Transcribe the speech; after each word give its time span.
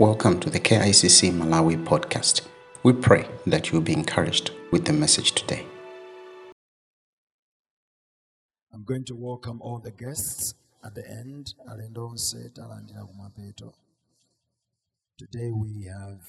Welcome 0.00 0.40
to 0.40 0.50
the 0.50 0.58
KICC 0.58 1.30
Malawi 1.30 1.84
podcast. 1.84 2.40
We 2.82 2.94
pray 2.94 3.28
that 3.46 3.70
you'll 3.70 3.80
be 3.80 3.92
encouraged 3.92 4.50
with 4.72 4.86
the 4.86 4.92
message 4.92 5.30
today. 5.30 5.64
I'm 8.72 8.82
going 8.82 9.04
to 9.04 9.14
welcome 9.14 9.62
all 9.62 9.78
the 9.78 9.92
guests 9.92 10.54
at 10.84 10.96
the 10.96 11.08
end. 11.08 11.54
Today 15.16 15.50
we 15.52 15.84
have 15.84 16.22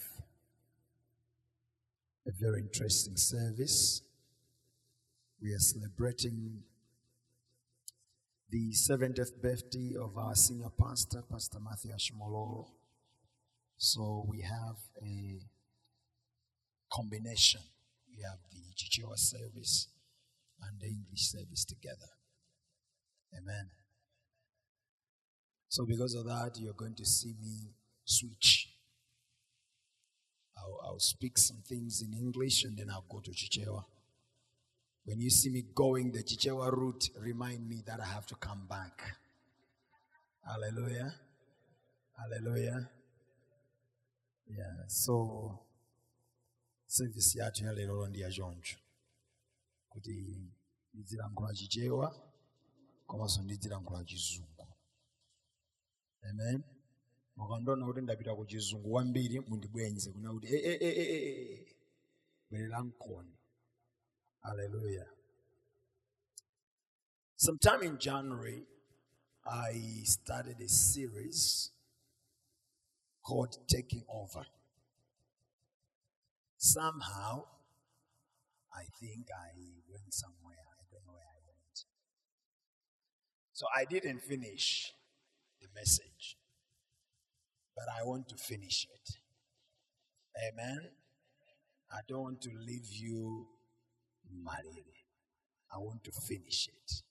a 2.27 2.31
very 2.39 2.61
interesting 2.61 3.17
service. 3.17 4.03
We 5.41 5.53
are 5.53 5.59
celebrating 5.59 6.61
the 8.51 8.73
70th 8.73 9.41
birthday 9.41 9.95
of 9.99 10.15
our 10.19 10.35
senior 10.35 10.69
pastor, 10.79 11.23
Pastor 11.27 11.57
Matthew 11.59 11.89
Ashimolowo. 11.93 12.67
So 13.77 14.25
we 14.27 14.41
have 14.41 14.77
a 15.01 15.39
combination. 16.91 17.61
We 18.09 18.23
have 18.23 18.39
the 18.51 18.61
Chichewa 18.75 19.17
service 19.17 19.87
and 20.61 20.79
the 20.79 20.87
English 20.87 21.29
service 21.29 21.65
together. 21.65 22.09
Amen. 23.37 23.69
So 25.67 25.85
because 25.85 26.15
of 26.15 26.25
that, 26.25 26.57
you're 26.57 26.73
going 26.73 26.95
to 26.95 27.05
see 27.05 27.33
me 27.41 27.73
switch. 28.05 28.69
I'll, 30.57 30.79
I'll 30.85 30.99
speak 30.99 31.37
some 31.37 31.61
things 31.67 32.01
in 32.01 32.17
English 32.17 32.63
and 32.63 32.77
then 32.77 32.89
I'll 32.89 33.05
go 33.09 33.19
to 33.19 33.31
Chichewa. 33.31 33.83
When 35.03 35.19
you 35.19 35.29
see 35.29 35.49
me 35.49 35.63
going 35.75 36.11
the 36.11 36.23
Chichewa 36.23 36.71
route, 36.71 37.09
remind 37.19 37.67
me 37.67 37.83
that 37.85 37.99
I 37.99 38.05
have 38.05 38.25
to 38.27 38.35
come 38.35 38.65
back. 38.69 39.01
Hallelujah. 40.47 41.13
Hallelujah. 42.17 42.89
Yeah, 44.47 44.87
so 44.87 45.59
service 46.87 47.35
yathu 47.39 47.65
ya 47.65 47.73
lero 47.73 48.07
ndi 48.07 48.19
yachoncho 48.21 48.77
kuti 49.89 50.41
ndidzilankhula 50.93 51.53
chichewa 51.53 52.31
komanso 53.07 53.41
ndidzilankhula 53.41 54.03
chizungu 54.03 54.67
amen. 56.29 56.63
Mukandiona 57.35 57.85
kuti 57.85 58.01
ndapita 58.01 58.35
ku 58.35 58.45
chizungu 58.45 58.89
kwambiri 58.91 59.39
mundibwenze 59.39 60.11
kuna 60.11 60.33
kuti 60.33 60.47
"Eh, 60.47 60.63
eh, 60.65 60.77
eh, 60.81 60.97
eh, 60.97 61.07
eh, 61.09 61.59
eh, 61.59 61.75
bwerera 62.49 62.83
mkoni 62.83 63.35
hallelujah. 64.41 65.07
Sometime 67.35 67.85
in 67.85 67.97
january 67.97 68.65
i 69.45 70.03
started 70.05 70.61
a 70.61 70.67
series 70.69 71.71
called 73.25 73.57
taking 73.67 74.03
over. 74.09 74.45
Somehow 76.57 77.43
i 78.73 78.83
think 78.99 79.27
i 79.33 79.51
went 79.89 80.13
somewhere. 80.13 80.65
I 80.79 80.83
don't 80.91 81.05
know 81.05 81.13
where 81.13 81.23
i 81.23 81.41
went. 81.47 81.85
So 83.53 83.65
i 83.75 83.85
didn't 83.85 84.21
finish 84.21 84.93
the 85.61 85.67
message 85.75 86.37
but 87.75 87.85
i 87.99 88.03
want 88.03 88.29
to 88.29 88.35
finish 88.37 88.87
it. 88.93 89.17
Amen? 90.47 90.79
I 91.91 91.99
don't 92.07 92.21
want 92.21 92.41
to 92.41 92.49
leave 92.67 92.87
you 92.89 93.47
married. 94.43 94.91
I 95.73 95.77
want 95.77 96.03
to 96.03 96.11
finish 96.11 96.67
it. 96.67 97.01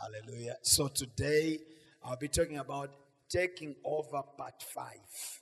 Hallelujah. 0.00 0.56
So 0.62 0.88
today 0.88 1.58
i'll 2.04 2.16
be 2.16 2.28
talking 2.28 2.58
about 2.58 2.90
taking 3.30 3.76
over 3.84 4.22
part 4.36 4.62
5 4.62 5.40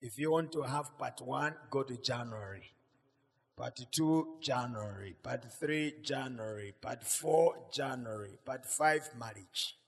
if 0.00 0.18
you 0.18 0.30
want 0.32 0.52
to 0.52 0.62
have 0.62 0.98
part 0.98 1.20
1 1.20 1.54
go 1.70 1.82
to 1.82 1.96
january. 1.96 2.70
Part 3.56 3.80
2 3.90 4.36
january. 4.40 5.16
Part 5.22 5.44
3 5.50 5.94
january. 6.02 6.74
Part 6.78 7.02
4 7.02 7.56
january. 7.72 8.38
Part 8.44 8.66
5 8.66 9.10
marriage. 9.18 9.78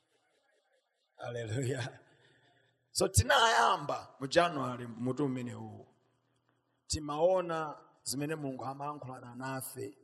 Hallelujah. 1.23 1.91
So 2.93 3.09
tinayamba 3.09 4.09
mu 4.21 4.27
january 4.27 4.87
mutu 4.87 5.25
umene 5.25 5.55
timaona 6.87 7.77
zimene 8.05 8.35
mulungu 8.35 8.65
amayankhulana 8.65 9.35
nafe 9.35 9.95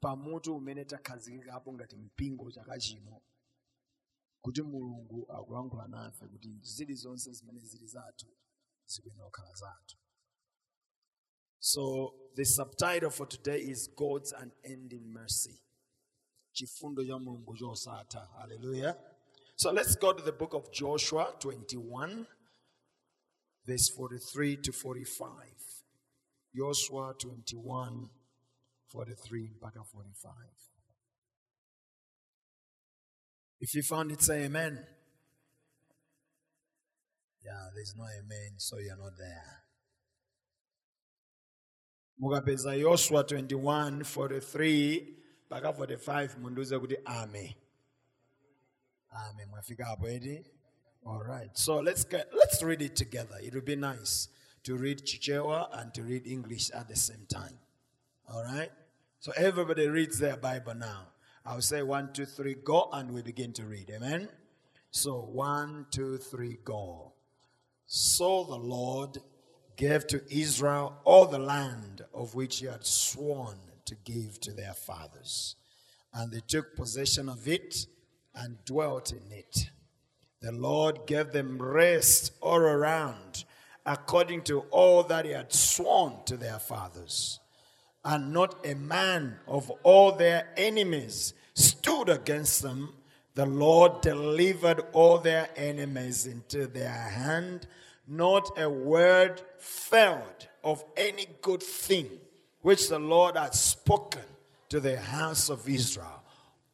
pamutu 0.00 0.56
umene 0.56 0.84
takhazikikapo 0.84 1.72
ngati 1.72 1.96
mpingo 1.96 2.50
chaka 2.50 2.78
kuti 4.48 4.62
mulungu 4.62 5.26
akuyankhula 5.32 5.88
nafe 5.88 6.26
kuti 6.26 6.48
zimene 6.62 7.60
zili 7.60 7.86
zathu 7.86 8.26
zikuyenera 8.86 9.24
kukhala 9.24 9.52
zathu. 9.54 9.96
So 11.60 12.14
the 12.34 12.44
subtitle 12.44 13.10
for 13.10 13.26
today 13.26 13.60
is 13.60 13.88
god's 13.96 14.32
unending 14.32 15.12
mercy. 15.12 15.60
Chifundo 16.52 17.04
cha 17.04 17.18
mulungu 17.18 17.56
chosatha. 17.56 18.28
Hallelujah. 18.38 18.96
So 19.56 19.70
let's 19.72 19.96
go 19.96 20.12
to 20.12 20.22
the 20.22 20.32
book 20.32 20.54
of 20.54 20.70
joshua 20.72 21.34
21 21.40 22.26
verse 23.66 23.90
43 23.90 24.56
to 24.56 24.72
45 24.72 25.84
joshua 26.54 27.12
21 27.12 28.08
43 28.94 29.50
mpaka 29.56 29.80
45 29.80 30.77
if 33.60 33.74
you 33.74 33.82
found 33.82 34.12
it 34.12 34.22
say 34.22 34.44
amen. 34.44 34.86
Yeah 37.44 37.68
there's 37.74 37.94
no 37.96 38.04
amen 38.04 38.54
so 38.58 38.78
you're 38.78 38.96
not 38.96 39.16
there. 39.18 39.62
Mukapeza 42.20 42.74
yoswa 42.74 43.22
21 43.22 44.00
43 44.00 45.06
mpaka 45.46 45.68
45 45.68 46.38
mundiuze 46.38 46.78
kuti 46.78 46.96
ame. 47.04 47.56
Ame 49.10 49.46
mwafikapo 49.46 50.08
eti 50.08 50.44
all 51.06 51.22
right. 51.22 51.56
So 51.56 51.80
let's 51.80 52.04
get, 52.04 52.28
let's 52.34 52.62
read 52.62 52.82
it 52.82 52.94
together. 52.96 53.36
It 53.42 53.54
would 53.54 53.64
be 53.64 53.76
nice 53.76 54.28
to 54.64 54.76
read 54.76 55.06
chichewa 55.06 55.68
and 55.80 55.94
to 55.94 56.02
read 56.02 56.26
english 56.26 56.70
at 56.74 56.88
the 56.88 56.96
same 56.96 57.26
time. 57.28 57.58
All 58.28 58.42
right? 58.44 58.70
So 59.20 59.32
everybody 59.36 59.88
reads 59.88 60.18
their 60.18 60.36
bible 60.36 60.74
now 60.74 61.08
i'll 61.46 61.60
say 61.60 61.82
one 61.82 62.12
two 62.12 62.26
three 62.26 62.54
go 62.54 62.88
and 62.92 63.10
we 63.10 63.22
begin 63.22 63.52
to 63.52 63.64
read 63.64 63.90
amen 63.90 64.28
so 64.90 65.20
one 65.20 65.86
two 65.90 66.16
three 66.16 66.58
go 66.64 67.12
so 67.90 68.44
the 68.44 68.58
Lord 68.58 69.16
gave 69.76 70.06
to 70.08 70.22
Israel 70.28 70.98
all 71.04 71.24
the 71.24 71.38
land 71.38 72.02
of 72.12 72.34
which 72.34 72.58
he 72.58 72.66
had 72.66 72.84
sworn 72.84 73.56
to 73.86 73.94
give 74.04 74.38
to 74.40 74.52
their 74.52 74.74
fathers. 74.74 75.56
And 76.12 76.30
they 76.30 76.42
took 76.46 76.76
possession 76.76 77.30
of 77.30 77.48
it 77.48 77.86
and 78.34 78.62
dwelt 78.66 79.12
in 79.12 79.32
it. 79.32 79.70
The 80.42 80.52
Lord 80.52 81.06
gave 81.06 81.32
them 81.32 81.56
rest 81.56 82.32
all 82.42 82.58
around, 82.58 83.46
according 83.86 84.42
to 84.42 84.60
all 84.70 85.02
that 85.04 85.24
he 85.24 85.30
had 85.30 85.50
sworn 85.50 86.16
to 86.26 86.36
their 86.36 86.58
fathers. 86.58 87.40
And 88.04 88.32
not 88.32 88.64
a 88.64 88.74
man 88.74 89.38
of 89.46 89.70
all 89.82 90.12
their 90.12 90.48
enemies 90.56 91.34
stood 91.54 92.08
against 92.08 92.62
them. 92.62 92.94
The 93.34 93.46
Lord 93.46 94.00
delivered 94.00 94.82
all 94.92 95.18
their 95.18 95.48
enemies 95.56 96.26
into 96.26 96.66
their 96.66 96.90
hand. 96.90 97.66
Not 98.06 98.58
a 98.58 98.68
word 98.70 99.42
failed 99.58 100.48
of 100.64 100.84
any 100.96 101.26
good 101.42 101.62
thing 101.62 102.08
which 102.62 102.88
the 102.88 102.98
Lord 102.98 103.36
had 103.36 103.54
spoken 103.54 104.22
to 104.68 104.80
the 104.80 104.98
house 104.98 105.50
of 105.50 105.68
Israel. 105.68 106.22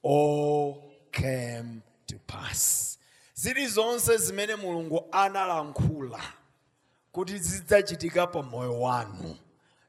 All 0.03 0.91
came 1.11 1.83
to 2.07 2.19
pass. 2.27 2.99
Zili 3.37 3.67
zonse 3.67 4.17
zimene 4.17 4.57
mulungu 4.57 5.05
analankhula 5.11 6.21
kuti 7.13 7.39
zidzachitika 7.39 8.27
pa 8.27 8.43
moyo 8.43 8.81
wanu 8.81 9.37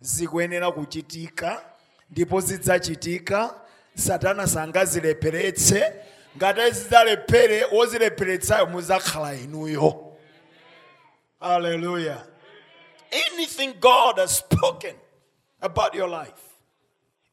zikuyenera 0.02 0.72
kuchitika 0.72 1.66
ndipo 2.10 2.42
zidzachitika 2.42 3.62
satana 3.96 4.48
sangazilepheretse 4.48 5.94
ngati 6.38 6.72
zidzalephere 6.72 7.64
wozilepheretsayo 7.72 8.66
muzakhala 8.66 9.34
inuyo. 9.36 10.18
Hallelujah. 11.40 12.24
Anything 13.12 13.74
god 13.80 14.18
has 14.18 14.38
spoken 14.38 14.96
about 15.62 15.96
your 15.96 16.10
life 16.10 16.42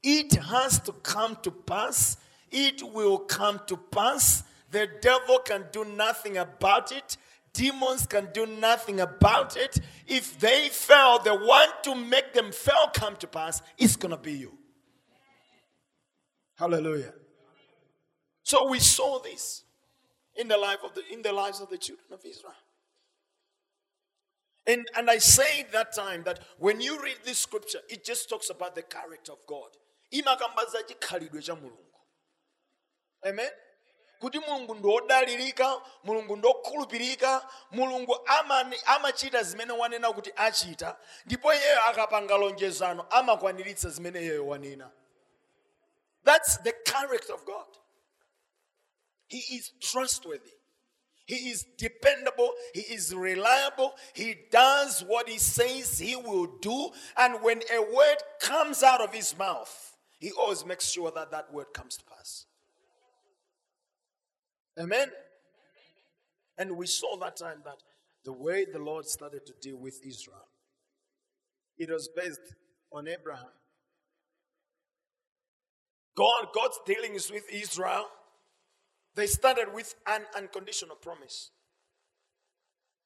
it 0.03 0.35
has 0.41 0.83
to 0.83 0.93
come 0.93 1.37
to 1.43 1.51
pass 1.51 2.17
it 2.51 2.83
will 2.95 3.19
come 3.19 3.59
to 3.67 3.77
pass. 3.77 4.45
The 4.71 4.87
devil 5.01 5.39
can 5.39 5.65
do 5.73 5.85
nothing 5.85 6.37
about 6.39 6.93
it 6.93 7.17
demons 7.53 8.07
can 8.07 8.29
do 8.33 8.47
nothing 8.47 9.01
about 9.01 9.57
it. 9.57 9.79
If 10.07 10.39
they 10.39 10.69
fail 10.69 11.19
the 11.19 11.35
one 11.35 11.69
to 11.83 11.95
make 11.95 12.33
them 12.33 12.53
fail 12.53 12.91
come 12.93 13.17
to 13.17 13.27
pass 13.27 13.63
is 13.79 13.97
going 13.97 14.11
to 14.11 14.17
be 14.17 14.33
you. 14.33 14.59
Hallelujah. 16.57 17.15
So 18.43 18.69
we 18.69 18.79
saw 18.79 19.21
this 19.21 19.65
in 20.37 20.49
the 20.49 20.57
life 20.57 20.79
of 20.85 20.95
the 20.95 21.03
in 21.13 21.23
the 21.23 21.33
lives 21.33 21.61
of 21.61 21.69
the 21.71 21.79
children 21.79 22.07
of 22.13 22.25
Israel. 22.25 22.55
And, 24.67 24.87
and 24.97 25.11
I 25.11 25.19
said 25.19 25.67
that 25.73 25.93
time 25.93 26.23
that 26.25 26.39
when 26.59 26.81
you 26.81 27.03
read 27.03 27.19
this 27.25 27.39
scripture, 27.39 27.81
it 27.89 28.05
just 28.05 28.29
talks 28.29 28.49
about 28.49 28.75
the 28.77 28.83
character 28.83 29.33
of 29.33 29.45
God. 29.47 29.71
imakambaza 30.13 30.87
kuti 34.23 34.39
mulungu 34.39 34.75
ndiwodalirika 34.75 35.83
mulungu 36.05 36.37
ndokhulupirika 36.37 37.49
mulungu 37.71 38.19
amachita 38.87 39.43
zimene 39.43 39.73
wanena 39.73 40.13
kuti 40.13 40.33
achita 40.37 40.97
ndipo 41.27 41.55
iyeyo 41.55 41.83
akapanga 41.85 42.37
lonjezano 42.37 43.07
amakwaniritsa 43.11 43.91
zimene 43.91 44.21
iyeyo 44.21 44.47
wanena 44.47 44.91
that's 46.25 46.63
the 46.63 46.73
character 46.73 47.35
of 47.35 47.45
god 47.45 47.67
he 49.29 49.39
is 49.39 49.79
trustworthy 49.79 50.53
he 51.25 51.37
is 51.51 51.65
dependable. 51.79 52.51
He 52.75 52.81
is 52.81 53.15
reliable. 53.15 53.95
He 54.13 54.35
does 54.51 55.05
what 55.07 55.29
he 55.29 55.39
says 55.39 55.99
he 55.99 56.17
will 56.17 56.49
do. 56.61 56.91
And 57.17 57.41
when 57.43 57.63
a 57.73 57.81
word 57.81 58.17
comes 58.41 58.83
out 58.83 59.01
of 59.01 59.15
his 59.15 59.39
mouth, 59.39 59.97
he 60.19 60.33
always 60.33 60.67
makes 60.67 60.91
sure 60.91 61.13
that 61.13 61.31
that 61.31 61.53
word 61.55 61.73
comes 61.73 61.97
to 61.97 62.05
pass. 62.05 62.47
Amen. 64.79 65.11
And 66.59 66.77
we 66.77 66.87
saw 66.87 67.17
that 67.19 67.37
time 67.37 67.63
that 67.65 67.79
the 68.25 68.33
way 68.33 68.65
the 68.65 68.79
Lord 68.79 69.05
started 69.07 69.45
to 69.47 69.53
deal 69.61 69.77
with 69.79 70.01
Israel, 70.05 70.47
it 71.79 71.91
was 71.91 72.09
based 72.15 72.41
on 72.93 73.09
Abraham. 73.09 73.53
God, 76.17 76.49
God's 76.55 76.79
dealings 76.87 77.31
with 77.31 77.45
Israel 77.51 78.07
they 79.15 79.27
started 79.27 79.67
with 79.75 79.95
an 80.07 80.23
unconditional 80.39 80.97
promise 80.97 81.51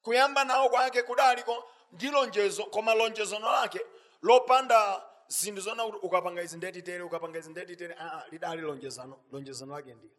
kuyamba 0.04 0.44
nawo 0.44 0.68
kwake 0.68 1.02
kudaliko 1.02 1.64
ndi 1.92 2.10
lonjezo 2.10 2.64
koma 2.70 2.94
lonjezano 2.94 3.46
lake 3.52 3.80
lopanda 4.22 5.02
zinthu 5.28 5.60
zona 5.60 5.84
kuti 5.84 5.98
ukapanga 6.06 6.42
izi 6.42 6.56
ndetitere 6.56 7.02
ukapanga 7.02 7.38
izi 7.38 7.50
ndetitere 7.50 7.94
aa 7.98 8.24
lidali 8.30 8.62
lonjezano 8.62 9.20
lonjezano 9.32 9.72
lake 9.76 9.94
ndi 9.94 10.10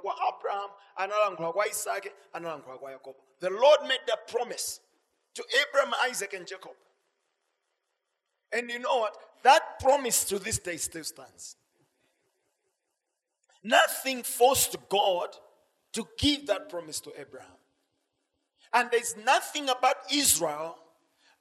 kwa 0.00 0.20
abraham 0.28 0.70
analankhula 0.96 1.52
kwa 1.52 1.68
isake 1.68 2.12
analankhula 2.32 2.78
kwa 2.78 2.92
yakobo 2.92 3.24
the 3.40 3.50
lord 3.50 3.80
made 3.82 4.04
that 4.06 4.32
promise 4.32 4.80
to 5.32 5.44
abraham 5.62 6.10
isaac 6.10 6.34
and 6.34 6.46
jacob 6.46 6.76
and 8.50 8.70
you 8.70 8.78
know 8.78 9.00
what 9.00 9.18
that 9.42 9.62
promise 9.78 10.26
to 10.26 10.38
this 10.38 10.62
day 10.62 10.78
still 10.78 11.04
stands 11.04 11.56
Nothing 13.64 14.22
forced 14.22 14.76
God 14.90 15.30
to 15.94 16.06
give 16.18 16.46
that 16.46 16.68
promise 16.68 17.00
to 17.00 17.10
Abraham. 17.18 17.48
And 18.74 18.90
there's 18.90 19.16
nothing 19.24 19.70
about 19.70 19.96
Israel 20.12 20.76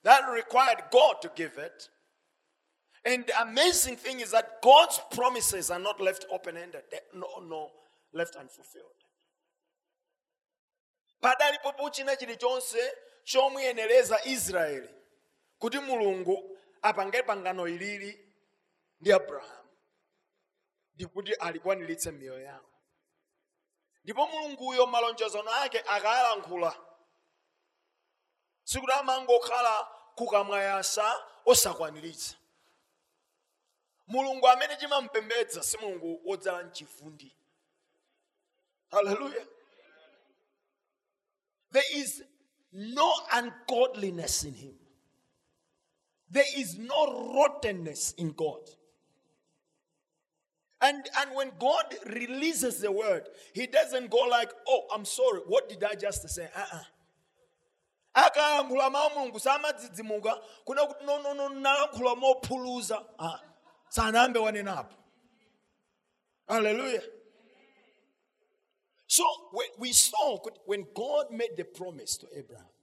that 0.03 0.21
required 0.31 0.83
God 0.89 1.15
to 1.21 1.31
give 1.35 1.57
it. 1.57 1.89
And 3.05 3.25
the 3.27 3.41
amazing 3.41 3.97
thing 3.97 4.21
is 4.21 4.31
that 4.31 4.61
God's 4.61 4.99
promises 5.11 5.69
are 5.71 5.79
not 5.79 5.99
left 5.99 6.25
open 6.31 6.55
ended, 6.57 6.83
no, 7.13 7.27
no, 7.41 7.71
left 8.13 8.35
unfulfilled. 8.35 8.85
padalipopo 11.21 11.89
china 11.89 12.15
chilichonse 12.15 12.93
chomuyenereza 13.23 14.25
israeli. 14.25 14.89
Kuti 15.59 15.79
mulungu 15.79 16.57
apange 16.81 17.23
pangano 17.23 17.67
ilili 17.67 18.33
ndi 19.01 19.13
abrahamu 19.13 19.69
ndikuti 20.95 21.33
alikwaniritse 21.33 22.11
miyoyo 22.11 22.41
yawo 22.43 22.69
ndipo 24.03 24.27
mulunguyo 24.27 24.87
malonjezano 24.87 25.51
ake 25.53 25.79
akayalankhula. 25.79 26.75
Sikuti 28.63 28.91
amangokhala 28.91 29.83
kukamwayasa 30.15 31.23
osakwaniritsa 31.45 32.35
mulungu 34.07 34.47
amene 34.47 34.75
timampembedza 34.75 35.63
si 35.63 35.77
mulungu 35.77 36.21
wodzala 36.25 36.63
mchifundi 36.63 37.35
haleluya 38.91 39.47
there 41.71 41.99
is 41.99 42.23
no 42.73 43.11
ungodliness 43.33 44.43
in 44.43 44.53
him. 44.53 44.73
There 46.29 46.45
is 46.57 46.77
no 46.77 47.33
rottenness 47.35 48.13
in 48.17 48.31
god. 48.31 48.61
And, 50.81 51.07
and 51.19 51.35
when 51.35 51.51
God 51.59 51.85
releases 52.07 52.79
the 52.79 52.91
word, 52.91 53.29
He 53.53 53.67
doesn't 53.67 54.09
go 54.09 54.17
like, 54.29 54.51
oh, 54.67 54.87
I'm 54.93 55.05
sorry, 55.05 55.39
what 55.47 55.69
did 55.69 55.83
I 55.83 55.95
just 55.95 56.27
say? 56.29 56.49
Uh-uh. 56.55 56.83
akayankhula 58.15 58.89
mawu 58.89 59.09
mulungu 59.09 59.39
samadzidzimuka 59.39 60.41
kuna 60.65 60.85
kuti 60.85 61.05
nonono 61.05 61.49
nayankhula 61.49 62.15
mophuluza 62.15 63.05
ah, 63.19 63.39
sanambe 63.95 64.39
wanenapo 64.39 64.95
hallelujah. 66.47 67.03
So 69.07 69.23
we 69.77 69.91
saw 69.93 70.39
when 70.65 70.85
god 70.95 71.25
made 71.31 71.55
the 71.55 71.63
promise 71.63 72.17
to 72.17 72.27
abraham 72.35 72.73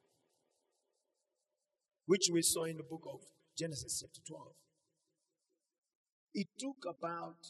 which 2.06 2.30
we 2.32 2.42
saw 2.42 2.64
in 2.64 2.76
the 2.76 2.84
book 2.84 3.02
of 3.12 3.20
genesis 3.58 4.00
chapter 4.00 4.20
12 4.22 4.54
it 6.34 6.48
took 6.58 6.84
about 6.86 7.42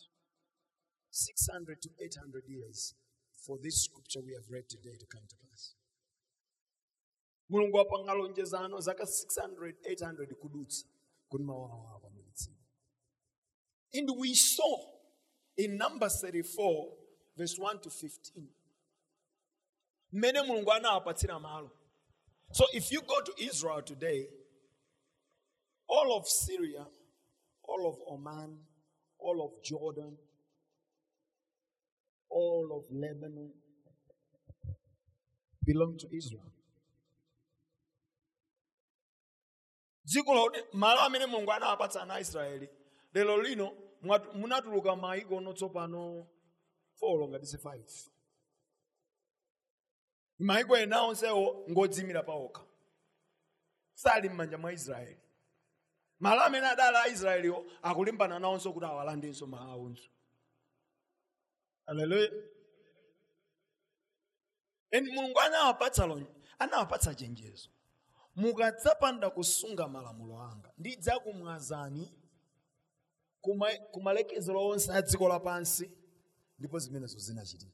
600 1.11 1.83
to 1.83 1.91
800 2.03 2.45
years 2.49 2.95
for 3.47 3.59
this 3.63 3.85
scripture 3.85 4.21
we 4.25 4.33
have 4.33 4.49
read 4.49 4.69
today 4.69 4.97
to 4.99 5.07
come 5.07 5.27
to 5.29 5.37
pass. 5.51 5.75
mulungu 7.51 7.77
wapanga 7.77 8.15
lonjezano 8.15 8.81
zaka 8.81 9.05
600 9.05 9.75
800 9.85 10.35
kudutsa. 10.35 10.87
Kuti 11.29 11.45
mawawa 11.45 12.01
and 13.95 14.11
we 14.19 14.35
saw 14.35 14.79
in 15.57 15.77
numbers 15.77 16.21
34 16.21 16.93
verse 17.37 17.59
1 17.59 17.79
to 17.81 17.89
15 17.91 18.45
mmene 20.13 20.43
mulungu 20.43 20.73
anawapatsira 20.73 21.41
malo 21.41 21.71
so 22.53 22.65
if 22.73 22.93
you 22.93 23.03
go 23.03 23.23
to 23.23 23.33
israel 23.37 23.83
today 23.83 24.29
all 25.89 26.13
of 26.13 26.29
syria 26.29 26.87
all 27.69 27.87
of 27.87 27.97
oman 28.07 28.59
all 29.19 29.41
of 29.41 29.63
jordan 29.63 30.19
all 32.31 32.69
of 32.79 32.85
Lebanon 32.91 33.51
belong 35.67 35.99
to 35.99 36.09
Israel. 36.17 36.53
dziko 40.07 40.33
lino 43.43 43.73
munatuluka 44.35 44.97
maiko 44.97 45.41
notsopano 45.41 46.27
4 47.01 47.29
ngati 47.29 47.47
si 47.47 47.57
5 47.57 48.11
maiko 50.39 50.77
ena 50.77 51.03
onsewo 51.03 51.65
ngodzimira 51.71 52.23
pawokha 52.23 52.63
sali 53.95 54.29
m'manja 54.29 54.59
mwa 54.59 54.73
israeli. 54.73 55.21
Malo 56.21 56.41
amene 56.41 56.67
adali 56.67 56.97
aisraeliwo 56.97 57.67
akulimbana 57.83 58.39
nawonso 58.39 58.73
kuti 58.73 58.87
awalandenso 58.87 59.47
malo 59.47 59.71
awonso 59.71 60.09
Hallelujah. 61.87 62.31
And 64.93 65.09
mulungu 65.09 65.41
anawapatsa 65.41 66.07
lonje 66.07 66.31
anawapatsa 66.59 67.15
chenjezo. 67.15 67.69
Mukadzapanda 68.37 69.31
kusunga 69.31 69.89
malamulo 69.89 70.43
anga. 70.43 70.73
Ndidzakumwazani 70.79 72.13
kumalekezero 73.93 74.69
onse 74.69 74.93
a 74.93 75.03
dziko 75.03 75.29
lapansi 75.29 75.91
ndipo 76.59 76.79
zimenezo 76.79 77.67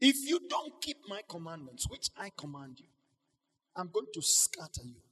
if 0.00 0.16
you 0.28 0.38
don't 0.48 0.84
keep 0.84 0.98
my 1.08 1.22
commandments 1.22 1.90
which 1.90 2.10
i 2.14 2.30
command 2.30 2.80
you 2.80 2.88
i'm 3.76 3.88
going 3.88 4.10
to 4.12 4.22
scatter 4.22 4.84
you 4.86 5.02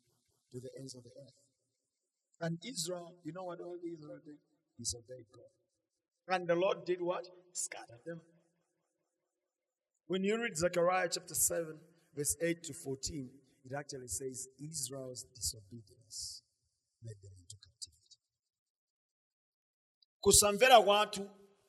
to 0.50 0.60
the 0.60 0.78
ends 0.78 0.94
of 0.94 1.04
the 1.04 1.10
earth 1.10 1.38
and 2.40 2.64
israel 2.64 3.18
you 3.24 3.32
know 3.32 3.46
what 3.46 3.60
all 3.60 3.78
israel 3.84 4.20
did 4.24 4.38
disobeyed 4.78 5.26
god 5.32 5.52
and 6.28 6.46
the 6.48 6.54
Lord 6.54 6.84
did 6.84 7.00
what? 7.02 7.26
Scattered 7.52 8.00
them. 8.06 8.20
When 10.06 10.24
you 10.24 10.40
read 10.40 10.56
Zechariah 10.56 11.08
chapter 11.10 11.34
7, 11.34 11.78
verse 12.16 12.36
8 12.42 12.62
to 12.64 12.74
14, 12.74 13.28
it 13.64 13.72
actually 13.76 14.08
says 14.08 14.48
Israel's 14.58 15.24
disobedience 15.34 16.42
led 17.04 17.16
them. 17.22 17.32
Kusamvera 20.22 20.82
kwathu 20.82 21.22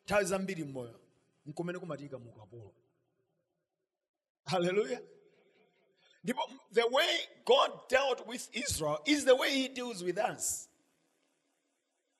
nthawi 0.05 0.25
zambiri 0.25 0.63
m'moyo 0.63 0.99
nkumene 1.45 1.79
kumatika 1.79 2.19
mu 2.19 2.29
hallelujah. 4.45 5.01
Ndipo 6.23 6.41
the 6.71 6.83
way 6.83 7.27
god 7.45 7.71
dealt 7.89 8.27
with 8.27 8.49
israel 8.55 8.99
is 9.05 9.25
the 9.25 9.35
way 9.35 9.49
he 9.49 9.67
deals 9.67 10.01
with 10.03 10.17
us. 10.17 10.69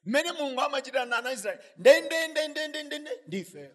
Mmene 0.05 0.31
mulungu 0.31 0.61
amachita 0.61 1.05
na 1.05 1.17
ana 1.17 1.31
israeli 1.31 1.59
ndendendendendende 1.77 3.11
ndife. 3.27 3.71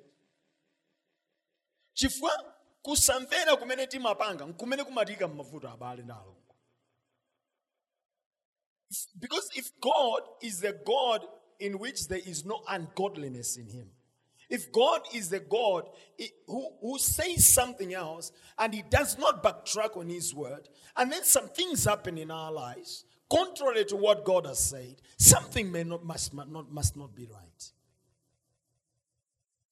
Chifukwa 1.92 2.54
kusamvera 2.82 3.56
kumene 3.56 3.86
timapanga 3.86 4.46
nkumene 4.46 4.84
kumatika 4.84 5.28
m'mavuto 5.28 5.68
abale 5.68 6.02
ndalo 6.02 6.34
because 9.14 9.50
if 9.54 9.70
god 9.80 10.22
is 10.40 10.60
the 10.60 10.72
god 10.72 11.28
in 11.58 11.78
which 11.78 12.08
there 12.08 12.20
is 12.24 12.44
no 12.44 12.62
ungodliness 12.68 13.56
in 13.56 13.68
him. 13.68 13.88
If 14.48 14.72
god 14.72 15.02
is 15.14 15.28
the 15.28 15.40
god 15.40 15.88
who, 16.46 16.68
who 16.80 16.98
says 16.98 17.46
something 17.46 17.92
else 17.92 18.32
and 18.58 18.72
he 18.72 18.82
does 18.82 19.18
not 19.18 19.42
backtrack 19.42 19.96
on 19.96 20.08
his 20.08 20.34
word 20.34 20.68
and 20.96 21.12
then 21.12 21.22
some 21.24 21.48
things 21.48 21.84
happen 21.84 22.16
in 22.16 22.30
our 22.30 22.50
lives 22.50 23.04
contrary 23.30 23.84
to 23.84 23.96
what 23.96 24.24
god 24.24 24.46
has 24.46 24.58
said 24.58 24.96
something 25.18 25.70
may 25.70 25.84
not 25.84 26.02
must, 26.02 26.32
not 26.32 26.72
must 26.72 26.96
not 26.96 27.14
be 27.14 27.26
right. 27.26 27.72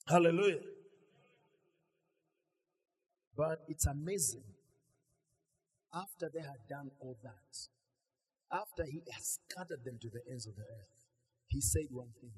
Hallelujah. 0.06 0.60
But 3.36 3.64
it's 3.68 3.86
amazing. 3.86 4.44
After 5.92 6.30
they 6.32 6.40
had 6.40 6.66
done 6.68 6.90
all 7.00 7.16
that, 7.22 7.58
after 8.52 8.84
he 8.84 9.02
had 9.10 9.22
scattered 9.22 9.84
them 9.84 9.98
to 10.00 10.08
the 10.08 10.20
ends 10.30 10.46
of 10.46 10.56
the 10.56 10.62
earth, 10.62 10.95
he 11.48 11.60
said 11.60 11.86
one 11.90 12.12
thing. 12.20 12.32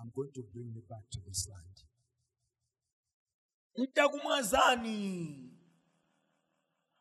I'm 0.00 0.10
going 0.14 0.30
to 0.34 0.42
bring 0.52 0.72
you 0.74 0.82
back 0.88 1.08
to 1.10 1.20
this 1.26 1.48
land. 1.48 1.84
Mtakumwazani. 3.76 5.44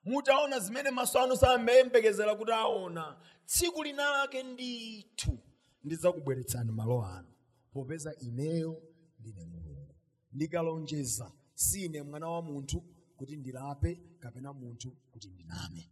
mutaona 0.06 0.60
zimene 0.60 0.92
maso 0.92 1.20
anu 1.20 1.38
samembekezera 1.38 2.36
kuti 2.36 2.52
aona. 2.52 3.18
Tsiku 3.46 3.84
lina 3.84 4.12
lake 4.12 4.44
ndithu. 4.44 5.40
Ndidzakubweretsani 5.84 6.72
malo 6.72 7.06
ano. 7.06 7.28
Popeza 7.74 8.16
ineyo 8.20 8.82
ndine 9.20 9.46
mulungu. 9.46 9.96
Ndikalonjeza. 10.32 11.32
Sine 11.54 12.02
mwana 12.04 12.30
wa 12.30 12.42
munthu 12.42 12.84
kuti 13.18 13.36
ndilape 13.38 14.02
kapena 14.20 14.54
munthu 14.54 14.92
kuti 15.12 15.28
ndiname. 15.30 15.92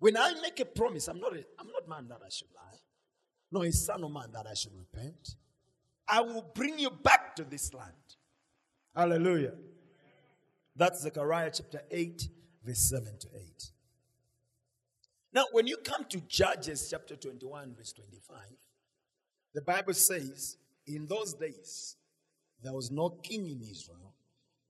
When 0.00 0.16
i 0.16 0.34
make 0.40 0.62
a 0.62 0.64
promise 0.64 1.10
i'm 1.10 1.20
not, 1.20 1.32
a, 1.32 1.38
I'm 1.60 1.70
not 1.72 1.86
man 1.88 2.08
that 2.08 2.20
i 2.22 2.28
should 2.30 2.50
lie 2.54 2.80
no 3.52 3.62
a 3.62 3.70
son 3.70 4.02
of 4.02 4.10
man 4.10 4.30
that 4.32 4.46
i 4.50 4.54
should 4.54 4.72
repent. 4.76 5.36
I 6.08 6.20
will 6.20 6.44
bring 6.54 6.78
you 6.78 6.90
back 6.90 7.36
to 7.36 7.44
this 7.44 7.72
land. 7.72 7.92
Hallelujah. 8.94 9.54
That's 10.74 11.02
zechariah 11.02 11.50
chapter 11.52 11.82
8 11.90 12.28
verse 12.64 12.78
7 12.78 13.18
to 13.18 13.28
8 13.34 13.70
now 15.34 15.44
when 15.52 15.66
you 15.66 15.76
come 15.76 16.04
to 16.08 16.20
judges 16.20 16.88
chapter 16.90 17.16
21 17.16 17.74
verse 17.76 17.92
25 17.92 18.36
the 19.54 19.62
bible 19.62 19.94
says 19.94 20.56
in 20.86 21.06
those 21.06 21.34
days 21.34 21.96
there 22.62 22.72
was 22.72 22.90
no 22.90 23.10
king 23.10 23.48
in 23.48 23.60
israel. 23.60 24.14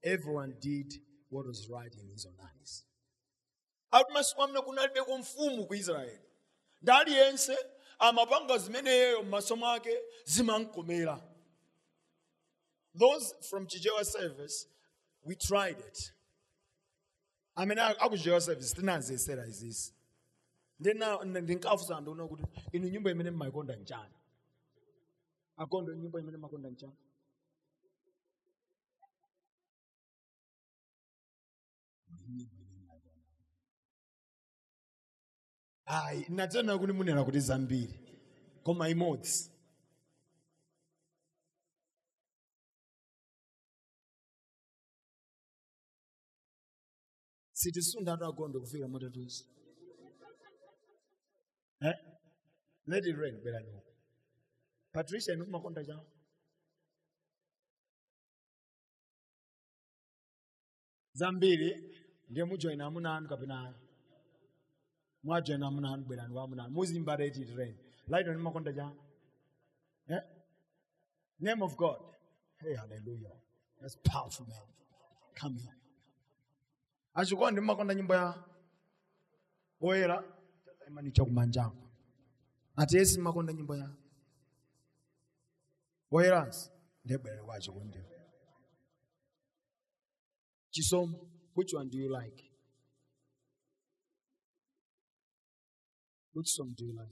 Everyone 0.03 0.55
did 0.59 0.93
what 1.29 1.45
was 1.45 1.69
right 1.69 1.93
in 2.01 2.09
his 2.09 2.25
own 2.25 2.35
eyes 2.43 2.83
amapanga 8.07 8.57
zimeneyo 8.57 9.23
m'maso 9.23 9.55
mwake 9.55 9.97
zimamkomera 10.25 11.21
those 12.99 13.35
from 13.41 13.67
chichewa 13.67 14.05
service 14.05 14.67
we 15.25 15.35
tried 15.35 15.79
it. 15.79 16.13
Amene 17.55 17.81
akuchichewa 17.81 18.41
service 18.41 18.75
tinaziyesera 18.75 19.45
ndina 20.79 21.23
ndinkafusa 21.23 22.01
ndiona 22.01 22.27
kuti 22.27 22.43
inu 22.71 22.87
nyimbo 22.87 23.09
imene 23.09 23.31
mmayikonda 23.31 23.75
nchani 23.75 24.13
akondo 25.57 25.93
nyimbo 25.95 26.19
imene 26.19 26.37
makonda 26.37 26.69
nchani 26.69 26.93
hayi 35.91 36.25
natena 36.29 36.77
kuti 36.79 36.93
munena 36.97 37.21
kuti 37.27 37.39
zambiri 37.39 37.95
koma 38.65 38.85
imodzi 38.93 39.39
sitisunda 47.59 48.11
agondo 48.27 48.57
kufika 48.63 48.87
motatuzi 48.87 49.43
eh? 51.87 51.97
it 53.09 53.15
rain 53.21 53.35
bwera 53.41 53.59
nyuko 53.63 53.91
patricia 54.93 55.33
inu 55.33 55.45
kumakonda 55.45 55.81
chawo 55.87 56.05
zambiri 61.19 61.69
ndiye 62.29 62.45
mujoyina 62.45 62.85
amuna 62.85 63.09
anu 63.15 63.27
kapena 63.31 63.55
ayi 63.65 63.82
mwajoyina 65.23 65.67
amuna 65.67 65.93
anu 65.93 66.03
bwerani 66.05 66.33
wa 66.33 66.47
it 67.37 67.49
rain 67.55 67.77
light 68.07 68.27
inu 68.27 68.39
makonda 68.39 68.73
chawo 68.73 68.95
eh? 70.07 70.21
name 71.39 71.63
of 71.63 71.75
god. 71.75 72.01
Hey 72.57 72.75
hallelujah. 72.75 73.31
That's 73.81 73.97
powerful 74.03 74.45
man. 74.47 74.61
Come 75.41 75.57
here. 75.59 75.75
Achikuwa 77.13 77.51
ndi 77.51 77.61
makonda 77.61 77.93
nyimbo 77.95 78.15
ya 78.15 78.43
oyera 79.81 80.23
imani 80.87 81.11
chakumanjango 81.11 81.89
ati 82.75 82.97
esi 82.97 83.19
makonda 83.19 83.53
nyimbo 83.53 83.75
ya 83.75 83.89
oyeransi 86.11 86.71
ndebwere 87.05 87.41
wachikundi 87.41 87.99
chisomo 90.69 91.19
which 91.55 91.73
one 91.73 91.89
do 91.89 91.97
you 91.97 92.09
like 92.21 92.51
song 96.45 96.73
do 96.75 96.85
you 96.85 96.95
like 96.97 97.07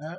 Huh? 0.00 0.16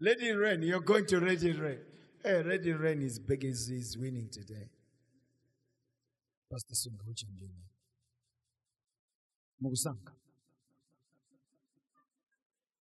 It 0.00 0.32
rain. 0.36 0.62
You're 0.62 0.80
going 0.80 1.06
to 1.06 1.16
it 1.16 1.58
rain. 1.58 1.78
Hey, 2.22 2.40
it 2.40 2.78
rain 2.78 3.02
is 3.02 3.18
big 3.18 3.44
is, 3.44 3.96
winning 3.98 4.28
today. 4.30 4.68
Pastor? 6.50 6.90
Mugusanga. 9.62 10.12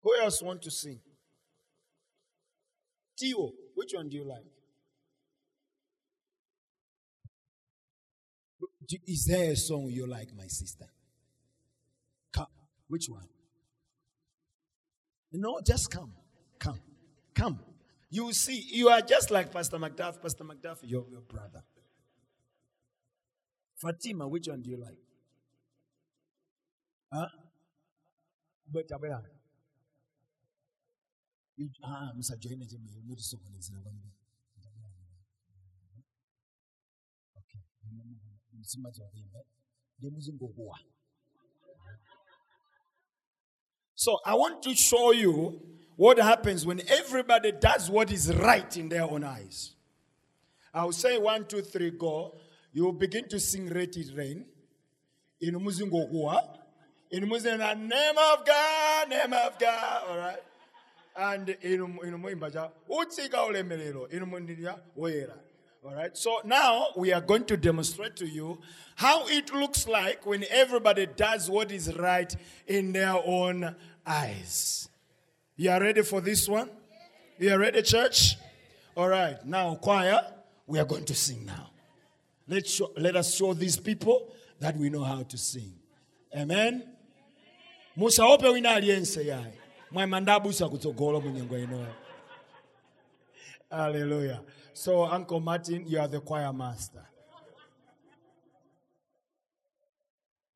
Who 0.03 0.17
else 0.21 0.43
want 0.43 0.63
to 0.63 0.71
sing? 0.71 1.01
Tio, 3.19 3.53
which 3.75 3.93
one 3.95 4.09
do 4.09 4.17
you 4.17 4.25
like? 4.25 4.45
Is 9.07 9.27
there 9.27 9.53
a 9.53 9.57
song 9.57 9.89
you 9.91 10.07
like, 10.07 10.35
my 10.37 10.47
sister? 10.47 10.87
Come. 12.33 12.47
Which 12.89 13.07
one? 13.09 13.29
No, 15.33 15.61
just 15.61 15.91
come. 15.91 16.13
Come. 16.59 16.81
Come. 17.35 17.61
You 18.11 18.33
see, 18.33 18.65
you 18.73 18.89
are 18.89 19.03
just 19.03 19.31
like 19.31 19.53
Pastor 19.53 19.77
MacDuff. 19.79 20.23
Pastor 20.23 20.45
MacDuff, 20.45 20.79
your, 20.83 21.05
your 21.11 21.21
brother. 21.21 21.63
Fatima, 23.77 24.27
which 24.27 24.49
one 24.49 24.63
do 24.63 24.71
you 24.71 24.79
like? 24.79 24.97
Huh? 27.13 27.29
You- 31.57 31.71
Ah, 31.85 32.13
Mr. 32.17 32.39
Joyner, 32.39 32.65
you 32.71 32.79
need 33.07 33.19
to 33.19 33.23
song 33.25 33.41
this. 33.55 33.71
Okay. 37.37 37.61
Wa. 40.57 40.75
So 43.95 44.19
I 44.25 44.35
want 44.35 44.63
to 44.63 44.75
show 44.75 45.13
you 45.13 45.61
what 45.97 46.19
happens 46.19 46.65
when 46.65 46.81
everybody 46.89 47.53
does 47.53 47.91
what 47.91 48.13
is 48.13 48.33
right 48.35 48.77
in 48.77 48.89
their 48.89 49.03
own 49.03 49.25
eyes. 49.25 49.75
I'll 50.73 50.93
say 50.93 51.19
one, 51.19 51.47
two, 51.47 51.63
three, 51.63 51.91
go. 51.91 52.39
You 52.73 52.85
will 52.85 52.93
begin 52.93 53.29
to 53.31 53.41
sing 53.41 53.67
It 53.75 53.97
Rain. 54.17 54.47
In 55.41 55.55
Muzingokuwa. 55.55 56.59
In 57.11 57.25
Muzina, 57.29 57.77
name 57.77 58.19
of 58.19 58.45
God, 58.47 59.09
name 59.09 59.33
of 59.33 59.59
God. 59.59 60.03
All 60.09 60.19
right. 60.19 60.43
And 61.17 61.49
in 61.49 61.81
Muimbaja, 61.81 62.71
Utsika 62.89 63.39
Olemelelo, 63.49 64.09
in 64.13 64.31
Mundiria, 64.31 64.79
Wera. 64.95 65.35
All 65.85 65.95
right. 65.95 66.17
So 66.17 66.41
now 66.45 66.89
we 66.97 67.13
are 67.13 67.21
going 67.21 67.45
to 67.45 67.57
demonstrate 67.57 68.17
to 68.17 68.27
you 68.27 68.59
how 68.97 69.27
it 69.29 69.53
looks 69.55 69.87
like 69.87 70.27
when 70.27 70.45
everybody 70.51 71.07
does 71.07 71.49
what 71.49 71.71
is 71.71 71.97
right 71.97 72.35
in 72.67 72.93
their 72.93 73.15
own 73.25 73.75
eyes. 74.07 74.89
You 75.57 75.71
are 75.71 75.81
ready 75.81 76.03
for 76.03 76.21
this 76.21 76.49
one? 76.49 76.69
You 77.39 77.53
are 77.55 77.59
ready, 77.59 77.83
church? 77.83 78.37
All 78.97 79.09
right. 79.09 79.37
Now, 79.47 79.77
choir, 79.77 80.21
we 80.67 80.79
are 80.79 80.85
going 80.85 81.05
to 81.05 81.15
sing 81.15 81.47
now. 81.47 81.71
Let's 82.49 82.71
show, 82.71 82.91
let 82.97 83.15
us 83.15 83.35
show 83.35 83.55
these 83.55 83.77
people 83.77 84.33
that 84.59 84.77
we 84.77 84.91
know 84.91 85.05
how 85.05 85.23
to 85.23 85.39
sing. 85.39 85.73
Amen. 86.37 86.83
musaope 87.97 88.49
wina 88.49 88.71
aliyense 88.71 89.27
yaye 89.27 89.53
mwamandabusa 89.91 90.69
kutsogolo 90.69 91.21
munyengo 91.21 91.59
inoyo 91.59 91.95
Hallelujah. 93.71 94.41
So, 94.79 95.05
Uncle 95.07 95.41
Martin, 95.41 95.89
you 95.89 95.99
are 95.99 96.07
the 96.07 96.21
choir 96.21 96.53
master. 96.53 97.05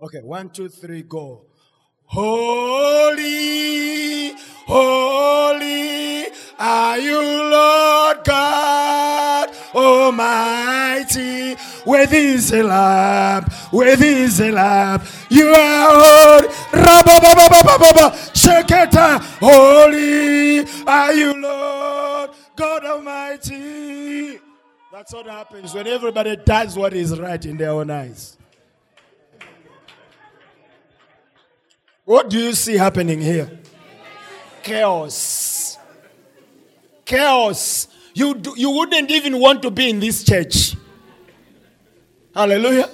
Okay, 0.00 0.20
one, 0.20 0.48
two, 0.48 0.68
three, 0.68 1.02
go. 1.02 1.46
Holy, 2.04 3.22
holy 4.68 6.26
are 6.56 6.98
you, 6.98 7.20
Lord 7.50 8.18
God 8.24 9.48
Almighty. 9.74 11.56
With 11.84 12.10
his 12.12 12.52
lamp, 12.52 13.52
with 13.72 13.98
his 13.98 14.38
lamp, 14.38 15.02
you 15.30 15.48
are 15.48 16.38
holy. 16.38 16.48
Sheketa, 18.38 19.20
holy 19.40 20.60
are 20.86 21.12
you, 21.12 21.42
Lord 21.42 22.30
God 22.54 22.84
Almighty. 22.84 23.91
That's 24.92 25.14
what 25.14 25.24
happens 25.24 25.72
when 25.72 25.86
everybody 25.86 26.36
does 26.36 26.76
what 26.76 26.92
is 26.92 27.18
right 27.18 27.42
in 27.46 27.56
their 27.56 27.70
own 27.70 27.90
eyes. 27.90 28.36
What 32.04 32.28
do 32.28 32.38
you 32.38 32.52
see 32.52 32.76
happening 32.76 33.18
here? 33.18 33.58
Chaos. 34.62 35.78
Chaos. 37.06 37.88
You, 38.12 38.34
do, 38.34 38.52
you 38.54 38.70
wouldn't 38.70 39.10
even 39.10 39.40
want 39.40 39.62
to 39.62 39.70
be 39.70 39.88
in 39.88 39.98
this 39.98 40.22
church. 40.24 40.76
Hallelujah. 42.34 42.90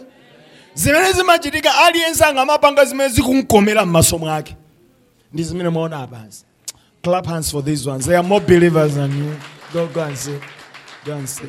zimene 0.74 1.12
zimachitika 1.12 1.74
aliyense 1.84 2.24
angamapanga 2.24 2.84
zimene 2.84 3.08
zikumkomera 3.08 3.86
m'maso 3.86 4.18
mwake 4.18 4.56
ndi 5.32 5.42
zimene 5.42 5.94
apansi 5.94 6.44
clap 7.02 7.26
hands 7.26 7.50
for 7.50 7.64
these 7.64 7.90
ones 7.90 8.06
they 8.06 8.16
are 8.16 8.28
more 8.28 8.44
believers 8.44 8.94
than 8.94 9.10
you 9.18 9.36
go, 9.72 9.86
go 9.88 10.02
and 10.02 10.16
see 10.16 10.38
go 11.04 11.14
and 11.14 11.28
see 11.28 11.48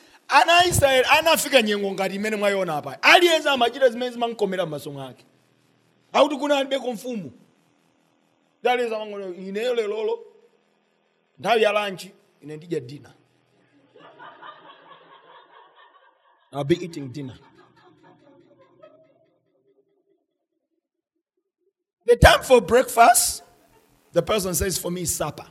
ana 0.31 0.57
aisraeli 0.57 1.07
anafika 1.11 1.61
nyengo 1.61 1.91
ngati 1.91 2.15
imene 2.15 2.35
mwayiona 2.35 2.77
apa 2.77 3.03
aliyense 3.03 3.49
amachita 3.49 3.89
zimene 3.89 4.11
zimankomera 4.11 4.65
m'maso 4.65 4.91
mwake 4.91 5.25
akuti 6.13 6.35
kuna 6.35 6.57
alibeko 6.57 6.93
mfumu 6.93 7.31
aliyense 8.63 8.95
amangona 8.95 9.25
ineyo 9.27 9.75
lelolo 9.75 10.19
nthawi 11.39 11.63
ya 11.63 11.71
lanchi 11.71 12.11
ine 12.41 12.57
ndidya 12.57 12.79
dinner 12.79 13.13
I'll 16.53 16.65
be 16.65 16.75
eating 16.83 17.07
dinner. 17.13 17.35
The 22.05 22.17
time 22.17 22.43
for 22.43 22.59
breakfast, 22.59 23.41
the 24.11 24.21
person 24.21 24.53
says, 24.53 24.77
for 24.77 24.91
me, 24.91 25.03
is 25.03 25.15
supper. 25.15 25.45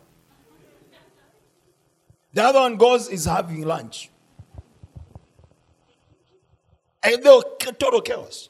The 2.35 2.43
other 2.43 2.61
one 2.61 2.77
goes, 2.77 3.09
is 3.09 3.25
having 3.25 3.63
lunch. 3.63 4.10
And 7.03 7.23
they'll 7.23 7.43
total 7.43 8.01
chaos. 8.01 8.49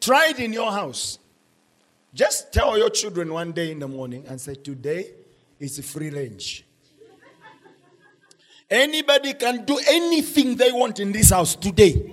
Try 0.00 0.28
it 0.28 0.38
in 0.38 0.52
your 0.52 0.70
house. 0.70 1.18
Just 2.12 2.52
tell 2.52 2.78
your 2.78 2.90
children 2.90 3.32
one 3.32 3.52
day 3.52 3.70
in 3.70 3.78
the 3.78 3.88
morning 3.88 4.24
and 4.28 4.40
say, 4.40 4.54
today 4.54 5.10
is 5.58 5.78
free 5.90 6.10
range. 6.10 6.64
Anybody 8.70 9.34
can 9.34 9.64
do 9.64 9.78
anything 9.88 10.56
they 10.56 10.72
want 10.72 10.98
in 10.98 11.12
this 11.12 11.30
house 11.30 11.54
today. 11.54 12.12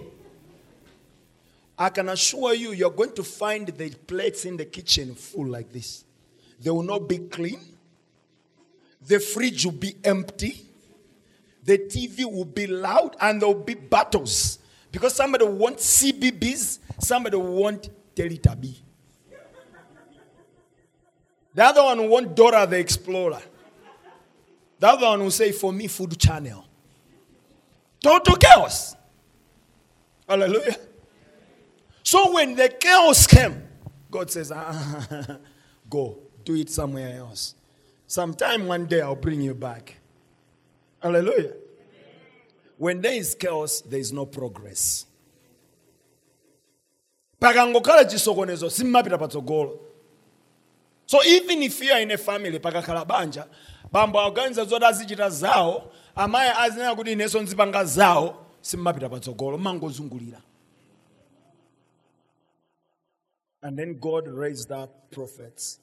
I 1.78 1.89
can 1.89 2.10
assure 2.10 2.54
you, 2.54 2.72
you're 2.72 2.91
going 2.91 3.13
to 3.13 3.24
find 3.24 3.67
the 3.67 3.89
plates 3.89 4.46
in 4.46 4.58
the 4.58 4.65
kitchen 4.65 5.15
full 5.15 5.48
like 5.48 5.72
this. 5.72 6.06
They 6.62 6.69
will 6.69 6.84
not 6.84 7.10
be 7.10 7.17
clean. 7.17 7.60
The 9.06 9.19
fridge 9.19 9.65
will 9.65 9.74
be 9.74 9.96
empty. 10.04 10.65
The 11.63 11.78
TV 11.80 12.26
will 12.26 12.46
be 12.46 12.67
loud 12.67 13.15
and 13.19 13.41
there 13.41 13.48
will 13.48 13.63
be 13.63 13.74
battles. 13.74 14.60
Because 14.93 15.15
somebody 15.15 15.43
will 15.43 15.53
want 15.53 15.77
CBeebies, 15.77 16.77
somebody 16.99 17.36
will 17.36 17.56
want 17.56 17.89
Teletubby. 18.15 18.75
The 21.56 21.63
other 21.63 21.84
one 21.84 22.08
want 22.08 22.36
Dora 22.36 22.67
the 22.67 22.77
Explorer. 22.77 23.41
The 24.77 24.88
other 24.88 25.08
one 25.08 25.21
will 25.21 25.32
say, 25.32 25.51
for 25.51 25.73
me, 25.73 25.88
Food 25.88 26.19
Channel. 26.19 26.63
Total 28.03 28.36
chaos. 28.36 28.95
Hallelujah. 30.29 30.77
So 32.03 32.32
when 32.32 32.56
the 32.56 32.69
chaos 32.69 33.25
came, 33.25 33.63
God 34.12 34.29
says, 34.29 34.51
ah, 34.51 35.38
go, 35.89 36.19
do 36.45 36.53
it 36.53 36.69
somewhere 36.69 37.17
else. 37.17 37.56
Sometime 38.06 38.67
one 38.67 38.86
day 38.86 39.01
I'll 39.01 39.15
bring 39.15 39.41
you 39.41 39.56
back. 39.56 39.97
Hallelujah. 41.01 41.53
When 42.84 43.00
there 43.00 43.13
is 43.13 43.34
chaos, 43.34 43.80
there 43.80 44.00
is 44.00 44.12
no 44.12 44.26
progress. 44.26 45.06
pakangokhala 47.39 48.06
chisokonezo 48.06 48.69
simmapita 48.69 49.17
patsogolo 49.17 49.80
so 51.06 51.22
even 51.26 51.62
if 51.63 51.82
you 51.84 51.91
are 51.91 52.02
in 52.02 52.12
a 52.12 52.17
family 52.17 52.60
pakakhala 52.60 53.06
banja 53.06 53.48
bambo 53.91 54.19
aganiza 54.19 54.65
zoti 54.65 54.86
azichita 54.86 55.30
zawo 55.30 55.91
amayi 56.15 56.50
azinena 56.50 56.96
kuti 56.96 57.12
inenso 57.12 57.41
nzipanga 57.41 57.86
zawo 57.86 58.46
simmapita 58.62 59.10
patsogolo 59.10 59.58
mangozungulira 59.58 60.41
and 63.62 63.78
then 63.78 63.93
god 63.93 64.28
raised 64.28 64.72
up 64.72 65.12
prophets 65.12 65.80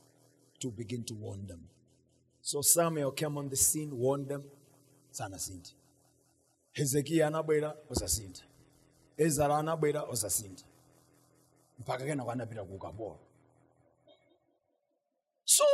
to 0.59 0.71
begin 0.71 1.03
to 1.05 1.15
warn 1.15 1.47
them. 1.47 1.61
So 2.43 2.61
samuel 2.63 3.11
came 3.13 3.39
on 3.39 3.49
the 3.49 3.57
scene 3.57 3.91
warned 3.91 4.29
them 4.29 4.43
sana 5.11 5.37
sanasinthe 5.37 5.80
hezekiya 6.73 7.27
anabwera 7.27 7.77
osasintha 7.91 8.45
ezara 9.17 9.59
anabwera 9.59 10.03
osasintha 10.03 10.65
mpaka 11.79 12.05
kenako 12.05 12.31
anapita 12.31 12.65
ku 12.65 12.75
ukapolo 12.75 13.19
so 15.45 15.65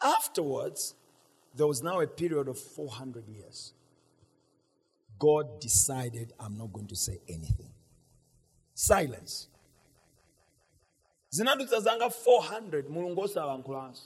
afterwards 0.00 0.96
there 1.56 1.68
was 1.68 1.82
now 1.82 2.00
a 2.00 2.06
period 2.06 2.48
of 2.48 2.56
400 2.58 3.28
years. 3.28 3.74
God 5.18 5.60
decided 5.60 6.32
i'm 6.38 6.56
not 6.56 6.72
going 6.72 6.86
to 6.86 6.96
say 6.96 7.18
anything. 7.28 7.72
Silence. 8.74 9.48
Zinadutsa 11.30 11.80
zanga 11.80 12.06
400 12.08 12.88
mulungu 12.88 13.20
osalankhulanso 13.20 14.02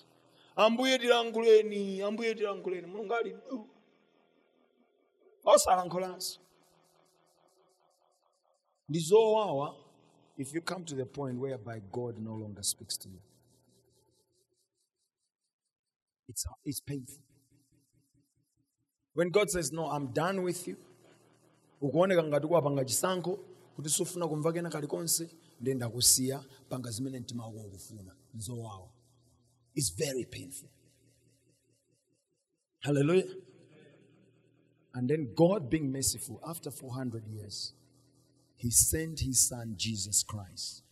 ambuye 0.56 0.98
tilankhuleni 0.98 2.02
ambuye 2.02 2.34
tilankhuleni 2.34 2.86
mulungu 2.86 3.14
ali 3.14 3.30
du 3.50 3.68
osalankhulanso 5.44 6.40
ndi 8.88 8.98
zowawa 8.98 9.76
if 10.36 10.54
you 10.54 10.62
come 10.62 10.84
to 10.84 10.96
the 10.96 11.04
point 11.04 11.40
whereby 11.40 11.80
god 11.80 12.18
no 12.18 12.36
longer 12.36 12.62
speaks 12.64 12.98
to 12.98 13.08
you. 13.08 13.20
It's, 16.28 16.44
it's 16.64 16.80
painful. 16.80 17.22
When 19.14 19.30
god 19.30 19.50
says 19.50 19.72
no 19.72 19.90
i'm 19.90 20.12
done 20.12 20.42
with 20.42 20.68
you 20.68 20.76
ukuoneka 21.80 22.22
ngati 22.22 22.46
kuwapanga 22.46 22.84
chisankho 22.84 23.36
kuti 23.76 23.88
sufuna 23.88 24.28
kumva 24.28 24.52
kena 24.52 24.70
kalikonse 24.70 25.30
ndiye 25.60 25.76
ndakusiya 25.76 26.44
panga 26.68 26.90
zimene 26.90 27.20
mtima 27.20 27.46
wako 27.46 27.58
ukufuna 27.58 28.16
it's 29.74 29.96
very 29.96 30.24
painful. 30.24 30.68
Hallelujah 32.80 33.36
and 34.94 35.08
then 35.08 35.28
god 35.34 35.68
being 35.70 35.90
merciful 35.92 36.40
after 36.48 36.70
400 36.70 37.26
years 37.26 37.74
he 38.56 38.70
sent 38.70 39.20
his 39.20 39.48
son 39.48 39.74
jesus 39.76 40.22
christ 40.22 40.82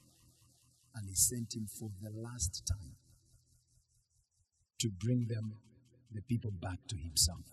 and 0.94 1.08
he 1.08 1.14
sent 1.14 1.54
him 1.54 1.66
for 1.66 1.90
the 2.02 2.10
last 2.10 2.66
time 2.66 2.96
to 4.78 4.88
bring 4.88 5.26
them 5.28 5.54
the 6.12 6.20
people 6.22 6.50
back 6.50 6.78
to 6.88 6.96
himself. 6.96 7.44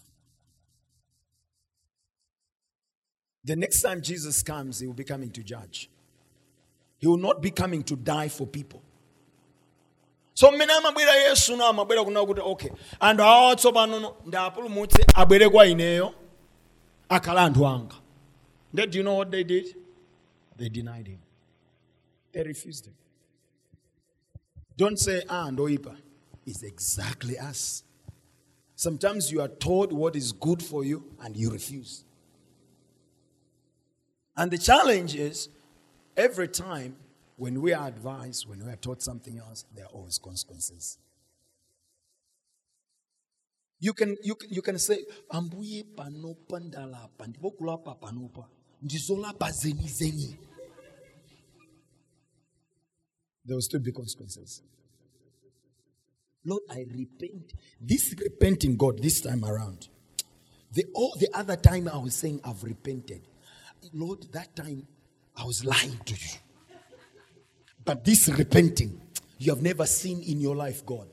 The 3.43 3.55
next 3.55 3.81
time 3.81 4.01
jesus 4.01 4.43
comes 4.43 4.79
he 4.79 4.87
will 4.87 4.93
be 4.93 5.03
coming 5.03 5.31
to 5.31 5.43
judge. 5.43 5.89
He 6.97 7.07
will 7.07 7.17
not 7.17 7.41
be 7.41 7.51
coming 7.51 7.83
to 7.83 7.95
die 7.95 8.27
for 8.27 8.45
people. 8.45 8.81
So 10.33 10.51
mmene 10.51 10.71
yesu 11.27 11.57
no 11.57 11.71
amabwera 11.71 12.03
kuna 12.03 12.25
kuti 12.25 12.41
okay. 12.41 12.69
Anthu 12.99 13.23
awa 13.23 13.55
kwa 15.49 15.67
ineyo 15.67 16.13
akhala 17.09 17.49
anthu 17.49 17.65
anga 17.65 17.95
Then 18.73 18.89
do 18.89 18.97
you 18.99 19.03
know 19.03 19.15
what 19.15 19.31
they 19.31 19.43
did? 19.43 19.75
They 20.57 20.69
denied 20.69 21.07
him. 21.07 21.19
They 22.31 22.43
refused 22.43 22.85
him. 22.87 22.93
Don't 24.77 24.97
say, 24.99 25.23
ah, 25.29 25.49
Ndoipa. 25.49 25.95
It's 26.45 26.63
exactly 26.63 27.37
us. 27.37 27.83
Sometimes 28.75 29.31
you 29.31 29.41
are 29.41 29.47
told 29.47 29.91
what 29.91 30.15
is 30.15 30.31
good 30.31 30.61
for 30.63 30.85
you 30.85 31.03
and 31.21 31.35
you 31.35 31.49
refuse. 31.49 32.05
And 34.37 34.49
the 34.51 34.57
challenge 34.57 35.15
is 35.15 35.49
every 36.15 36.47
time 36.47 36.95
when 37.35 37.61
we 37.61 37.73
are 37.73 37.87
advised, 37.87 38.47
when 38.47 38.65
we 38.65 38.71
are 38.71 38.77
taught 38.77 39.01
something 39.01 39.37
else, 39.37 39.65
there 39.75 39.85
are 39.85 39.89
always 39.91 40.17
consequences. 40.17 40.97
You 43.79 43.93
can, 43.93 44.17
you 44.21 44.35
you 44.49 44.61
can 44.61 44.77
say, 44.77 45.05
ambuye 45.29 45.83
panopa 45.83 46.59
ndalapa, 46.59 47.27
ndipo 47.27 47.51
kulapa 47.51 47.95
panopa, 47.95 48.49
ndizolapa 48.81 49.51
zeni 49.51 49.87
zeni. 49.87 50.37
There 53.45 53.55
will 53.55 53.61
still 53.61 53.79
be 53.79 53.91
consequences. 53.91 54.61
Lord, 56.45 56.63
I 56.69 56.85
repent. 56.97 57.53
This 57.81 58.13
repenting 58.17 58.75
God 58.77 59.01
this 59.01 59.21
time 59.21 59.43
around. 59.43 59.87
The 60.71 60.85
all 60.93 61.15
the 61.19 61.29
other 61.33 61.55
time 61.55 61.87
I 61.87 61.97
was 61.97 62.15
saying 62.15 62.41
I've 62.43 62.63
repented. 62.63 63.21
Lord, 63.93 64.31
that 64.33 64.55
time 64.55 64.85
I 65.35 65.45
was 65.45 65.63
lying 65.63 65.97
to 66.05 66.13
you. 66.13 66.39
But 67.85 68.03
this 68.03 68.27
repenting, 68.27 69.01
you 69.37 69.53
have 69.53 69.63
never 69.63 69.85
seen 69.85 70.21
in 70.21 70.39
your 70.41 70.55
life, 70.55 70.85
God. 70.85 71.07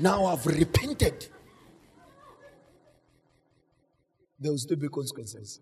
Now 0.00 0.24
I've 0.26 0.46
repented. 0.46 1.26
There 4.38 4.50
will 4.50 4.58
still 4.58 4.78
be 4.78 4.88
consequences. 4.88 5.60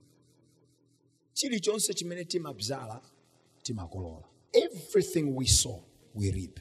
everything 4.54 5.34
we 5.34 5.46
sow 5.46 5.82
we 6.14 6.32
reap. 6.32 6.60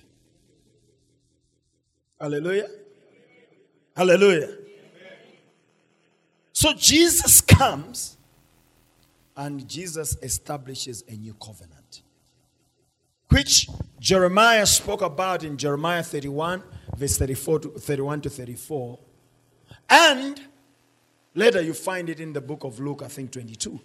Hallelujah. 2.20 2.68
Hallelujah. 3.96 4.58
So 6.54 6.74
jesus 6.74 7.40
comes 7.40 8.18
and 9.36 9.68
jesus 9.70 10.18
establishes 10.24 11.04
a 11.08 11.14
new 11.14 11.36
covenant 11.36 12.02
which 13.30 13.70
jeremiah 14.00 14.66
spoke 14.66 15.04
about 15.04 15.44
in 15.44 15.56
jeremiah 15.56 16.02
31 16.02 16.64
verse 16.98 17.18
34 17.18 17.60
to 17.60 17.70
31 17.70 18.22
to 18.22 18.30
34 18.30 19.00
and 19.90 20.42
later 21.36 21.62
you 21.62 21.74
find 21.74 22.10
it 22.10 22.20
in 22.20 22.34
the 22.34 22.42
book 22.42 22.64
of 22.64 22.80
luke 22.80 23.02
i 23.06 23.08
think 23.08 23.32
22 23.32 23.80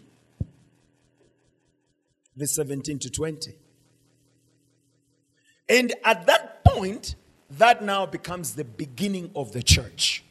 verse 2.37 2.53
17 2.53 2.99
to 2.99 3.11
20. 3.11 3.55
And 5.69 5.93
at 6.05 6.27
that 6.27 6.65
point, 6.65 7.15
that 7.59 7.83
now 7.83 8.07
becomes 8.07 8.55
the 8.55 8.65
beginning 8.65 9.31
of 9.37 9.53
the 9.53 9.63
church. 9.63 10.25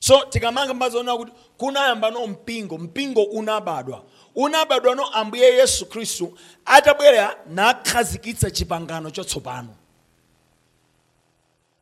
So 0.00 0.20
tikamanga 0.30 0.74
mazoona 0.74 1.16
kuti 1.16 1.32
kunayamba 1.58 2.10
no 2.12 2.26
mpingo 2.26 2.78
mpingo 2.78 3.22
unabadwa 3.22 4.04
unabadwa 4.34 4.94
no 4.94 5.06
ambuye 5.06 5.54
yesu 5.56 5.86
khristu 5.86 6.38
atabwera 6.64 7.36
nakhazikitsa 7.50 8.50
chipangano 8.50 9.10
chotsopano 9.10 9.76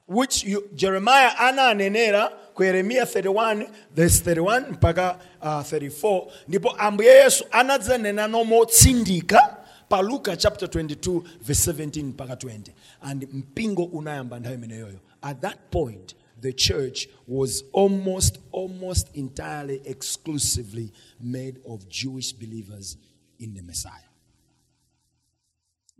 which 0.09 0.45
you, 0.45 0.69
jeremiah 0.75 1.31
ananenera 1.38 2.29
ku 2.55 2.62
yeremiya 2.65 3.05
31 3.05 3.67
verse 3.95 4.21
31 4.31 4.71
mpaka 4.71 5.19
uh, 5.41 5.47
34 5.49 6.27
ndipo 6.49 6.71
ambuye 6.71 7.11
yesu 7.11 7.45
anadzanena 7.51 8.29
nomotsindika 8.29 9.57
pa 9.88 10.03
luka 10.03 10.37
chapter 10.37 10.69
22 10.69 11.23
verse 11.41 11.73
17 11.73 12.03
mpaka 12.05 12.35
20 12.35 12.61
and 13.03 13.29
mpingo 13.33 13.85
unayamba 13.85 14.41
nthawi 14.41 14.55
imeneyoyo 14.55 14.99
at 15.23 15.41
that 15.41 15.59
point 15.71 16.17
the 16.41 16.53
church 16.53 17.09
was 17.29 17.65
almost 17.73 18.38
almost 18.53 19.09
entirely 19.17 19.81
exclusively 19.85 20.93
made 21.21 21.55
of 21.65 21.87
jewish 21.88 22.35
believers 22.37 22.99
in 23.38 23.55
the 23.55 23.62
messiah 23.62 24.12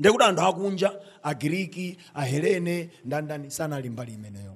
ndekuti 0.03 0.25
anthu 0.25 0.43
akunja 0.43 1.01
agiriki 1.23 1.97
ahelene 2.15 2.91
ndandani 3.05 3.51
sanali 3.51 3.91
mbali 3.91 4.13
imeneyo. 4.15 4.55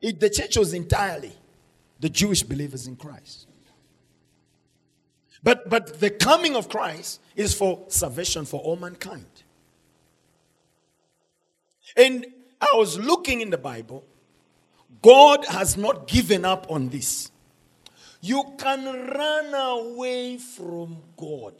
It- 0.00 0.20
the 0.20 0.30
church 0.30 0.56
was 0.56 0.72
entirely 0.72 1.32
the 2.00 2.08
jewish 2.08 2.44
believers 2.44 2.86
in 2.86 2.96
christ. 2.96 3.48
But, 5.42 5.68
but 5.68 5.98
the 6.00 6.10
coming 6.10 6.54
of 6.56 6.68
christ 6.68 7.20
is 7.34 7.52
for 7.54 7.84
salvation 7.88 8.44
for 8.44 8.60
all 8.60 8.76
mankind. 8.76 9.26
And 11.96 12.26
i 12.60 12.76
was 12.76 12.96
looking 12.98 13.40
in 13.40 13.50
the 13.50 13.58
bible. 13.58 14.04
God 15.02 15.44
has 15.46 15.76
not 15.76 16.06
given 16.06 16.44
up 16.44 16.70
on 16.70 16.88
this. 16.90 17.30
You 18.20 18.44
can 18.56 18.84
run 18.84 19.54
away 19.54 20.38
from 20.38 21.02
god 21.16 21.54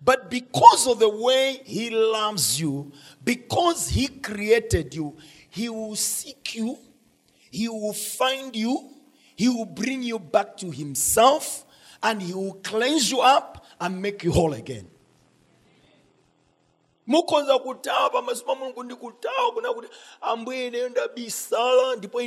but 0.00 0.30
because 0.30 0.86
of 0.86 0.98
the 0.98 1.08
way 1.08 1.60
He 1.64 1.90
loves 1.90 2.60
you, 2.60 2.92
because 3.24 3.88
He 3.88 4.08
created 4.08 4.94
you, 4.94 5.16
He 5.50 5.68
will 5.68 5.96
seek 5.96 6.54
you, 6.54 6.78
He 7.50 7.68
will 7.68 7.92
find 7.94 8.54
you, 8.54 8.90
He 9.36 9.48
will 9.48 9.66
bring 9.66 10.02
you 10.02 10.18
back 10.18 10.56
to 10.58 10.70
Himself, 10.70 11.64
and 12.02 12.22
He 12.22 12.32
will 12.34 12.54
cleanse 12.62 13.10
you 13.10 13.20
up 13.20 13.64
and 13.80 14.00
make 14.02 14.22
you 14.24 14.32
whole 14.32 14.52
again. 14.54 14.88
kutawa 17.58 18.10
mulungu 18.54 18.84
ndi 18.84 18.94
kutawa 18.94 19.52
kuna 19.54 19.72
kuti 19.74 19.88
ambuye 20.20 20.66
ineyo 20.66 20.88
ndabisala 20.88 21.96
ndipo 21.96 22.22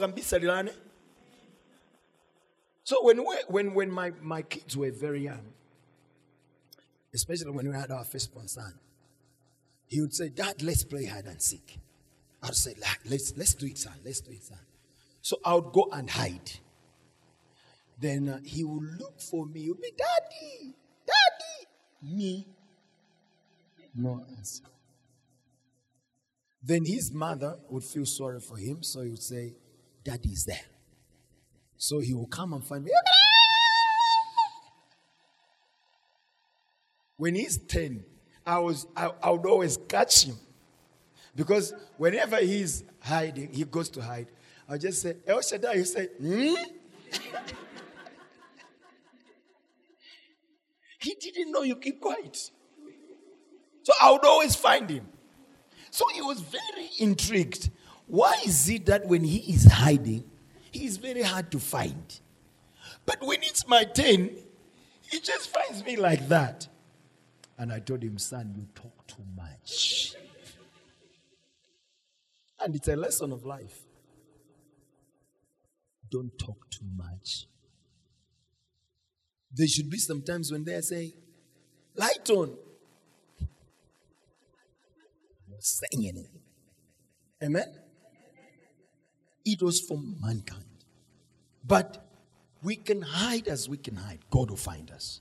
kambisalirane 0.00 0.72
so 2.84 2.96
when, 3.02 3.18
we, 3.20 3.36
when, 3.48 3.74
when 3.74 3.90
my, 3.90 4.12
my 4.22 4.42
kids 4.42 4.76
were 4.76 4.90
very 4.90 5.24
young 5.24 5.44
especially 7.14 7.50
when 7.50 7.68
we 7.68 7.74
had 7.74 7.90
our 7.90 8.04
firstborn 8.04 8.48
son, 8.48 8.72
he 9.86 10.00
would 10.00 10.14
say, 10.14 10.30
Dad, 10.30 10.62
let's 10.62 10.84
play 10.84 11.04
hide 11.04 11.26
and 11.26 11.40
seek. 11.40 11.78
I 12.42 12.46
would 12.46 12.56
say, 12.56 12.74
let's, 13.08 13.34
let's 13.36 13.54
do 13.54 13.66
it, 13.66 13.78
son. 13.78 13.92
Let's 14.04 14.20
do 14.20 14.30
it, 14.32 14.42
son. 14.42 14.58
So 15.20 15.36
I 15.44 15.54
would 15.54 15.72
go 15.72 15.88
and 15.92 16.08
hide. 16.08 16.50
Then 17.98 18.28
uh, 18.28 18.40
he 18.44 18.64
would 18.64 18.98
look 18.98 19.20
for 19.20 19.46
me. 19.46 19.62
He 19.62 19.68
would 19.68 19.80
be, 19.80 19.92
Daddy, 19.96 20.74
Daddy. 21.06 22.16
Me. 22.16 22.46
No 23.94 24.24
answer. 24.36 24.64
Then 26.62 26.84
his 26.84 27.12
mother 27.12 27.58
would 27.68 27.84
feel 27.84 28.06
sorry 28.06 28.40
for 28.40 28.56
him. 28.56 28.82
So 28.82 29.02
he 29.02 29.10
would 29.10 29.22
say, 29.22 29.54
Daddy's 30.02 30.44
there. 30.44 30.64
So 31.76 31.98
he 31.98 32.14
will 32.14 32.26
come 32.26 32.54
and 32.54 32.64
find 32.64 32.84
me. 32.84 32.90
When 37.16 37.34
he's 37.34 37.58
10, 37.58 38.04
I, 38.46 38.58
was, 38.58 38.86
I, 38.96 39.10
I 39.22 39.30
would 39.30 39.46
always 39.46 39.78
catch 39.88 40.24
him. 40.24 40.36
Because 41.34 41.72
whenever 41.96 42.36
he's 42.36 42.84
hiding, 43.00 43.52
he 43.52 43.64
goes 43.64 43.88
to 43.90 44.02
hide. 44.02 44.28
I'll 44.68 44.78
just 44.78 45.02
say, 45.02 45.16
El 45.26 45.40
Shaddai, 45.40 45.74
you 45.74 45.84
say, 45.84 46.06
hmm? 46.06 46.54
he 51.00 51.14
didn't 51.20 51.52
know 51.52 51.62
you 51.62 51.76
keep 51.76 52.00
quiet. 52.00 52.50
So 53.82 53.92
I 54.00 54.10
would 54.12 54.24
always 54.24 54.54
find 54.54 54.88
him. 54.88 55.08
So 55.90 56.06
he 56.14 56.22
was 56.22 56.40
very 56.40 56.88
intrigued. 56.98 57.70
Why 58.06 58.34
is 58.44 58.68
it 58.68 58.86
that 58.86 59.06
when 59.06 59.24
he 59.24 59.38
is 59.52 59.64
hiding, 59.64 60.24
he 60.70 60.86
is 60.86 60.96
very 60.96 61.22
hard 61.22 61.50
to 61.52 61.58
find? 61.58 62.20
But 63.04 63.20
when 63.20 63.42
it's 63.42 63.66
my 63.66 63.84
turn, 63.84 64.30
he 65.10 65.20
just 65.20 65.50
finds 65.52 65.84
me 65.84 65.96
like 65.96 66.28
that. 66.28 66.68
And 67.62 67.72
I 67.72 67.78
told 67.78 68.02
him, 68.02 68.18
son, 68.18 68.52
you 68.56 68.66
talk 68.74 69.06
too 69.06 69.22
much. 69.36 70.16
And 72.58 72.74
it's 72.74 72.88
a 72.88 72.96
lesson 72.96 73.30
of 73.30 73.44
life. 73.44 73.82
Don't 76.10 76.36
talk 76.40 76.68
too 76.70 76.84
much. 76.96 77.46
There 79.54 79.68
should 79.68 79.88
be 79.88 79.98
some 79.98 80.22
times 80.22 80.50
when 80.50 80.64
they 80.64 80.80
say, 80.80 81.14
light 81.94 82.28
on. 82.30 82.58
I'm 83.40 83.48
Not 85.48 85.62
saying 85.62 86.08
anything. 86.08 86.42
Amen? 87.44 87.72
It 89.44 89.62
was 89.62 89.78
for 89.78 90.00
mankind. 90.20 90.64
But 91.64 92.04
we 92.60 92.74
can 92.74 93.02
hide 93.02 93.46
as 93.46 93.68
we 93.68 93.76
can 93.76 93.94
hide. 93.94 94.18
God 94.32 94.50
will 94.50 94.56
find 94.56 94.90
us. 94.90 95.20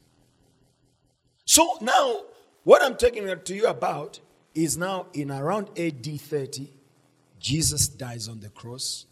So 1.45 1.77
now, 1.81 2.30
what 2.63 2.83
I'm 2.83 2.95
talking 2.95 3.27
to 3.27 3.55
you 3.55 3.67
about 3.67 4.19
is 4.53 4.77
now 4.77 5.07
in 5.13 5.31
around 5.31 5.69
AD 5.77 6.05
30, 6.05 6.69
Jesus 7.39 7.87
dies 7.87 8.27
on 8.27 8.39
the 8.39 8.49
cross 8.49 9.05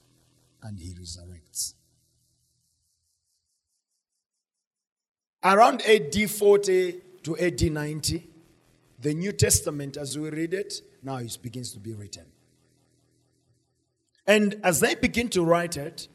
and 0.62 0.80
he 0.80 0.94
resurrects. 0.94 1.74
Around 5.44 5.82
AD 5.84 6.30
40 6.30 7.02
to 7.24 7.38
AD 7.38 7.62
90, 7.62 8.28
the 9.02 9.14
New 9.14 9.32
Testament, 9.32 9.96
as 9.96 10.18
we 10.18 10.30
read 10.30 10.54
it, 10.54 10.82
now 11.02 11.18
it 11.18 11.38
begins 11.42 11.72
to 11.74 11.80
be 11.80 11.94
written. 11.94 12.26
And 14.28 14.60
as 14.64 14.82
they 14.82 14.96
begin 14.96 15.30
to 15.30 15.44
write 15.44 15.78
it, 15.78 16.08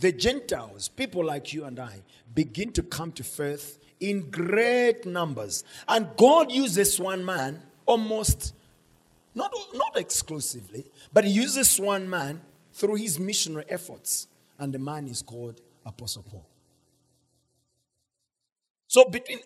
the 0.00 0.12
Gentiles, 0.12 0.88
people 0.88 1.24
like 1.24 1.54
you 1.54 1.64
and 1.64 1.78
I, 1.78 2.02
begin 2.34 2.72
to 2.72 2.82
come 2.82 3.12
to 3.12 3.24
faith 3.24 3.78
in 4.00 4.30
great 4.30 5.06
numbers. 5.06 5.64
And 5.86 6.08
God 6.16 6.50
uses 6.52 6.98
one 7.00 7.24
man 7.24 7.62
almost, 7.86 8.54
not, 9.34 9.52
not 9.74 9.96
exclusively, 9.96 10.84
but 11.12 11.24
He 11.24 11.30
uses 11.30 11.78
one 11.80 12.08
man 12.08 12.40
through 12.72 12.94
his 12.96 13.18
missionary 13.18 13.64
efforts. 13.68 14.28
And 14.58 14.72
the 14.72 14.78
man 14.78 15.08
is 15.08 15.22
called 15.22 15.60
Apostle 15.84 16.24
Paul. 16.30 16.46
So 18.86 19.04
between 19.04 19.40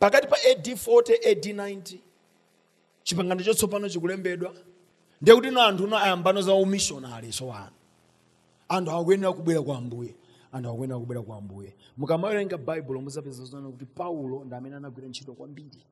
pakati 0.00 0.28
pa 0.28 0.36
AD 0.50 0.78
40 0.78 1.14
AD 1.26 1.42
90 1.42 1.98
chipangano 3.04 3.42
chotsopano 3.42 3.88
chikulembedwa 3.88 4.54
ndekuti 5.22 5.50
no 5.50 5.62
anthu 5.62 5.86
no 5.86 5.96
ayambano 5.98 6.42
za 6.42 6.54
umishonari 6.54 7.32
sowano 7.32 7.72
anthu 8.68 8.90
akuyenera 8.90 9.32
kubwera 9.32 9.62
kwa 9.62 9.78
ambuye 9.78 10.14
anthu 10.52 10.70
akuyenera 10.70 10.98
kubwera 11.00 11.22
kwa 11.22 11.36
ambuye 11.36 11.76
mukamawerenga 11.96 12.58
baibulo 12.58 13.00
muzapeza 13.00 13.44
zona 13.44 13.70
kuti 13.70 13.86
paulo 13.86 14.44
ndi 14.44 14.54
amene 14.54 14.76
anagwira 14.76 15.08
ntchito 15.08 15.34
kwambiri 15.34 15.82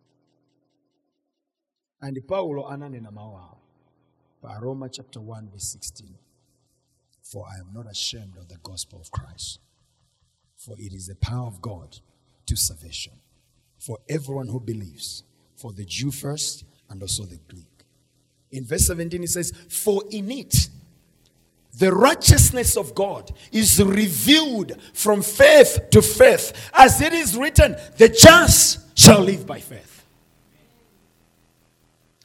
and 2.00 2.26
paulo 2.26 2.68
ananena 2.68 3.10
mawu 3.10 3.38
awo 3.38 3.58
pa 4.40 4.88
chapter 4.88 5.22
1 5.22 5.48
verse 5.50 5.78
16 5.78 6.04
for 7.22 7.48
i 7.56 7.60
am 7.60 7.72
not 7.72 7.86
ashamed 7.86 8.38
of 8.38 8.46
the 8.46 8.58
gospel 8.62 9.00
of 9.00 9.10
christ 9.10 9.60
for 10.56 10.80
it 10.80 10.92
is 10.92 11.06
the 11.06 11.14
power 11.14 11.48
of 11.48 11.60
god 11.60 11.96
to 12.44 12.56
salvation 12.56 13.14
for 13.78 13.98
everyone 14.08 14.48
who 14.48 14.60
believes 14.60 15.24
for 15.56 15.72
the 15.72 15.84
jew 15.84 16.10
first 16.10 16.64
and 16.88 17.02
also 17.02 17.24
the 17.24 17.38
greek. 17.48 17.66
In 18.50 18.64
verse 18.64 18.86
17 18.86 19.22
it 19.22 19.30
says 19.30 19.52
for 19.68 20.02
in 20.10 20.30
it 20.30 20.68
the 21.78 21.92
righteousness 21.92 22.76
of 22.76 22.94
God 22.94 23.30
is 23.52 23.78
revealed 23.82 24.72
from 24.94 25.22
faith 25.22 25.78
to 25.90 26.00
faith. 26.00 26.52
As 26.72 27.00
it 27.00 27.12
is 27.12 27.36
written, 27.36 27.76
the 27.98 28.08
just 28.08 28.78
shall 28.98 29.20
live 29.20 29.46
by 29.46 29.60
faith. 29.60 30.04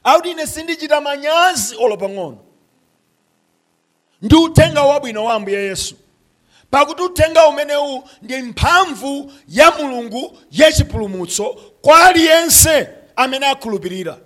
audine 0.04 0.46
sindichita 0.46 1.00
manyazi 1.00 1.76
olo 1.78 1.96
pang'ono 1.96 2.38
ndi 4.22 4.34
uthenga 4.34 4.82
wabwino 4.82 5.24
wa 5.24 5.34
ambuye 5.34 5.58
yesu 5.64 5.94
pakuti 6.70 7.02
uthenga 7.02 7.46
umenewu 7.48 8.04
ndi 8.22 8.42
mphamvu 8.42 9.32
ya 9.48 9.70
mulungu 9.70 10.38
yachipulumutso 10.50 11.44
kwa 11.82 12.04
aliyense 12.04 12.88
amene 13.16 13.46
akhulupirira 13.46 14.18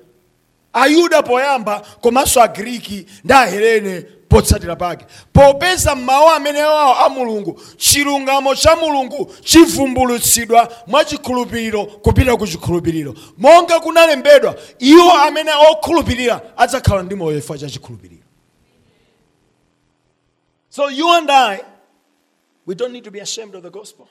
ayuda 0.72 1.22
poyamba 1.22 1.80
komanso 1.80 2.42
agriki 2.42 3.06
ndi 3.24 3.32
ahelene 3.32 4.04
potsatira 4.28 4.76
pake. 4.76 5.06
Popeza 5.32 5.94
mawu 5.94 6.28
amenewo 6.28 6.94
a 6.94 7.08
mulungu 7.08 7.60
chilungamo 7.76 8.54
cha 8.54 8.76
mulungu 8.76 9.32
chivumbulutsidwa 9.40 10.72
mwa 10.86 11.04
chikhulupiriro 11.04 11.86
kupita 11.86 12.36
ku 12.36 12.46
chikhulupiriro. 12.46 13.14
Monga 13.36 13.80
kunalembedwa 13.80 14.56
iwo 14.78 15.12
amene 15.12 15.50
okhulupirira 15.70 16.56
adzakhala 16.58 17.02
ndi 17.02 17.14
moyo 17.14 17.40
cha 17.40 17.70
chikhulupiriro. 17.70 18.22
So 20.70 20.88
you 20.88 21.10
and 21.12 21.30
i 21.30 21.60
we 22.66 22.74
don't 22.74 22.92
need 22.92 23.04
to 23.04 23.10
be 23.10 23.20
ashamed 23.20 23.54
of 23.54 23.62
the 23.62 23.70
gospel. 23.70 24.08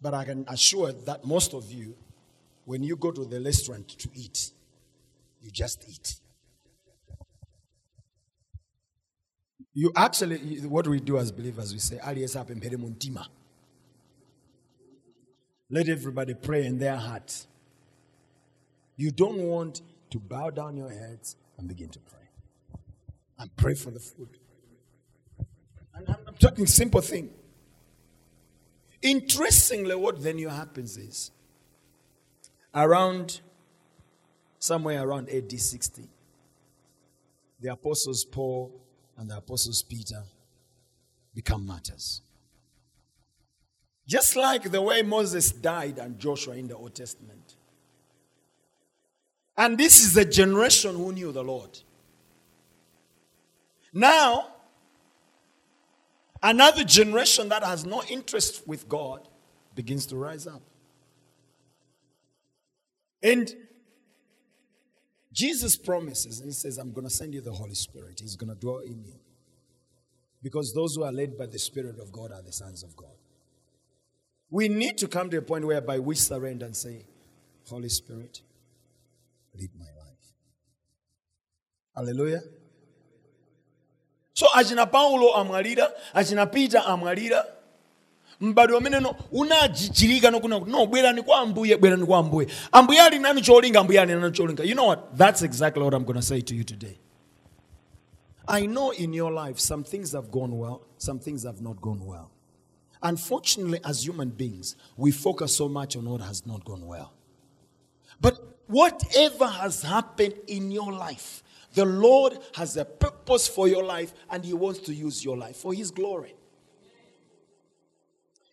But 0.00 0.14
i 0.14 0.24
can 0.24 0.44
assure 0.48 0.92
that 1.04 1.24
most 1.24 1.54
of 1.54 1.70
you 1.70 1.94
when 2.64 2.82
you 2.82 2.96
go 2.96 3.12
to 3.12 3.24
the 3.24 3.40
restaurant 3.40 3.88
to 3.98 4.08
eat, 4.14 4.50
you 5.40 5.50
just 5.50 5.84
eat. 5.88 6.16
You 9.78 9.92
actually, 9.94 10.38
what 10.66 10.88
we 10.88 11.00
do 11.00 11.18
as 11.18 11.30
believers, 11.30 11.70
we 11.74 11.78
say, 11.80 11.98
"Ali 11.98 12.24
esa 12.24 12.42
pemphere 12.42 12.78
mu. 12.78 12.94
Let 15.68 15.88
everybody 15.90 16.32
pray 16.32 16.64
in 16.64 16.78
their 16.78 16.96
hearts. 16.96 17.46
You 18.96 19.10
don't 19.10 19.42
want 19.42 19.82
to 20.08 20.18
bow 20.18 20.48
down 20.48 20.78
your 20.78 20.88
heads 20.88 21.36
and 21.58 21.68
begin 21.68 21.90
to 21.90 21.98
pray. 21.98 22.26
And 23.38 23.54
pray 23.56 23.74
for 23.74 23.90
the 23.90 24.00
food. 24.00 24.38
And 25.94 26.08
I'm 26.08 26.24
I'm 26.26 26.36
talking 26.36 26.66
simple 26.66 27.02
thing. 27.02 27.34
Interestingly, 29.02 29.94
what 29.94 30.22
then 30.22 30.38
you 30.38 30.48
happens 30.48 30.96
is 30.96 31.32
around 32.74 33.42
somewhere 34.58 35.06
around 35.06 35.28
AD 35.28 35.60
60, 35.60 36.08
the 37.60 37.68
apostles 37.68 38.24
Paul 38.24 38.85
and 39.16 39.30
the 39.30 39.36
apostles 39.36 39.82
Peter 39.82 40.22
become 41.34 41.66
martyrs. 41.66 42.22
Just 44.06 44.36
like 44.36 44.70
the 44.70 44.80
way 44.80 45.02
Moses 45.02 45.50
died 45.50 45.98
and 45.98 46.18
Joshua 46.18 46.54
in 46.54 46.68
the 46.68 46.76
Old 46.76 46.94
Testament. 46.94 47.56
And 49.56 49.76
this 49.76 50.00
is 50.00 50.14
the 50.14 50.24
generation 50.24 50.94
who 50.96 51.12
knew 51.12 51.32
the 51.32 51.42
Lord. 51.42 51.78
Now, 53.92 54.48
another 56.42 56.84
generation 56.84 57.48
that 57.48 57.64
has 57.64 57.84
no 57.84 58.02
interest 58.08 58.66
with 58.68 58.88
God 58.88 59.26
begins 59.74 60.06
to 60.06 60.16
rise 60.16 60.46
up. 60.46 60.62
And 63.22 63.54
Jesus 65.36 65.76
promises, 65.76 66.40
and 66.40 66.48
He 66.48 66.54
says, 66.54 66.78
I'm 66.78 66.92
going 66.92 67.06
to 67.06 67.12
send 67.12 67.34
you 67.34 67.42
the 67.42 67.52
Holy 67.52 67.74
Spirit. 67.74 68.20
He's 68.20 68.36
going 68.36 68.48
to 68.48 68.58
dwell 68.58 68.78
in 68.78 69.04
you. 69.04 69.12
Because 70.42 70.72
those 70.72 70.94
who 70.96 71.04
are 71.04 71.12
led 71.12 71.36
by 71.36 71.44
the 71.44 71.58
Spirit 71.58 71.98
of 72.00 72.10
God 72.10 72.32
are 72.32 72.40
the 72.40 72.52
sons 72.52 72.82
of 72.82 72.96
God. 72.96 73.12
We 74.48 74.68
need 74.68 74.96
to 74.98 75.08
come 75.08 75.28
to 75.28 75.36
a 75.36 75.42
point 75.42 75.66
whereby 75.66 75.98
we 75.98 76.14
surrender 76.14 76.64
and 76.64 76.74
say, 76.74 77.04
Holy 77.68 77.90
Spirit, 77.90 78.40
lead 79.54 79.70
my 79.78 79.84
life. 79.84 80.32
Hallelujah. 81.94 82.40
So 84.32 84.46
achina 84.54 84.90
Paulo 84.90 85.34
amwalira, 85.34 85.90
achina 86.14 86.50
Peter 86.50 86.78
amwalira, 86.78 87.44
m'bado 88.40 88.78
umene 88.78 89.00
no 89.00 89.14
unajichirika 89.32 90.30
nokuna 90.30 90.58
no 90.58 90.86
bwerani 90.86 91.22
kwa 91.22 91.38
ambuye 91.38 91.76
bwerani 91.76 92.06
kwa 92.06 92.18
ambuye 92.18 92.48
ambuye 92.72 93.00
ali 93.00 93.18
nanu 93.18 93.40
cholinga 93.40 93.80
ambuye 93.80 94.00
ali 94.00 94.12
nanu 94.12 94.30
cholinga? 94.30 94.64
You 94.64 94.74
know 94.74 94.86
what? 94.88 95.16
That's 95.16 95.42
exactly 95.42 95.82
what 95.82 95.94
i'm 95.94 96.04
going 96.04 96.20
to 96.20 96.22
say 96.22 96.40
to 96.40 96.54
you 96.54 96.64
today. 96.64 96.98
I 98.48 98.66
know 98.66 98.90
in 98.92 99.12
your 99.14 99.32
life 99.32 99.58
some 99.58 99.82
things 99.84 100.12
have 100.12 100.30
gone 100.30 100.58
well 100.58 100.80
some 100.98 101.18
things 101.18 101.44
have 101.44 101.60
not 101.60 101.80
gone 101.80 102.04
well. 102.06 102.30
Unfortunately 103.02 103.80
as 103.84 104.04
human 104.06 104.30
beings 104.30 104.76
we 104.96 105.10
focus 105.12 105.56
so 105.56 105.68
much 105.68 105.96
on 105.96 106.08
what 106.08 106.20
has 106.20 106.46
not 106.46 106.64
gone 106.64 106.86
well. 106.86 107.12
But 108.20 108.38
whatever 108.68 109.46
has 109.46 109.82
happened 109.82 110.34
in 110.46 110.70
your 110.70 110.92
life 110.92 111.42
the 111.74 111.84
lord 111.84 112.38
has 112.54 112.76
a 112.76 112.84
purpose 112.84 113.46
for 113.46 113.68
your 113.68 113.84
life 113.84 114.12
and 114.30 114.44
he 114.44 114.54
wants 114.54 114.80
to 114.80 114.94
use 114.94 115.24
your 115.24 115.36
life 115.36 115.56
for 115.56 115.74
his 115.74 115.90
glory 115.90 116.34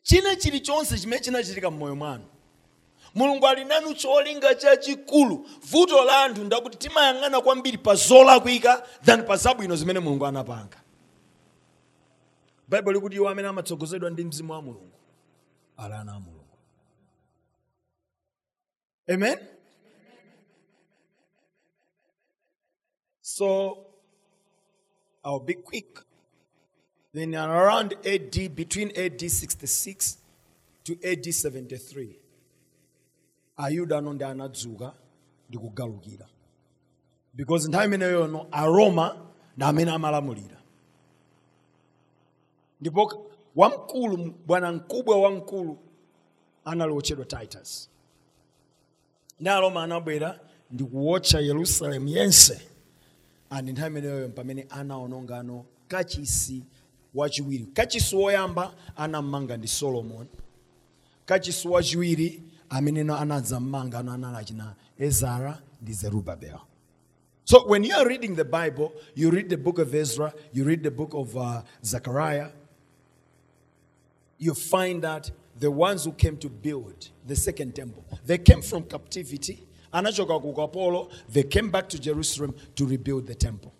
china 0.03 0.35
chilichonse 0.35 0.97
chimene 0.99 1.21
chinachitika 1.23 1.71
m'moyo 1.71 1.95
mwanu. 1.95 2.25
Mulungu 3.15 3.47
ali 3.47 3.65
nanu 3.65 3.93
cholinga 3.93 4.55
chachikulu 4.55 5.35
vuto 5.71 6.03
la 6.03 6.23
anthu 6.23 6.43
ndakuti 6.43 6.77
timayang'ana 6.77 7.41
kwambiri 7.41 7.77
pa 7.77 7.95
zolakwika 7.95 8.87
than 9.05 9.25
pa 9.25 9.35
zabwino 9.37 9.75
zimene 9.75 9.99
mulungu 9.99 10.25
anapanga. 10.25 10.77
Baibulo 12.67 12.95
likuti 12.95 13.15
iwo 13.15 13.29
amene 13.29 13.47
amatsogozedwa 13.47 14.09
ndi 14.09 14.23
mzimu 14.23 14.51
wa 14.53 14.61
mulungu 14.61 14.91
ali 15.77 15.93
ana 15.93 16.19
mulungu. 16.19 16.39
Amen? 19.09 19.37
So 23.21 23.77
i'll 25.25 25.39
be 25.39 25.53
quick 25.53 25.99
then 27.13 27.35
around 27.35 27.93
AD, 28.05 28.55
between 28.55 28.91
AD 28.97 29.19
66 29.29 30.17
to 30.83 30.93
AD 31.03 31.23
73, 31.31 32.15
ayuda 33.57 33.97
anonde 33.97 34.25
anadzuka 34.25 34.93
ndi 35.49 35.57
kugalukira. 35.57 36.27
Because 37.35 37.67
nthawi 37.69 37.85
imeneyono 37.85 38.47
aroma 38.51 39.31
ndi 39.57 39.65
amene 39.65 39.91
amalamulira. 39.91 40.57
Ndipo 42.81 43.29
wamkulu 43.55 44.33
bwana 44.45 44.71
mkubwa 44.71 45.21
wamkulu 45.21 45.77
anali 46.65 46.91
wotchedwa 46.93 47.25
titus. 47.25 47.89
Ndi 49.39 49.49
aroma 49.49 49.83
anabwera 49.83 50.39
ndi 50.71 50.83
kuwotcha 50.83 51.39
yerusalemu 51.39 52.07
yense. 52.07 52.61
And 53.49 53.69
nthawi 53.69 53.87
imeneyoyo 53.91 54.29
pamene 54.29 54.65
anaonongano 54.69 55.65
kachisi 55.87 56.63
wachiwiri 57.15 57.65
kachisi 57.73 58.15
woyamba 58.15 58.73
anammanga 58.95 59.57
ndi 59.57 59.67
solomoni 59.67 60.29
kachisuwa 61.25 61.83
chiwiri 61.83 62.43
amene 62.69 63.03
no 63.03 63.15
anadza 63.17 63.59
mmanga 63.59 63.99
ano 63.99 64.11
anali 64.13 64.37
achina 64.37 64.75
ezara 64.99 65.61
ndi 65.81 65.93
zerubabel. 65.93 66.59
So 67.45 67.65
when 67.67 67.83
you 67.83 67.93
are 67.95 68.05
reading 68.07 68.35
the 68.35 68.43
bible 68.45 68.91
you 69.15 69.29
read 69.31 69.49
the 69.49 69.57
book 69.57 69.77
of 69.79 69.93
ezra 69.93 70.33
you 70.53 70.63
read 70.63 70.81
the 70.83 70.91
book 70.91 71.13
of 71.13 71.35
uh, 71.35 71.61
zechariah 71.83 72.49
you 74.39 74.53
find 74.53 75.01
that 75.03 75.29
the 75.59 75.69
ones 75.69 76.05
who 76.05 76.11
came 76.13 76.37
to 76.37 76.49
build 76.49 77.09
the 77.27 77.35
second 77.35 77.75
temple 77.75 78.03
they 78.25 78.37
came 78.37 78.61
from 78.61 78.83
captivity. 78.83 79.63
Anachoka 79.93 80.41
ku 80.41 80.51
ukapolo 80.53 81.09
they 81.29 81.43
came 81.43 81.69
back 81.69 81.87
to 81.89 81.99
jerusalem 81.99 82.53
to 82.75 82.85
rebuild 82.85 83.27
the 83.27 83.35
temple 83.35 83.71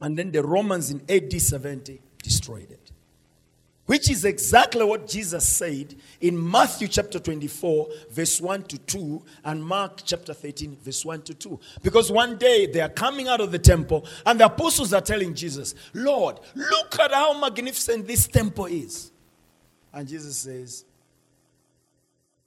and 0.00 0.18
then 0.18 0.30
the 0.30 0.42
romans 0.42 0.90
in 0.90 1.02
ad 1.08 1.40
70 1.40 2.00
destroyed 2.22 2.70
it 2.70 2.90
which 3.90 4.08
is 4.08 4.24
exactly 4.24 4.84
what 4.84 5.08
Jesus 5.08 5.44
said 5.44 5.96
in 6.20 6.48
Matthew 6.48 6.86
chapter 6.86 7.18
24, 7.18 7.88
verse 8.12 8.40
1 8.40 8.62
to 8.62 8.78
2, 8.78 9.20
and 9.46 9.64
Mark 9.64 10.02
chapter 10.04 10.32
13, 10.32 10.76
verse 10.80 11.04
1 11.04 11.22
to 11.22 11.34
2. 11.34 11.58
Because 11.82 12.12
one 12.12 12.38
day 12.38 12.66
they 12.66 12.80
are 12.82 12.88
coming 12.88 13.26
out 13.26 13.40
of 13.40 13.50
the 13.50 13.58
temple, 13.58 14.06
and 14.24 14.38
the 14.38 14.44
apostles 14.44 14.92
are 14.92 15.00
telling 15.00 15.34
Jesus, 15.34 15.74
Lord, 15.92 16.38
look 16.54 17.00
at 17.00 17.10
how 17.10 17.36
magnificent 17.40 18.06
this 18.06 18.28
temple 18.28 18.66
is. 18.66 19.10
And 19.92 20.06
Jesus 20.06 20.36
says, 20.36 20.84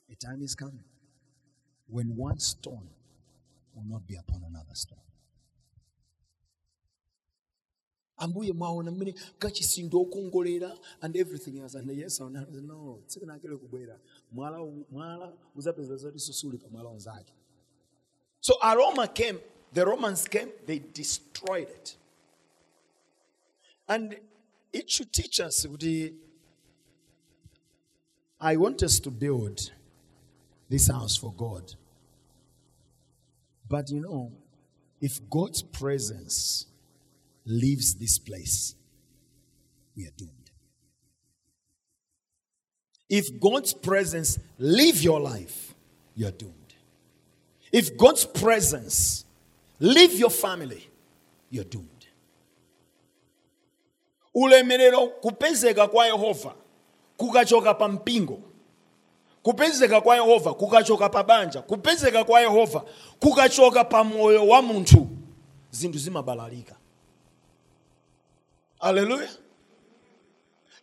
A 0.09 0.15
time 0.15 0.41
is 0.43 0.55
coming 0.55 0.85
when 1.89 2.15
one 2.15 2.39
stone 2.39 2.87
will 3.75 3.83
not 3.85 4.07
be 4.07 4.15
upon 4.15 4.43
another 4.47 4.75
stone. 4.75 4.97
Ambuye 8.23 8.53
mwaona 8.53 8.91
mmene 8.91 9.13
kachisindo 9.39 10.01
okongolera 10.01 10.77
and 11.01 11.15
everything 11.15 11.57
else. 11.59 11.77
And 11.77 11.89
yes 11.91 12.21
or 12.21 12.29
no, 12.29 12.99
tsiku 13.07 13.25
nakele 13.25 13.57
kubwera. 13.57 13.99
Mwala 14.31 14.57
mwala 14.91 15.33
uzapeza 15.55 15.95
zoti 15.95 16.19
susuli 16.19 16.57
pa 16.57 16.69
mwala 16.69 16.89
so 18.39 18.53
aroma 18.61 19.07
came 19.07 19.39
the 19.73 19.85
romans 19.85 20.27
came 20.27 20.51
they 20.65 20.79
destroyed 20.79 21.69
it. 21.69 21.97
And 23.87 24.17
it 24.71 24.89
should 24.89 25.11
teach 25.11 25.39
us 25.39 25.65
kuti 25.65 26.13
i 28.39 28.57
want 28.57 28.83
us 28.83 28.99
to 28.99 29.11
build 29.11 29.71
this 30.69 30.87
house 30.87 31.15
for 31.15 31.33
god. 31.33 31.75
But 33.69 33.89
you 33.89 34.01
know 34.01 34.31
if 34.99 35.21
god's 35.29 35.61
presence 35.61 36.67
leaves 37.45 37.95
this 37.95 38.19
place, 38.19 38.75
we 39.97 40.05
are 40.07 40.13
doomed. 40.17 40.51
If 43.09 43.39
God's 43.39 43.73
presence 43.73 44.39
leave 44.57 45.01
your 45.03 45.19
life, 45.19 45.75
you're 46.15 46.31
doomed. 46.31 46.53
If 47.71 47.97
God's 47.97 48.25
presence 48.25 49.25
leave 49.79 50.13
your 50.19 50.29
family, 50.31 50.89
you're 51.49 51.65
doomed. 51.69 51.89
ulemerero 54.35 55.07
kupezeka 55.07 55.87
kwa 55.87 56.05
yehova 56.05 56.55
kukachoka 57.17 57.73
pa 57.73 57.87
mpingo 57.87 58.39
kupezeka 59.43 60.01
kwa 60.01 60.15
yehova 60.15 60.53
kukachoka 60.53 61.09
pa 61.09 61.23
banja 61.23 61.61
kupezeka 61.61 62.23
kwa 62.23 62.41
yehova 62.41 62.85
kukachoka 63.19 63.83
pa 63.83 64.03
moyo 64.03 64.47
wa 64.47 64.61
munthu 64.61 65.07
zinthu 65.71 65.99
zimabalalika 65.99 66.75
aleluya 68.83 69.29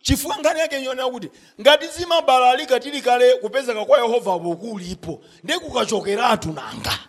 chifukwa 0.01 0.37
nkhani 0.37 0.59
yake 0.59 0.81
nyona 0.81 1.09
kuti 1.09 1.31
ngati 1.61 1.87
zimabalalika 1.87 2.79
tili 2.79 3.01
kale 3.01 3.33
kupezeka 3.37 3.85
kwa 3.85 3.97
yehova 4.01 4.39
kulipo 4.55 5.21
ndiye 5.43 5.59
kukachokeratu 5.59 6.53
nanga. 6.53 6.99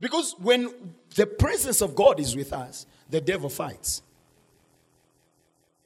Because 0.00 0.36
when 0.44 0.70
the 1.14 1.26
presence 1.26 1.84
of 1.84 1.94
god 1.94 2.20
is 2.20 2.36
with 2.36 2.52
us 2.52 2.86
the 3.10 3.20
devil 3.20 3.50
fights. 3.50 4.02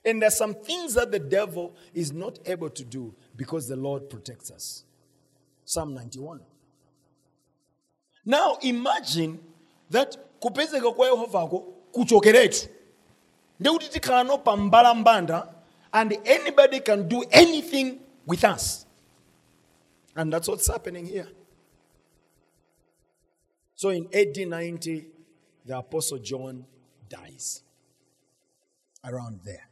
And 0.05 0.21
there's 0.21 0.37
some 0.37 0.55
things 0.55 0.95
that 0.95 1.11
the 1.13 1.19
devil 1.21 1.75
is 1.95 2.13
not 2.13 2.39
able 2.49 2.69
to 2.71 2.85
do 2.85 3.15
because 3.37 3.69
the 3.69 3.77
lord 3.77 4.11
protects 4.11 4.51
us. 4.51 4.85
Psalm 5.65 5.95
91 5.95 6.41
now 8.25 8.57
imagine 8.63 9.41
that 9.91 10.17
kupezeka 10.43 10.93
kwa 10.93 11.07
yehovako 11.07 11.59
kuchokeretu 11.93 12.69
ndekuti 13.61 13.89
tikhala 13.89 14.25
no 14.25 14.39
pa 14.39 14.57
mbalambanda 14.57 15.55
and 15.93 16.13
anybody 16.27 16.81
can 16.81 17.09
do 17.09 17.23
anything 17.31 18.01
with 18.27 18.45
us. 18.45 18.87
And 20.15 20.33
that's 20.33 20.49
what's 20.49 20.67
happening 20.67 21.07
here. 21.07 21.29
So 23.75 23.91
in 23.91 24.07
AD 24.07 24.37
90 24.37 25.05
the 25.67 25.77
apostle 25.77 26.19
john 26.19 26.65
dies. 27.09 27.63
Around 29.05 29.41
there. 29.45 29.69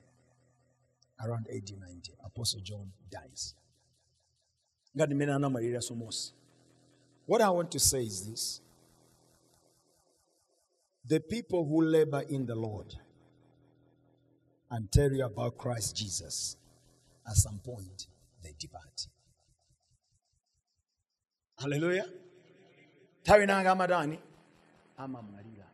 Around 1.24 1.46
AD 1.48 1.70
90 1.80 2.12
apostle 2.24 2.60
john 2.60 2.92
dies. 3.10 3.54
Ngati 4.96 5.14
mmene 5.14 5.32
anamalira 5.32 5.80
somosi. 5.80 6.32
What 7.26 7.40
i 7.40 7.48
want 7.50 7.70
to 7.70 7.78
say 7.78 8.02
is 8.04 8.30
this 8.30 8.60
the 11.10 11.18
people 11.18 11.64
who 11.64 11.82
labor 11.82 12.22
in 12.28 12.46
the 12.46 12.54
Lord 12.54 12.94
and 14.70 14.90
tell 14.92 15.10
you 15.12 15.24
about 15.24 15.58
Christ 15.58 15.96
Jesus, 15.96 16.56
at 17.26 17.34
some 17.34 17.58
point 17.58 18.06
they 18.44 18.54
depart. 18.58 19.08
Hallelujah. 21.58 22.06
Tawi 23.24 23.46
nanga 23.46 23.70
amadani 23.72 24.18
amamwalira 24.98 25.66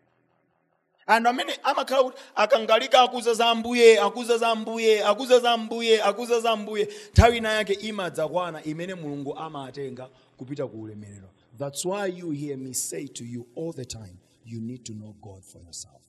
anthu 1.07 1.29
amene 1.29 1.53
amakhala 1.63 2.03
kuti 2.05 2.19
akangalika 2.35 3.01
akuza 3.03 3.35
za 3.35 3.55
mbuye 3.55 4.01
akuza 4.01 4.39
za 4.39 4.55
mbuye 4.55 5.05
akuza 5.05 5.41
za 5.41 5.57
mbuye 5.57 6.03
akuza 6.03 6.41
za 6.41 6.57
mbuye 6.57 6.89
nthawi 7.13 7.37
ina 7.37 7.53
yake 7.53 7.73
imadzakwana 7.73 8.65
imene 8.65 8.95
mulungu 8.95 9.37
amatenga 9.39 10.09
kupita 10.37 10.67
ku 10.67 10.83
ulemerero 10.83 11.29
that's 11.59 11.85
why 11.85 12.07
you 12.07 12.31
hear 12.31 12.57
me 12.59 12.75
say 12.75 13.07
to 13.09 13.25
you 13.25 13.47
all 13.57 13.73
the 13.73 13.85
time 13.85 14.17
you 14.47 14.61
need 14.61 14.85
to 14.87 14.95
know 14.95 15.15
god 15.21 15.45
for 15.45 15.61
yourself. 15.61 16.03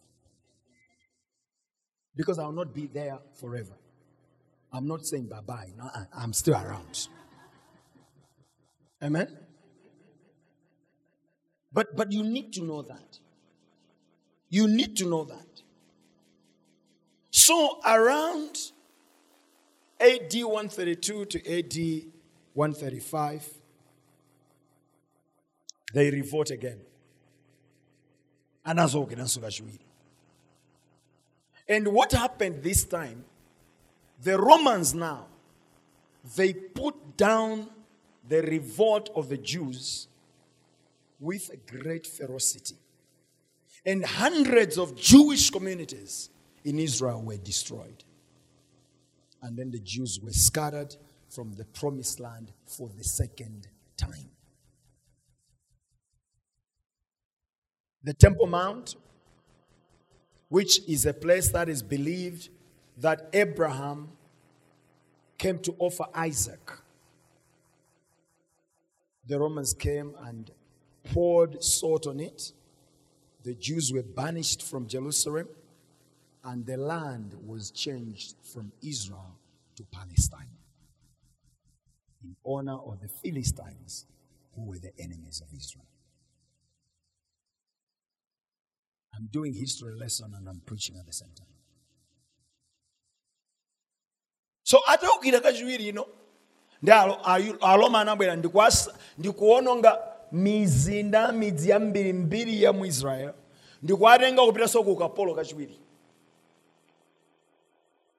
Because 2.16 2.40
i 2.40 2.46
will 2.46 2.54
not 2.54 2.74
be 2.74 2.88
there 2.88 3.18
forever. 3.40 3.78
I'm 4.72 4.88
not 4.88 5.06
saying 5.06 5.28
bye 5.28 5.42
bye 5.42 5.72
no, 5.78 5.90
i'm 6.16 6.34
still 6.34 6.56
around. 6.56 7.08
Amen? 9.04 9.28
But 11.72 11.96
but 11.96 12.12
you 12.12 12.24
need 12.24 12.54
to 12.54 12.64
know 12.64 12.82
that. 12.82 13.20
You 14.50 14.68
need 14.68 14.96
to 14.98 15.10
know 15.10 15.26
that. 15.26 15.62
So, 17.30 17.80
around 17.86 18.58
AD 20.00 20.34
132 20.34 21.26
to 21.26 21.60
AD 21.60 22.04
135, 22.54 23.48
they 25.94 26.10
revolt 26.10 26.50
again. 26.50 26.80
And 31.68 31.88
what 31.90 32.12
happened 32.12 32.64
this 32.64 32.84
time? 32.84 33.26
The 34.22 34.38
Romans 34.40 34.94
now, 34.94 35.28
they 36.36 36.54
put 36.54 37.18
down 37.18 37.70
the 38.28 38.42
revolt 38.42 39.10
of 39.16 39.30
the 39.30 39.38
Jews 39.38 40.08
with 41.20 41.50
great 41.66 42.06
ferocity 42.06 42.76
and 43.88 44.06
hundreds 44.06 44.78
of 44.78 44.96
Jewish 44.96 45.50
communities 45.50 46.30
in 46.66 46.78
Israel 46.78 47.22
were 47.22 47.38
destroyed. 47.38 48.04
And 49.42 49.58
then 49.58 49.72
the 49.72 49.80
Jews 49.80 50.20
were 50.22 50.34
scattered 50.34 50.96
from 51.30 51.54
the 51.54 51.64
promised 51.64 52.20
land 52.20 52.52
for 52.66 52.90
the 52.90 53.04
second 53.04 53.68
time. 53.96 54.30
The 58.08 58.14
Temple 58.14 58.48
Mount, 58.48 58.96
which 60.48 60.80
is 60.88 61.06
a 61.06 61.14
place 61.14 61.50
that 61.50 61.68
is 61.68 61.84
believed 61.84 62.48
that 63.00 63.30
Abraham 63.34 64.08
came 65.38 65.60
to 65.60 65.76
offer 65.78 66.06
Isaac. 66.16 66.72
The 69.26 69.38
Romans 69.38 69.74
came 69.74 70.14
and 70.22 70.50
poured 71.04 71.62
salt 71.62 72.08
on 72.08 72.22
it 72.22 72.54
the 73.44 73.56
Jews 73.56 73.92
were 73.92 74.04
banished 74.04 74.64
from 74.64 74.88
Jerusalem, 74.88 75.50
and 76.46 76.66
the 76.66 76.78
land 76.78 77.36
was 77.46 77.72
changed 77.72 78.36
from 78.42 78.72
Israel 78.82 79.36
to 79.76 79.84
Palestine 79.84 80.56
in 82.24 82.38
honor 82.46 82.78
of 82.78 83.02
the 83.02 83.10
Philistines, 83.10 84.06
who 84.56 84.64
were 84.64 84.80
the 84.80 84.98
enemies 84.98 85.42
of 85.42 85.54
Israel. 85.54 85.84
I'm 89.18 89.28
doing 89.32 89.54
history 89.54 89.94
lesson 90.00 90.34
and 90.36 90.48
I'm 90.48 90.60
preaching 90.66 90.96
at 90.98 91.06
the 91.06 91.14
same 91.14 91.32
time. 91.36 91.48
so 94.64 94.78
ataukira 94.88 95.40
kachiwiri 95.40 95.88
ino 95.88 96.06
ndi 96.82 96.92
alo- 96.92 97.20
ayu- 97.24 97.58
aloma 97.62 98.02
anabwera 98.02 98.36
ndikuwasa- 98.36 98.94
ndikuononga 99.18 100.00
mizinda 100.32 101.32
midzi 101.32 101.70
yambirimbiri 101.70 102.64
ya 102.64 102.74
mu 102.74 102.86
israeli 102.86 103.34
ndikuwatenga 103.84 104.46
kupitanso 104.46 104.84
ku 104.84 104.92
ukapolo 104.92 105.36
kachiwiri 105.36 105.80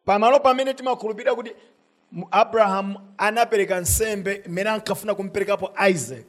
pamalo 0.04 0.40
pamene 0.40 0.74
timakhulupirira 0.74 1.34
kuti 1.34 1.52
mu- 2.12 2.28
abrahamu 2.30 3.14
anapereka 3.18 3.80
nsembe 3.80 4.42
mmene 4.48 4.70
ankafuna 4.70 5.14
kumuperekapo 5.14 5.70
isaac 5.90 6.26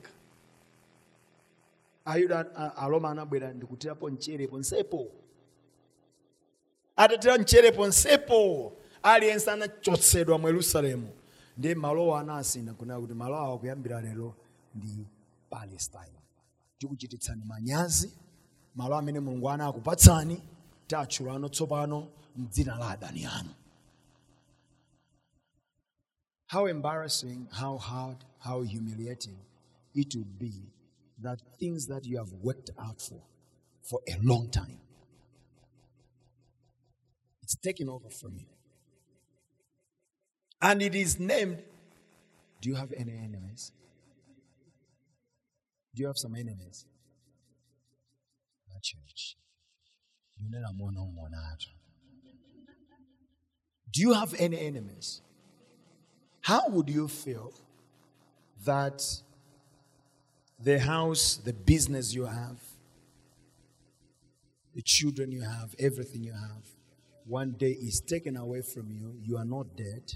ayuda 2.12 2.38
aloma 2.78 3.10
anabwera 3.12 3.54
ndikutirapo 3.54 4.10
aliyense 9.04 9.52
anachotsedwa 9.52 10.38
mu 10.38 10.48
yerusalemu. 10.48 11.10
Anasina 12.20 12.74
kunena 12.74 13.00
kuti 13.00 13.14
awa 13.38 13.58
kuyambira 13.60 14.02
lero 14.02 14.36
ndi 14.76 15.08
palestine 15.50 16.20
tikuchititsani 16.78 17.44
manyazi 17.46 18.12
amene 18.98 19.20
mulungu 19.20 19.50
tatchulano 20.88 21.50
tsopano 21.50 22.08
mdzina 22.36 22.76
la 22.78 22.90
adani 22.90 23.26
anu. 23.26 23.50
How 26.52 26.68
embarrassing 26.68 27.48
how 27.62 27.78
hard 27.78 28.18
how 28.40 28.64
humiliating 28.64 29.38
it 29.94 30.16
would 30.16 30.40
be 30.40 30.54
that 31.22 31.40
things 31.60 31.88
that 31.88 32.06
you 32.06 32.18
have 32.18 32.32
worked 32.42 32.70
out 32.80 33.02
for 33.02 33.22
for 33.82 34.00
a 34.08 34.18
long 34.22 34.50
time 34.50 34.80
it's 37.50 37.56
taken 37.56 37.90
over 37.90 38.12
from 38.12 38.38
you. 38.38 38.46
And 40.62 40.84
it 40.84 40.94
is 40.94 41.20
named 41.20 41.64
do 42.62 42.70
you 42.70 42.76
have 42.76 42.94
any 42.96 43.18
enemies? 43.18 43.72
Do 45.96 46.02
you 46.02 46.08
have 46.08 46.18
some 46.18 46.36
enemies? 46.36 46.86
Na 48.68 48.76
church 48.84 49.36
do 53.92 54.02
you 54.02 54.14
have 54.14 54.36
any 54.38 54.60
enemies? 54.60 55.22
How 56.42 56.70
would 56.70 56.90
you 56.90 57.08
feel 57.08 57.54
that 58.64 59.04
the 60.64 60.80
house, 60.80 61.38
the 61.38 61.54
business 61.54 62.14
you 62.14 62.26
have, 62.26 62.60
the 64.76 64.82
children 64.82 65.32
you 65.32 65.42
have, 65.42 65.74
everything 65.80 66.24
you 66.24 66.34
have, 66.34 66.64
one 67.26 67.52
day 67.58 67.72
is 67.72 68.02
taken 68.02 68.36
away 68.38 68.62
from 68.62 68.92
you, 68.92 69.16
you 69.24 69.38
are 69.38 69.46
not 69.46 69.76
dead, 69.76 70.14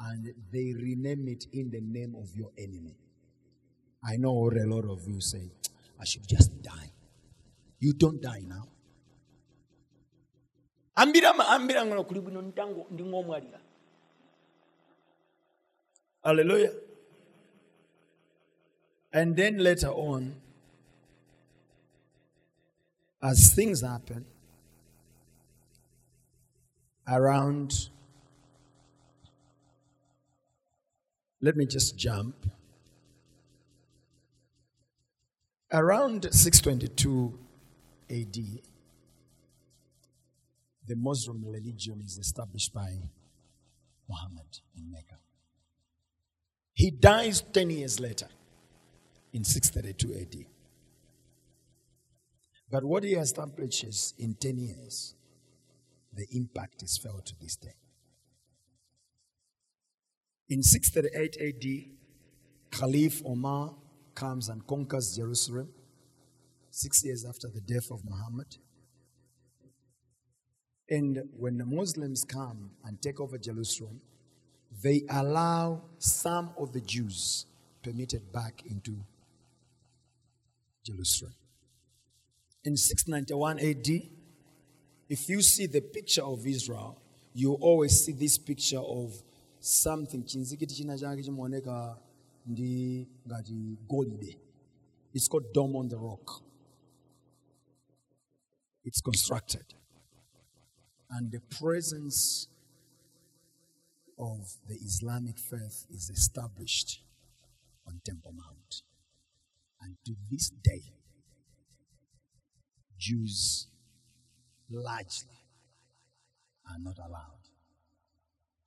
and 0.00 0.34
they 0.52 0.74
rename 0.74 1.28
it 1.28 1.46
in 1.52 1.70
the 1.70 1.80
name 1.80 2.14
of 2.18 2.34
your 2.34 2.50
enemy. 2.58 2.96
I 4.04 4.16
know 4.16 4.50
a 4.50 4.66
lot 4.66 4.84
of 4.90 5.06
you 5.06 5.20
say, 5.20 5.50
I 6.00 6.04
should 6.04 6.26
just 6.26 6.60
die. 6.62 6.90
You 7.78 7.92
don't 7.92 8.20
die 8.20 8.44
now. 8.46 8.68
ambira 10.94 11.32
ma- 11.34 12.04
kuli 12.04 12.20
bwino 12.20 12.42
ntango 12.42 12.86
ndingomwalira 12.90 13.60
hallelujah 16.22 16.72
and 19.12 19.36
then 19.36 19.58
later 19.58 19.90
on, 19.90 20.36
as 23.22 23.54
things 23.54 23.82
happen 23.82 24.24
around, 27.06 27.88
let 31.40 31.56
me 31.56 31.66
just 31.66 31.96
jump. 31.96 32.34
Around 35.70 36.28
622 36.32 37.38
AD, 38.10 38.34
the 40.86 40.96
Muslim 40.96 41.44
religion 41.44 42.02
is 42.04 42.18
established 42.18 42.74
by 42.74 42.98
Muhammad 44.08 44.60
in 44.76 44.90
Mecca. 44.90 45.18
He 46.74 46.90
dies 46.90 47.42
10 47.52 47.70
years 47.70 48.00
later 48.00 48.28
in 49.32 49.44
632 49.44 50.20
AD. 50.20 50.46
But 52.70 52.84
what 52.84 53.04
he 53.04 53.14
establishes 53.14 54.14
in 54.18 54.34
10 54.34 54.58
years, 54.58 55.14
the 56.12 56.26
impact 56.32 56.82
is 56.82 56.98
felt 56.98 57.26
to 57.26 57.34
this 57.40 57.56
day. 57.56 57.74
In 60.48 60.62
638 60.62 61.36
AD, 61.40 62.78
Caliph 62.78 63.22
Omar 63.24 63.74
comes 64.14 64.48
and 64.48 64.66
conquers 64.66 65.16
Jerusalem, 65.16 65.68
six 66.70 67.04
years 67.04 67.24
after 67.26 67.48
the 67.48 67.60
death 67.60 67.90
of 67.90 68.04
Muhammad. 68.04 68.56
And 70.88 71.22
when 71.36 71.58
the 71.58 71.64
Muslims 71.66 72.24
come 72.24 72.70
and 72.84 73.00
take 73.00 73.20
over 73.20 73.38
Jerusalem, 73.38 74.00
they 74.82 75.02
allow 75.10 75.82
some 75.98 76.50
of 76.58 76.72
the 76.72 76.80
Jews 76.80 77.46
permitted 77.82 78.32
back 78.32 78.62
into 78.66 78.96
Jerusalem. 80.84 81.34
In 82.64 82.76
691 82.76 83.58
AD, 83.58 83.88
if 85.08 85.28
you 85.28 85.42
see 85.42 85.66
the 85.66 85.80
picture 85.80 86.22
of 86.22 86.46
Israel, 86.46 87.00
you 87.34 87.54
always 87.54 88.04
see 88.04 88.12
this 88.12 88.38
picture 88.38 88.78
of 88.78 89.14
something. 89.60 90.24
It's 95.14 95.28
called 95.28 95.52
dome 95.52 95.76
on 95.76 95.88
the 95.88 95.98
rock. 95.98 96.42
It's 98.84 99.00
constructed. 99.00 99.64
And 101.10 101.30
the 101.30 101.40
presence 101.58 102.48
of 104.18 104.54
the 104.68 104.74
islamic 104.74 105.38
faith 105.38 105.86
is 105.90 106.10
established 106.10 107.02
on 107.86 108.00
temple 108.04 108.32
mount 108.32 108.82
and 109.82 109.96
to 110.04 110.14
this 110.30 110.50
day 110.62 110.82
jews 112.98 113.66
largely 114.70 115.38
are 116.70 116.78
not 116.78 116.98
allowed 116.98 117.42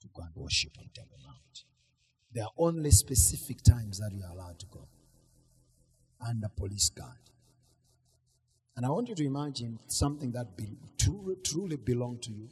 to 0.01 0.07
go 0.13 0.21
and 0.23 0.31
worship 0.35 0.71
on 0.77 0.89
Temple 0.93 1.17
Mount. 1.25 1.63
There 2.31 2.43
are 2.43 2.51
only 2.57 2.91
specific 2.91 3.63
times 3.63 3.99
that 3.99 4.11
you 4.13 4.23
are 4.23 4.31
allowed 4.31 4.59
to 4.59 4.65
go 4.67 4.87
under 6.25 6.49
police 6.49 6.89
guard. 6.89 7.17
And 8.75 8.85
I 8.85 8.89
want 8.89 9.07
you 9.07 9.15
to 9.15 9.25
imagine 9.25 9.79
something 9.87 10.33
that 10.33 10.57
be, 10.57 10.77
truly, 10.97 11.35
truly 11.43 11.77
belong 11.77 12.19
to 12.23 12.31
you, 12.31 12.49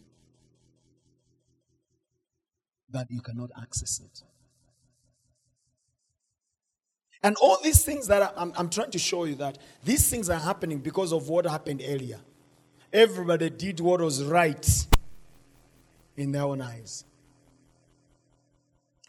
that 2.92 3.08
you 3.12 3.22
cannot 3.22 3.50
access 3.62 4.00
it. 4.00 4.24
And 7.24 7.38
all 7.38 7.58
these 7.64 7.86
things 7.86 8.08
that 8.08 8.34
I'm, 8.36 8.52
I'm 8.58 8.70
trying 8.70 8.92
to 8.92 9.00
show 9.00 9.24
you 9.24 9.36
that 9.36 9.58
these 9.84 10.10
things 10.10 10.30
are 10.30 10.40
happening 10.40 10.80
because 10.80 11.14
of 11.14 11.30
what 11.30 11.46
happened 11.46 11.82
earlier. 11.88 12.20
Everybody 12.92 13.50
did 13.50 13.80
what 13.80 14.02
was 14.02 14.24
right 14.24 14.86
in 16.18 16.34
their 16.34 16.44
own 16.44 16.62
eyes. 16.62 17.06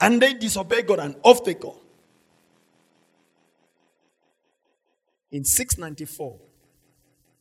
And 0.00 0.22
they 0.22 0.34
disobeyed 0.34 0.86
God 0.86 1.00
and 1.00 1.16
off 1.22 1.44
they 1.44 1.54
go. 1.54 1.76
In 5.32 5.44
694, 5.44 6.38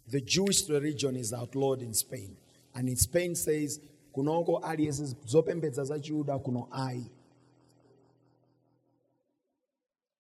the 0.08 0.22
Jewish 0.22 0.68
religion 0.68 1.16
is 1.16 1.32
outlawed 1.34 1.84
in 1.84 1.94
Spain. 1.94 2.36
And 2.74 2.90
in 2.90 2.96
Spain 2.96 3.36
says, 3.36 3.80
kunoko 4.16 4.62
aliyense 4.64 5.16
zopembedza 5.28 5.86
za 5.86 6.00
Juda 6.00 6.40
kuno 6.44 6.68
ai. 6.72 7.04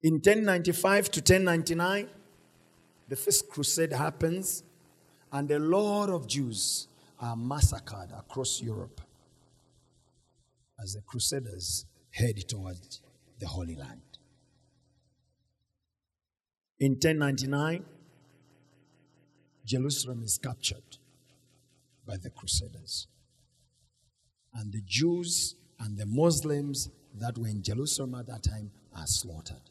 In 0.03 0.15
1095 0.15 1.11
to 1.11 1.19
1099, 1.21 2.09
the 3.07 3.15
first 3.15 3.49
crusade 3.49 3.93
happens, 3.93 4.63
and 5.31 5.49
a 5.49 5.59
lot 5.59 6.09
of 6.09 6.27
Jews 6.27 6.89
are 7.21 7.37
massacred 7.37 8.11
across 8.11 8.61
Europe 8.61 8.99
as 10.81 10.93
the 10.95 11.01
crusaders 11.01 11.85
head 12.11 12.35
towards 12.49 13.01
the 13.39 13.47
Holy 13.47 13.75
Land. 13.75 14.01
In 16.79 16.91
1099, 16.93 17.85
Jerusalem 19.65 20.21
is 20.23 20.37
captured 20.37 20.97
by 22.05 22.17
the 22.17 22.29
crusaders. 22.29 23.07
And 24.53 24.73
the 24.73 24.81
Jews 24.85 25.55
and 25.79 25.97
the 25.97 26.05
Muslims 26.05 26.89
that 27.15 27.37
were 27.37 27.47
in 27.47 27.63
Jerusalem 27.63 28.15
at 28.15 28.27
that 28.27 28.43
time 28.43 28.71
are 28.93 29.07
slaughtered. 29.07 29.69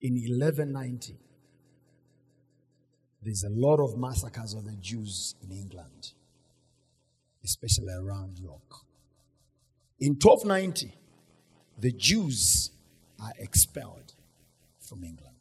In 0.00 0.14
1190, 0.14 1.16
there's 3.22 3.44
a 3.44 3.50
lot 3.50 3.80
of 3.80 3.98
massacres 3.98 4.54
of 4.54 4.64
the 4.64 4.76
Jews 4.76 5.34
in 5.42 5.50
England. 5.50 6.12
especially 7.46 7.92
around 7.94 8.38
York. 8.38 8.84
In 10.00 10.14
1290, 10.14 10.92
the 11.78 11.92
Jews 11.92 12.70
are 13.20 13.32
expelled 13.38 14.12
from 14.80 15.04
England. 15.04 15.36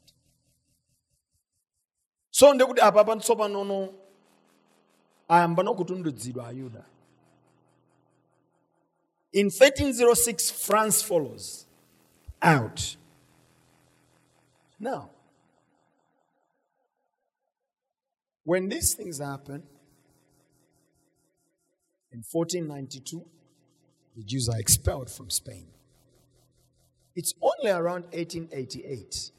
So 2.32 2.52
ayuda. 6.44 6.84
In 9.34 9.48
1306, 9.48 10.52
France 10.52 11.02
follows 11.02 11.66
out. 12.42 12.96
Now, 14.80 15.10
when 18.44 18.70
these 18.70 18.94
things 18.94 19.20
happen, 19.20 19.64
in 22.12 22.24
1492, 22.32 23.26
the 24.16 24.24
Jews 24.24 24.48
are 24.48 24.60
expelled 24.60 25.10
from 25.10 25.30
Spain. 25.30 25.68
It's 27.16 27.34
only 27.42 27.72
around 27.72 28.04
1888 28.14 29.32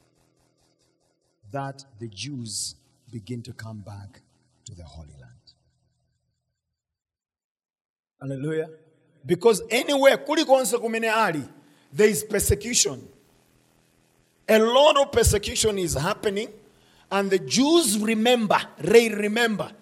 that 1.52 1.84
the 1.98 2.08
Jews 2.08 2.74
begin 3.10 3.42
to 3.42 3.52
come 3.52 3.78
back 3.78 4.20
to 4.64 4.74
the 4.74 4.82
Holy 4.84 5.14
Land. 5.20 5.32
Hallelujah. 8.20 8.68
Because 9.24 9.62
anywhere, 9.70 10.18
kumene 10.18 11.48
there 11.92 12.08
is 12.08 12.24
persecution. 12.24 13.08
A 14.48 14.58
lot 14.58 14.96
of 14.98 15.12
persecution 15.12 15.78
is 15.78 15.94
happening, 15.94 16.48
and 17.10 17.30
the 17.30 17.38
Jews 17.38 17.98
remember, 17.98 18.60
they 18.78 19.08
remember, 19.08 19.72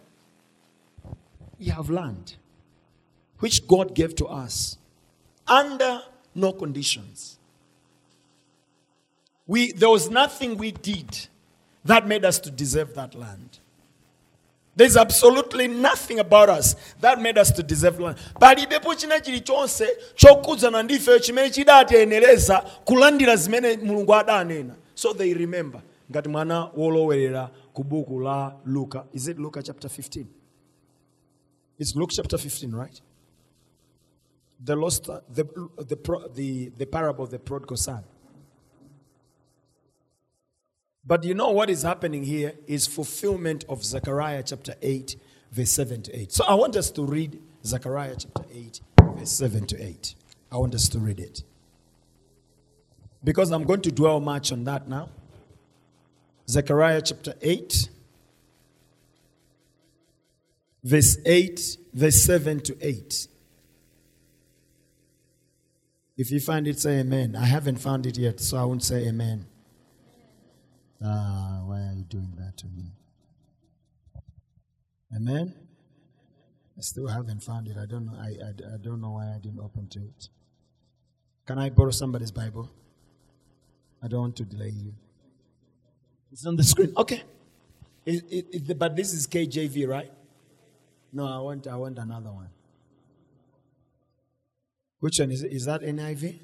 we 1.59 1.67
have 1.67 1.91
land 1.91 2.37
which 3.39 3.67
God 3.67 3.95
gave 3.95 4.15
to 4.17 4.27
us 4.27 4.79
under 5.47 6.03
no 6.35 6.53
conditions. 6.53 7.39
We, 9.47 9.73
there 9.73 9.91
was 9.91 10.09
nothing 10.09 10.57
we 10.57 10.73
did 10.73 11.29
that 11.85 12.09
made 12.09 12.25
us 12.25 12.39
to 12.41 12.51
deserve 12.51 12.95
that 12.95 13.15
land. 13.15 13.59
There's 14.77 14.97
absolutely 14.97 15.68
nothing 15.68 16.18
about 16.18 16.49
us 16.49 16.75
that 17.01 17.20
made 17.20 17.39
us 17.39 17.53
to 17.53 17.62
deserve 17.62 18.01
land. 18.01 18.16
palibepo 18.41 18.95
china 18.95 19.20
chilichonse 19.20 19.87
chokhudzana 20.14 20.83
ndife 20.83 21.20
chimene 21.20 21.51
chidatiyenereza 21.51 22.61
kulandira 22.85 23.37
zimene 23.37 23.77
mulungu 23.77 24.14
adanena. 24.14 24.75
So 24.95 25.12
they 25.14 25.35
remember 25.35 25.83
ngati 26.11 26.29
mwana 26.29 26.64
wolowerera 26.77 27.51
ku 27.72 27.85
buku 27.85 28.20
la 28.20 28.53
luka. 28.66 29.05
Is 29.12 29.29
it 29.29 29.39
luka 29.39 29.62
chapter 29.62 29.89
15 29.91 30.27
it's 31.79 31.95
luke 31.97 32.12
chapter 32.12 32.39
15 32.39 32.72
right? 32.75 33.01
The 34.64 34.77
lost 34.77 35.05
the 35.07 35.45
the 35.77 35.97
the, 36.35 36.70
the 36.79 36.87
parable 36.87 37.25
of 37.25 37.31
the 37.31 37.39
prodigal 37.39 37.77
son 37.77 38.03
but 41.07 41.24
you 41.24 41.34
know 41.34 41.50
what 41.50 41.68
is 41.68 41.82
happening 41.82 42.24
here 42.24 42.55
is 42.66 42.86
fulfillment 42.86 43.64
of 43.68 43.84
Zechariah 43.84 44.42
chapter 44.42 44.74
8, 44.80 45.16
verse 45.52 45.70
7 45.70 46.02
to 46.02 46.18
8. 46.18 46.32
So 46.32 46.44
I 46.44 46.55
want 46.55 46.76
us 46.76 46.90
to 46.92 47.02
read 47.02 47.40
Zechariah 47.64 48.16
chapter 48.18 48.44
8, 48.50 48.80
verse 49.16 49.32
7 49.32 49.66
to 49.66 49.82
8. 49.82 50.14
I 50.50 50.57
want 50.57 50.74
us 50.74 50.88
to 50.90 50.98
read 50.98 51.20
it. 51.20 51.42
Because 53.22 53.50
I'm 53.50 53.64
going 53.64 53.82
to 53.82 53.92
dwell 53.92 54.20
much 54.20 54.50
on 54.52 54.64
that 54.64 54.88
now. 54.88 55.11
Zechariah 56.48 57.02
chapter 57.02 57.34
8, 57.40 57.88
verse 60.82 61.18
8, 61.24 61.76
verse 61.92 62.22
7 62.22 62.61
to 62.61 62.76
8. 62.80 63.28
If 66.16 66.30
you 66.30 66.40
find 66.40 66.68
it, 66.68 66.78
say 66.78 67.00
amen. 67.00 67.34
I 67.34 67.44
haven't 67.44 67.78
found 67.78 68.07
it 68.07 68.16
yet, 68.16 68.40
so 68.40 68.57
I 68.57 68.64
won't 68.64 68.84
say 68.84 69.09
amen. 69.09 69.46
Ah, 71.05 71.62
why 71.66 71.80
are 71.80 71.94
you 71.96 72.05
doing 72.05 72.32
that 72.38 72.57
to 72.59 72.66
me? 72.68 72.92
Amen. 75.14 75.55
I 76.76 76.80
still 76.80 77.07
haven't 77.09 77.42
found 77.42 77.68
it. 77.68 77.76
I 77.76 77.86
don't 77.86 78.07
know. 78.07 78.14
I, 78.18 78.28
I, 78.28 78.74
I 78.74 78.76
don't 78.82 79.00
know 79.00 79.12
why 79.12 79.26
I 79.34 79.38
didn't 79.40 79.61
open 79.61 79.88
to 79.88 80.00
it. 80.00 80.28
Can 81.46 81.59
I 81.59 81.70
borrow 81.70 81.90
somebody's 81.90 82.30
Bible? 82.32 82.70
I 84.02 84.09
don't 84.09 84.20
want 84.20 84.36
to 84.36 84.44
delay 84.44 84.70
you. 84.70 84.94
It's 86.32 86.46
on 86.46 86.57
the 86.57 86.64
screen. 86.64 86.92
Okay. 86.96 87.22
It, 88.07 88.24
it, 88.30 88.46
it- 88.70 88.78
but 88.78 88.96
this 88.96 89.12
is 89.12 89.26
KJV, 89.26 89.88
right? 89.88 90.11
No, 91.12 91.26
I 91.26 91.38
want 91.38 91.66
I 91.68 91.76
want 91.76 91.98
another 91.98 92.30
one. 92.32 92.48
Which 95.00 95.20
one 95.20 95.30
is? 95.30 95.44
Is 95.44 95.66
that 95.66 95.82
NIV? 95.82 96.38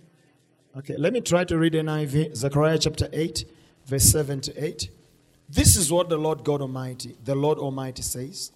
Okay, 0.78 0.96
let 0.96 1.12
me 1.12 1.20
try 1.20 1.44
to 1.44 1.58
read 1.58 1.72
NIV. 1.72 2.36
Zechariah 2.36 2.78
chapter 2.78 3.08
8, 3.12 3.44
verse 3.90 4.04
7 4.04 4.40
to 4.42 4.64
8. 4.64 4.88
This 5.48 5.76
is 5.76 5.90
what 5.90 6.08
the 6.08 6.16
Lord 6.16 6.44
God 6.44 6.60
Almighty, 6.62 7.16
the 7.24 7.34
Lord 7.34 7.58
Almighty 7.58 8.02
says 8.02 8.52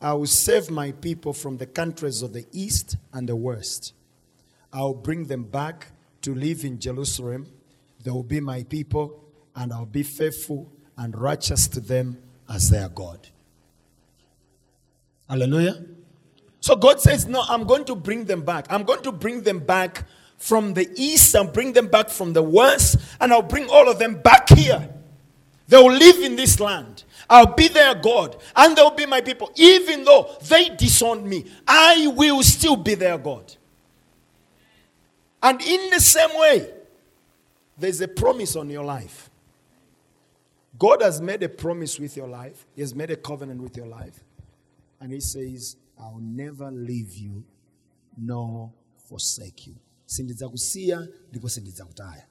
I 0.00 0.14
will 0.14 0.26
save 0.26 0.70
my 0.70 0.92
people 0.92 1.34
from 1.34 1.58
the 1.58 1.66
countries 1.66 2.22
of 2.22 2.32
the 2.32 2.46
east 2.52 2.96
and 3.12 3.28
the 3.28 3.36
west. 3.36 3.92
I 4.72 4.80
will 4.80 4.94
bring 4.94 5.26
them 5.26 5.44
back 5.44 5.88
to 6.22 6.34
live 6.34 6.64
in 6.64 6.80
Jerusalem. 6.80 7.46
They 8.02 8.10
will 8.10 8.24
be 8.24 8.40
my 8.40 8.64
people, 8.64 9.22
and 9.54 9.72
I'll 9.72 9.84
be 9.84 10.02
faithful 10.02 10.72
and 10.96 11.16
righteous 11.16 11.68
to 11.68 11.80
them 11.80 12.16
as 12.48 12.70
their 12.70 12.88
God. 12.88 13.28
Hallelujah. 15.28 15.84
So 16.60 16.74
God 16.76 17.00
says, 17.00 17.26
No, 17.26 17.44
I'm 17.46 17.64
going 17.64 17.84
to 17.84 17.94
bring 17.94 18.24
them 18.24 18.42
back. 18.42 18.66
I'm 18.70 18.84
going 18.84 19.02
to 19.02 19.12
bring 19.12 19.42
them 19.42 19.58
back 19.58 20.04
from 20.42 20.74
the 20.74 20.90
east 20.96 21.36
and 21.36 21.52
bring 21.52 21.72
them 21.72 21.86
back 21.86 22.08
from 22.08 22.32
the 22.32 22.42
west, 22.42 22.96
and 23.20 23.32
I'll 23.32 23.42
bring 23.42 23.68
all 23.70 23.88
of 23.88 24.00
them 24.00 24.20
back 24.20 24.48
here. 24.48 24.88
They 25.68 25.76
will 25.76 25.92
live 25.92 26.16
in 26.18 26.34
this 26.34 26.58
land. 26.58 27.04
I'll 27.30 27.54
be 27.54 27.68
their 27.68 27.94
God, 27.94 28.36
and 28.56 28.76
they'll 28.76 28.90
be 28.90 29.06
my 29.06 29.20
people. 29.20 29.52
Even 29.54 30.02
though 30.02 30.36
they 30.48 30.70
disowned 30.70 31.24
me, 31.24 31.44
I 31.64 32.08
will 32.08 32.42
still 32.42 32.74
be 32.74 32.96
their 32.96 33.18
God. 33.18 33.54
And 35.40 35.62
in 35.62 35.90
the 35.90 36.00
same 36.00 36.36
way, 36.36 36.70
there's 37.78 38.00
a 38.00 38.08
promise 38.08 38.56
on 38.56 38.68
your 38.68 38.84
life. 38.84 39.30
God 40.76 41.02
has 41.02 41.20
made 41.20 41.44
a 41.44 41.48
promise 41.48 42.00
with 42.00 42.16
your 42.16 42.26
life, 42.26 42.66
He 42.74 42.80
has 42.80 42.96
made 42.96 43.12
a 43.12 43.16
covenant 43.16 43.62
with 43.62 43.76
your 43.76 43.86
life. 43.86 44.24
And 45.00 45.12
He 45.12 45.20
says, 45.20 45.76
I'll 46.00 46.20
never 46.20 46.72
leave 46.72 47.14
you 47.14 47.44
nor 48.18 48.72
forsake 49.08 49.68
you. 49.68 49.76
Sindidzakusiya 50.16 51.06
ndipo 51.30 51.48
sindidzakutaya. 51.48 52.26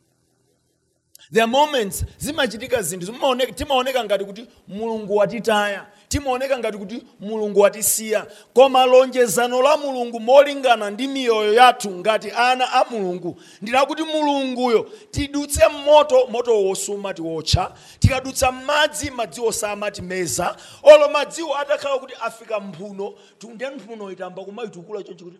There 1.31 1.43
are 1.43 1.51
moments 1.51 2.05
zimachitika 2.17 2.81
zinthu 2.81 3.13
timaoneka 3.55 4.03
ngati 4.03 4.25
kuti 4.25 4.47
mulungu 4.67 5.15
watitaya 5.15 5.87
timaoneka 6.07 6.59
ngati 6.59 6.77
kuti 6.77 7.03
mulungu 7.19 7.59
watisiya 7.59 8.27
koma 8.53 8.85
lonjezano 8.85 9.61
la 9.61 9.77
mulungu 9.77 10.19
molingana 10.19 10.89
ndi 10.89 11.07
miyoyo 11.07 11.53
yathu 11.53 11.91
ngati 11.91 12.31
ana 12.31 12.71
a 12.73 12.85
mulungu 12.89 13.41
ndilakuti 13.61 14.03
mulunguyo 14.03 14.89
tidutse 15.11 15.67
moto 15.67 16.27
moto 16.27 16.63
wosuma 16.63 17.13
tiwotcha 17.13 17.73
tikadutsa 17.99 18.51
madzi 18.51 19.11
madziwo 19.11 19.51
samatimeza 19.51 20.55
olo 20.83 21.09
madziwo 21.09 21.57
atakhala 21.57 21.97
kuti 21.99 22.13
afika 22.21 22.59
mphuno 22.59 23.13
tunde 23.39 23.69
mphuno 23.69 24.11
itamba 24.11 24.43
kumayitukula 24.43 25.03
chonchi 25.03 25.23
kuti 25.23 25.37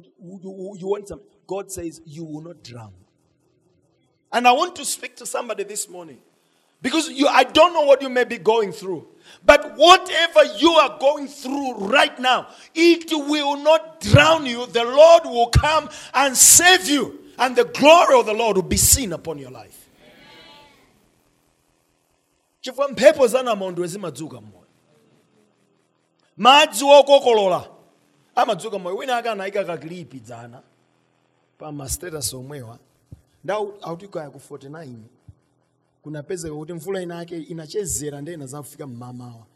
kuti 0.00 0.10
you, 0.22 0.76
you, 0.78 0.88
want 0.88 1.08
some 1.08 1.20
god 1.46 1.70
says 1.72 2.00
you 2.06 2.24
will 2.24 2.42
not 2.42 2.62
drown 2.62 2.92
and 4.32 4.46
I 4.46 4.52
want 4.52 4.76
to 4.76 4.84
speak 4.84 5.16
to 5.16 5.26
somebody 5.26 5.64
this 5.64 5.88
morning. 5.88 6.18
Because 6.82 7.08
you, 7.08 7.26
I 7.26 7.44
don't 7.44 7.72
know 7.72 7.82
what 7.86 8.02
you 8.02 8.08
may 8.08 8.24
be 8.24 8.38
going 8.38 8.72
through. 8.72 9.08
But 9.44 9.74
whatever 9.76 10.44
you 10.58 10.70
are 10.72 10.98
going 10.98 11.26
through 11.26 11.74
right 11.78 12.16
now, 12.20 12.46
it 12.74 13.10
will 13.10 13.56
not 13.56 14.00
drown 14.00 14.46
you. 14.46 14.66
The 14.66 14.84
Lord 14.84 15.24
will 15.24 15.48
come 15.48 15.88
and 16.14 16.36
save 16.36 16.88
you. 16.88 17.18
And 17.38 17.56
the 17.56 17.64
glory 17.64 18.20
of 18.20 18.26
the 18.26 18.34
Lord 18.34 18.56
will 18.56 18.62
be 18.64 18.76
seen 18.76 19.12
upon 19.12 19.38
your 19.38 19.50
life. 19.50 19.88
chifukwa 22.60 22.88
mphepo 22.88 23.26
za 23.26 23.42
namondwe 23.42 23.86
zimadzuka 23.86 24.40
mmoyo 24.40 24.66
madzi 26.36 26.84
okokolola 26.84 27.70
amadzuka 28.42 28.78
mmoyo 28.78 28.96
wina 28.96 29.16
akanayika 29.16 29.64
kakilipi 29.64 30.20
dzana. 30.20 30.62
Pa 31.58 31.72
mastatus 31.72 32.34
omwewa 32.34 32.78
ndau 33.44 33.74
autikaya 33.82 34.30
ku 34.30 34.38
49 34.54 34.94
kunapezeka 36.02 36.54
kuti 36.54 36.72
mvula 36.72 37.02
inake 37.02 37.36
inachezera 37.38 38.20
ndena 38.20 38.46
zakufika 38.46 38.86
mmamawa. 38.86 39.46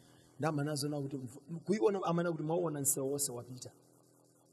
Ndamanazona 0.40 1.00
kuti 1.00 1.20
kuiona 1.66 2.02
amana 2.04 2.30
kuti 2.30 2.42
mwaona 2.42 2.80
msewu 2.80 3.10
wonse 3.10 3.32
wapita. 3.32 3.70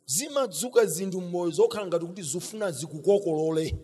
Zimadzuka 0.06 0.86
zinthu 0.86 1.22
mmoyo 1.22 1.52
zokhala 1.52 1.88
ngati 1.88 2.06
kuti 2.06 2.22
zifuna 2.22 2.72
zikukokolole. 2.72 3.76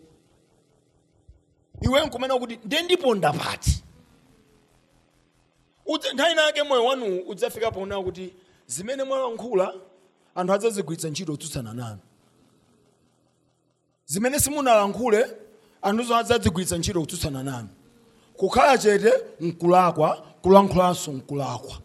Iwe 1.82 2.06
nkumena 2.06 2.40
kuti 2.40 2.60
nde 2.66 2.82
ndipo 2.82 3.16
ndapati. 3.16 3.84
Nthawi 6.14 6.36
nake 6.36 6.64
moyo 6.64 6.86
wanu 6.86 7.20
udzafika 7.28 7.72
pona 7.72 8.04
kuti 8.04 8.34
zimene 8.68 9.04
mwalankhula 9.04 9.74
anthu 10.36 10.54
adzazigwiritsa 10.54 11.10
ntchito 11.10 11.32
kutsutsana 11.32 11.74
nanu 11.74 12.00
zimene 14.06 14.40
simunalankhule 14.40 15.26
anthuzo 15.82 16.16
adzazigwiritsa 16.16 16.78
ntchito 16.78 17.00
kutsutsana 17.02 17.44
nanu 17.44 17.70
kukhala 18.38 18.78
chete 18.78 19.14
nkulakwa 19.40 20.18
kulankhulanso 20.42 21.12
nkulakwa 21.12 21.82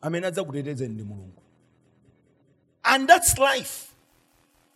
amene 0.00 0.26
adzakutetezeni 0.26 0.94
ndi 0.94 1.02
mulungu 1.04 1.42
and 2.82 3.08
that's 3.08 3.38
life 3.38 3.86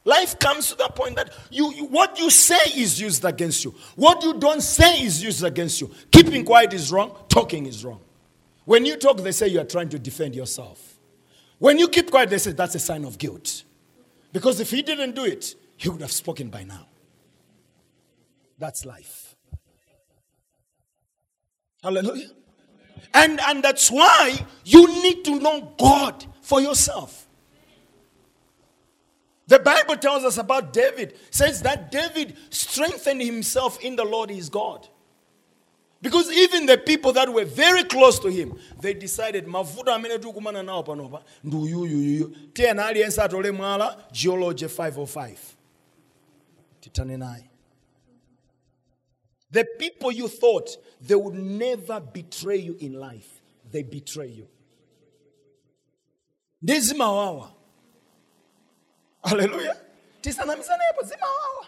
Life 0.07 0.39
comes 0.39 0.69
to 0.69 0.75
the 0.77 0.89
point 0.95 1.17
that 1.17 1.33
you, 1.51 1.73
you, 1.73 1.87
what 1.87 2.19
you 2.19 2.29
say 2.29 2.61
is 2.77 3.01
used 3.01 3.25
against 3.25 3.65
you. 3.65 3.75
What 3.97 4.23
you 4.23 4.35
don't 4.35 4.61
say 4.61 5.01
is 5.01 5.23
used 5.25 5.43
against 5.43 5.81
you. 5.81 5.91
Keeping 6.11 6.45
quiet 6.45 6.75
is 6.75 6.93
wrong, 6.93 7.17
talking 7.27 7.65
is 7.65 7.83
wrong. 7.87 8.01
When 8.67 8.85
you 8.85 8.97
talk, 8.99 9.17
they 9.17 9.33
say 9.33 9.49
you 9.49 9.61
are 9.61 9.65
trying 9.65 9.89
to 9.89 9.99
defend 9.99 10.35
yourself. 10.35 10.94
When 11.65 11.79
you 11.79 11.89
keep 11.89 12.11
quiet, 12.11 12.29
they 12.29 12.37
say 12.37 12.53
that's 12.53 12.75
a 12.75 12.79
sign 12.79 13.07
of 13.07 13.17
guilt. 13.17 13.63
Because 14.35 14.61
if 14.61 14.71
he 14.71 14.83
didn't 14.83 15.15
do 15.15 15.25
it, 15.25 15.55
he 15.79 15.89
would 15.89 16.03
have 16.03 16.13
spoken 16.13 16.51
by 16.51 16.63
now. 16.63 16.89
That's 18.59 18.85
life. 18.85 19.35
Hallelujah. 21.83 22.29
And, 23.15 23.41
and 23.41 23.65
that's 23.65 23.91
why 23.91 24.45
you 24.67 24.87
need 25.03 25.25
to 25.25 25.41
know 25.41 25.73
God 25.79 26.27
for 26.43 26.61
yourself. 26.61 27.27
The 29.47 29.59
Bible 29.59 29.97
tells 29.97 30.23
us 30.23 30.37
about 30.37 30.75
David, 30.75 31.19
says 31.31 31.63
that 31.63 31.91
David 31.91 32.37
strengthened 32.51 33.23
himself 33.23 33.81
in 33.81 33.97
the 33.97 34.05
Lord 34.05 34.29
his 34.29 34.51
God. 34.51 34.87
Because 36.05 36.31
even 36.31 36.67
the 36.67 36.77
people 36.77 37.15
that 37.15 37.33
were 37.33 37.47
very 37.47 37.83
close 37.85 38.19
to 38.21 38.29
him, 38.29 38.59
they 38.79 38.93
decided 38.93 39.47
mavuto 39.47 39.91
amene 39.91 40.19
tikukumana 40.19 40.63
nawo 40.63 40.83
panopa 40.83 41.25
ndi 41.45 41.57
uyuyuyuyu 41.57 42.29
tiyena 42.53 42.87
aliyense 42.87 43.23
atole 43.23 43.51
mwala 43.51 44.05
geology 44.13 44.67
505 44.67 45.37
titane 46.81 47.17
naye 47.17 47.51
the 49.51 49.65
people 49.65 50.13
you 50.13 50.29
thought 50.29 50.79
they 51.07 51.17
would 51.17 51.35
never 51.39 52.01
betray 52.01 52.59
you 52.59 52.77
in 52.81 52.93
life 53.01 53.29
they 53.73 53.83
betray 53.83 54.29
you 54.39 54.47
ndi 56.63 56.81
zimawawa 56.81 57.51
Hallelujah. 59.23 59.77
Tisanamisanepo 60.21 61.03
zimawawa. 61.03 61.67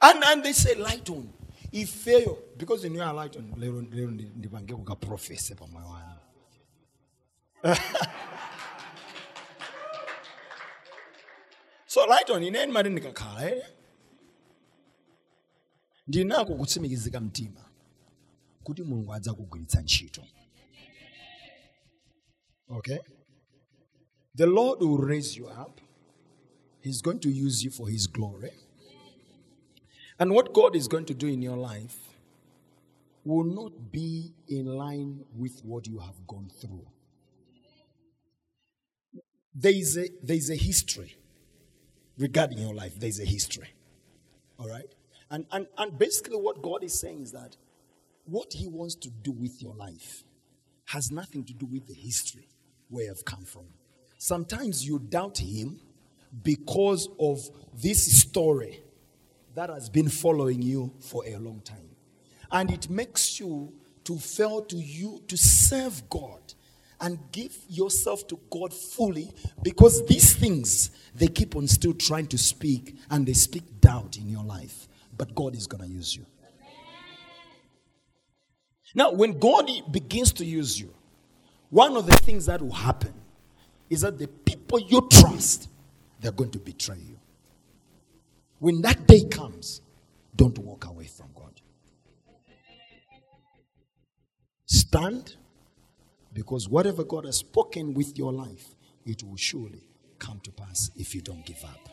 And 0.00 0.24
and 0.24 0.42
they 0.44 0.52
say 0.52 0.74
light 0.74 1.08
on. 1.10 1.32
Ifeyo 1.72 2.38
because 2.58 2.84
you 2.84 2.90
know 2.90 3.02
I 3.04 3.10
light 3.10 3.36
on 3.38 3.52
lero 3.56 3.80
lero 3.80 4.10
ndi- 4.10 4.30
ndipange 4.36 4.74
kuka 4.74 4.96
professor 4.96 5.56
pa 5.56 5.66
moyo 5.66 5.86
wanga. 5.88 6.20
So 11.86 12.04
light 12.06 12.30
on 12.30 12.42
ineni 12.42 12.72
mari 12.72 12.90
ndikakhala 12.90 13.50
eh. 13.50 13.64
Ndinako 16.08 16.54
kutsimikizika 16.54 17.20
mtima 17.20 17.64
kuti 18.64 18.82
Mulungu 18.82 19.14
adzakugwiritsa 19.14 19.80
ntchito. 19.82 20.22
Okay? 22.68 22.98
The 24.36 24.46
Lord 24.46 24.82
will 24.82 24.98
raise 25.08 25.38
you 25.38 25.46
up. 25.46 25.80
He's 26.80 27.02
going 27.02 27.18
to 27.20 27.28
use 27.28 27.64
you 27.64 27.70
for 27.70 27.88
His 27.90 28.06
glory. 28.12 28.52
And 30.18 30.32
what 30.32 30.52
God 30.52 30.76
is 30.76 30.88
going 30.88 31.04
to 31.04 31.14
do 31.14 31.26
in 31.28 31.42
your 31.42 31.56
life 31.56 31.96
will 33.26 33.44
not 33.44 33.90
be 33.90 34.32
in 34.46 34.66
line 34.66 35.24
with 35.34 35.60
what 35.64 35.86
you 35.86 35.98
have 35.98 36.26
gone 36.28 36.48
through. 36.60 36.86
There 39.52 39.72
is 39.72 39.96
a, 39.96 40.08
there 40.22 40.36
is 40.36 40.48
a 40.50 40.54
history 40.54 41.16
regarding 42.18 42.58
your 42.58 42.74
life. 42.74 42.98
There 43.00 43.08
is 43.08 43.18
a 43.18 43.24
history. 43.24 43.68
All 44.58 44.68
right? 44.68 44.86
And, 45.30 45.44
and, 45.50 45.66
and 45.76 45.98
basically, 45.98 46.36
what 46.36 46.62
God 46.62 46.84
is 46.84 46.98
saying 46.98 47.22
is 47.22 47.32
that 47.32 47.56
what 48.26 48.52
He 48.52 48.68
wants 48.68 48.94
to 48.96 49.10
do 49.10 49.32
with 49.32 49.60
your 49.60 49.74
life 49.74 50.22
has 50.86 51.10
nothing 51.10 51.44
to 51.46 51.52
do 51.52 51.66
with 51.66 51.88
the 51.88 51.94
history 51.94 52.48
where 52.88 53.06
you've 53.06 53.24
come 53.24 53.44
from. 53.44 53.64
Sometimes 54.18 54.86
you 54.86 55.00
doubt 55.00 55.38
Him 55.38 55.80
because 56.44 57.08
of 57.18 57.40
this 57.74 58.20
story 58.20 58.82
that 59.56 59.68
has 59.68 59.88
been 59.88 60.08
following 60.08 60.62
you 60.62 60.92
for 61.00 61.26
a 61.26 61.36
long 61.38 61.60
time. 61.62 61.85
And 62.50 62.70
it 62.70 62.88
makes 62.88 63.40
you 63.40 63.72
to 64.04 64.18
fail 64.18 64.62
to 64.62 64.76
you 64.76 65.22
to 65.28 65.36
serve 65.36 66.08
God 66.08 66.40
and 67.00 67.18
give 67.32 67.56
yourself 67.68 68.26
to 68.28 68.38
God 68.50 68.72
fully 68.72 69.30
because 69.62 70.06
these 70.06 70.34
things 70.34 70.90
they 71.14 71.28
keep 71.28 71.56
on 71.56 71.66
still 71.66 71.92
trying 71.92 72.26
to 72.28 72.38
speak 72.38 72.96
and 73.10 73.26
they 73.26 73.32
speak 73.32 73.80
doubt 73.80 74.16
in 74.16 74.28
your 74.28 74.44
life. 74.44 74.88
But 75.16 75.34
God 75.34 75.54
is 75.54 75.66
going 75.66 75.82
to 75.82 75.88
use 75.88 76.14
you. 76.14 76.26
Now, 78.94 79.12
when 79.12 79.38
God 79.38 79.68
begins 79.90 80.32
to 80.34 80.44
use 80.44 80.80
you, 80.80 80.94
one 81.68 81.96
of 81.96 82.06
the 82.06 82.16
things 82.16 82.46
that 82.46 82.62
will 82.62 82.72
happen 82.72 83.12
is 83.90 84.00
that 84.00 84.18
the 84.18 84.28
people 84.28 84.78
you 84.78 85.06
trust, 85.10 85.68
they're 86.20 86.32
going 86.32 86.50
to 86.52 86.58
betray 86.58 86.96
you. 86.96 87.18
When 88.58 88.80
that 88.82 89.06
day 89.06 89.24
comes, 89.24 89.82
don't 90.34 90.56
walk 90.58 90.86
away 90.86 91.04
from 91.04 91.28
God. 91.34 91.60
Stand 94.66 95.36
because 96.32 96.68
whatever 96.68 97.04
God 97.04 97.24
has 97.24 97.38
spoken 97.38 97.94
with 97.94 98.18
your 98.18 98.32
life, 98.32 98.74
it 99.04 99.22
will 99.22 99.36
surely 99.36 99.88
come 100.18 100.40
to 100.40 100.50
pass 100.50 100.90
if 100.96 101.14
you 101.14 101.20
don't 101.20 101.44
give 101.46 101.64
up. 101.64 101.88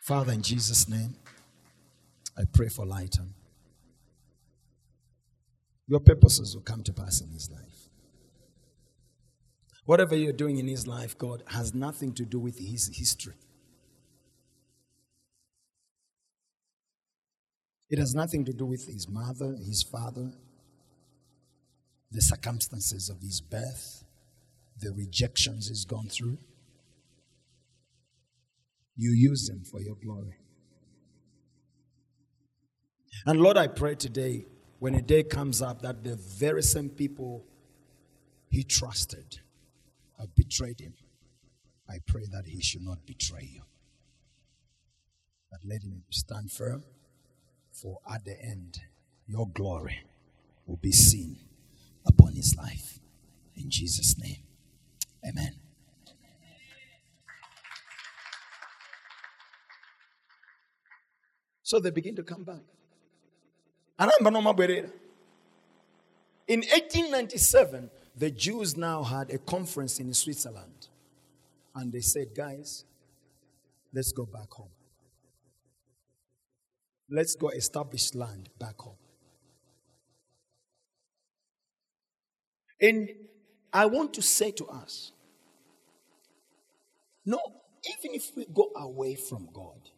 Father, 0.00 0.32
in 0.32 0.42
Jesus' 0.42 0.88
name, 0.88 1.16
I 2.38 2.44
pray 2.52 2.68
for 2.68 2.86
Lighton. 2.86 3.34
Your 5.88 6.00
purposes 6.00 6.54
will 6.54 6.62
come 6.62 6.82
to 6.84 6.92
pass 6.92 7.20
in 7.20 7.30
his 7.30 7.50
life. 7.50 7.88
Whatever 9.84 10.16
you're 10.16 10.32
doing 10.32 10.58
in 10.58 10.68
his 10.68 10.86
life, 10.86 11.16
God, 11.18 11.42
has 11.48 11.74
nothing 11.74 12.12
to 12.14 12.24
do 12.24 12.38
with 12.38 12.58
his 12.58 12.90
history. 12.96 13.34
It 17.88 17.98
has 17.98 18.14
nothing 18.14 18.44
to 18.44 18.52
do 18.52 18.66
with 18.66 18.86
his 18.86 19.08
mother, 19.08 19.56
his 19.56 19.82
father, 19.82 20.32
the 22.10 22.20
circumstances 22.20 23.08
of 23.08 23.20
his 23.20 23.40
birth, 23.40 24.04
the 24.80 24.92
rejections 24.92 25.68
he's 25.68 25.84
gone 25.84 26.08
through. 26.08 26.38
You 28.96 29.12
use 29.12 29.46
them 29.46 29.62
for 29.64 29.80
your 29.80 29.94
glory. 29.96 30.36
And 33.24 33.40
Lord, 33.40 33.56
I 33.56 33.66
pray 33.68 33.94
today, 33.94 34.46
when 34.78 34.94
a 34.94 35.02
day 35.02 35.22
comes 35.22 35.62
up, 35.62 35.82
that 35.82 36.02
the 36.04 36.16
very 36.16 36.62
same 36.62 36.88
people 36.88 37.44
he 38.50 38.62
trusted 38.62 39.40
have 40.18 40.34
betrayed 40.34 40.80
him. 40.80 40.94
I 41.88 41.98
pray 42.06 42.24
that 42.32 42.46
he 42.46 42.60
should 42.60 42.82
not 42.82 43.06
betray 43.06 43.48
you. 43.52 43.62
But 45.50 45.60
let 45.64 45.82
him 45.82 46.02
stand 46.10 46.50
firm, 46.50 46.84
for 47.80 47.98
at 48.10 48.24
the 48.24 48.40
end, 48.42 48.80
your 49.26 49.48
glory 49.48 50.00
will 50.66 50.78
be 50.78 50.92
seen 50.92 51.38
upon 52.06 52.32
his 52.32 52.56
life. 52.56 52.98
In 53.54 53.68
Jesus' 53.68 54.18
name, 54.18 54.42
amen. 55.28 55.54
So 61.62 61.80
they 61.80 61.90
begin 61.90 62.16
to 62.16 62.22
come 62.22 62.44
back. 62.44 62.62
In 66.48 66.60
1897, 66.60 67.90
the 68.16 68.30
Jews 68.30 68.76
now 68.76 69.02
had 69.02 69.30
a 69.30 69.38
conference 69.38 69.98
in 69.98 70.14
Switzerland. 70.14 70.88
And 71.74 71.92
they 71.92 72.00
said, 72.00 72.34
guys, 72.34 72.84
let's 73.92 74.12
go 74.12 74.24
back 74.24 74.50
home. 74.52 74.75
Let's 77.08 77.36
go 77.36 77.48
establish 77.50 78.14
land 78.14 78.48
back 78.58 78.78
home. 78.78 78.96
And 82.80 83.08
I 83.72 83.86
want 83.86 84.14
to 84.14 84.22
say 84.22 84.50
to 84.52 84.66
us, 84.66 85.12
no, 87.24 87.38
even 87.84 88.14
if 88.14 88.30
we 88.36 88.46
go 88.52 88.70
away 88.76 89.14
from 89.14 89.48
God, 89.52 89.90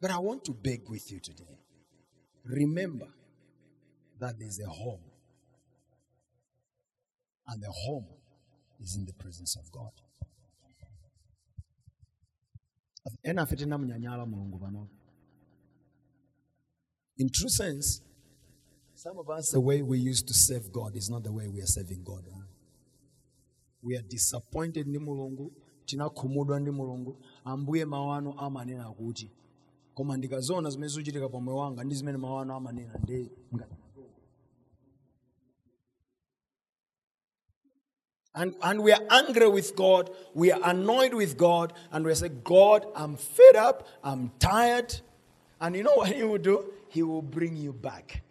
but 0.00 0.10
I 0.10 0.18
want 0.18 0.44
to 0.44 0.52
beg 0.52 0.88
with 0.88 1.10
you 1.10 1.20
today. 1.20 1.58
Remember 2.44 3.08
that 4.20 4.38
there's 4.38 4.60
a 4.60 4.68
home. 4.68 5.00
And 7.48 7.62
the 7.62 7.70
home 7.70 8.06
is 8.80 8.96
in 8.96 9.04
the 9.04 9.12
presence 9.12 9.56
of 9.56 9.70
God. 9.70 9.92
In 17.18 17.28
true 17.30 17.48
sense 17.50 18.02
Some 18.94 19.18
of 19.18 19.28
us, 19.28 19.50
the 19.52 19.60
way 19.60 19.82
we 19.82 19.98
used 19.98 20.26
to 20.28 20.34
serve 20.34 20.72
God 20.72 20.96
is 20.96 21.10
not 21.10 21.22
the 21.22 21.32
way 21.32 21.48
we 21.48 21.60
are 21.60 21.66
serving 21.66 22.02
God. 22.04 22.24
huh? 22.32 22.44
We 23.82 23.96
are 23.96 24.02
disappointed 24.08 24.86
ndi 24.86 24.98
mulungu 24.98 25.52
tinakhumudwa 25.84 26.60
ndi 26.60 26.70
mulungu 26.70 27.16
ambuye 27.44 27.84
mawu 27.84 28.12
anu 28.12 28.34
amanena 28.40 28.92
kuti 28.92 29.30
koma 29.94 30.16
ndikaziona 30.16 30.70
zimene 30.70 30.88
zikuchitika 30.88 31.28
pa 31.28 31.38
wanga 31.38 31.84
ndi 31.84 31.94
zimene 31.94 32.18
mawu 32.18 32.38
anu 32.38 32.54
amanena 32.54 32.98
ndi 33.02 33.30
And, 38.34 38.54
and 38.60 38.82
we 38.82 38.92
are 38.92 39.00
angry 39.10 39.48
with 39.48 39.74
God, 39.76 40.10
we 40.34 40.52
are 40.52 40.60
annoyed 40.62 41.14
with 41.14 41.38
God, 41.38 41.72
and 41.90 42.04
we 42.04 42.14
say, 42.14 42.28
God, 42.28 42.84
I'm 42.94 43.16
fed 43.16 43.56
up, 43.56 43.88
I'm 44.04 44.30
tired. 44.38 44.94
And 45.58 45.74
you 45.74 45.82
know 45.82 45.94
what 45.94 46.12
He 46.12 46.22
will 46.22 46.36
do? 46.36 46.64
He 46.88 47.02
will 47.02 47.22
bring 47.22 47.56
you 47.56 47.72
back. 47.72 48.22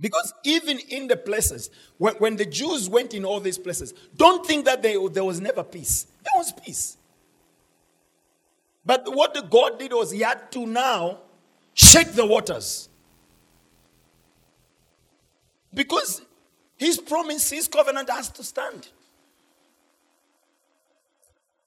Because 0.00 0.32
even 0.44 0.78
in 0.78 1.08
the 1.08 1.16
places, 1.16 1.70
when, 1.96 2.14
when 2.14 2.36
the 2.36 2.46
Jews 2.46 2.88
went 2.88 3.14
in 3.14 3.24
all 3.24 3.40
these 3.40 3.58
places, 3.58 3.92
don't 4.16 4.46
think 4.46 4.64
that 4.66 4.80
they, 4.80 4.96
there 5.08 5.24
was 5.24 5.40
never 5.40 5.64
peace. 5.64 6.06
There 6.22 6.32
was 6.36 6.52
peace. 6.52 6.96
But 8.84 9.12
what 9.14 9.34
the 9.34 9.42
God 9.42 9.78
did 9.78 9.92
was 9.92 10.12
He 10.12 10.20
had 10.20 10.52
to 10.52 10.66
now 10.66 11.18
shake 11.74 12.12
the 12.12 12.24
waters. 12.24 12.88
Because 15.74 16.22
His 16.76 16.98
promise, 16.98 17.50
His 17.50 17.66
covenant 17.66 18.08
has 18.08 18.30
to 18.30 18.44
stand. 18.44 18.88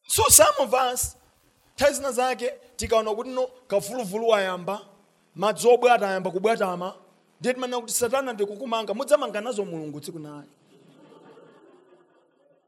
So 0.07 0.23
some 0.29 0.53
of 0.59 0.73
us, 0.73 1.15
zake 2.11 2.53
tikaona 2.75 3.15
kuti 3.15 3.29
no 3.29 3.49
madzi 5.35 5.67
obwata 5.67 6.09
ayamba 6.09 6.31
kubwatama 6.31 6.93
kuti 7.81 7.93
satana 7.93 8.33
ndikukumanga 8.33 8.93
mudzamanga 8.93 9.41
nazo 9.41 9.65
mulungu 9.65 9.99
tsiku 9.99 10.19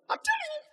I'm 0.10 0.20
telling 0.20 0.52
you. 0.56 0.64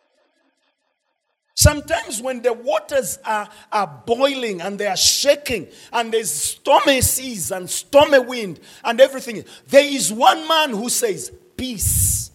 Sometimes 1.55 2.23
when 2.23 2.43
the 2.43 2.53
waters 2.53 3.19
are, 3.25 3.49
are 3.71 4.03
boiling 4.07 4.61
and 4.61 4.79
they 4.79 4.87
are 4.87 4.97
shaking 4.97 5.69
and 5.93 6.13
there's 6.13 6.31
stormy 6.31 7.01
seas 7.01 7.53
and 7.53 7.69
stormy 7.69 8.19
wind 8.19 8.61
and 8.83 9.01
everything, 9.01 9.45
there 9.69 9.85
is 9.85 10.13
one 10.13 10.49
man 10.49 10.71
who 10.71 10.89
says, 10.89 11.31
Peace, 11.57 12.31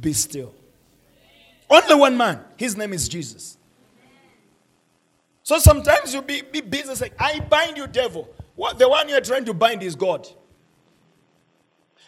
be 0.00 0.12
still. 0.12 0.54
Only 1.68 1.94
one 1.96 2.16
man. 2.16 2.40
His 2.56 2.76
name 2.76 2.92
is 2.92 3.08
Jesus. 3.08 3.57
So 5.48 5.58
sometimes 5.58 6.12
you'll 6.12 6.24
be, 6.24 6.42
be 6.42 6.60
busy 6.60 6.94
saying, 6.94 7.12
I 7.18 7.40
bind 7.40 7.78
you, 7.78 7.86
devil. 7.86 8.28
What, 8.54 8.78
the 8.78 8.86
one 8.86 9.08
you're 9.08 9.22
trying 9.22 9.46
to 9.46 9.54
bind 9.54 9.82
is 9.82 9.96
God. 9.96 10.28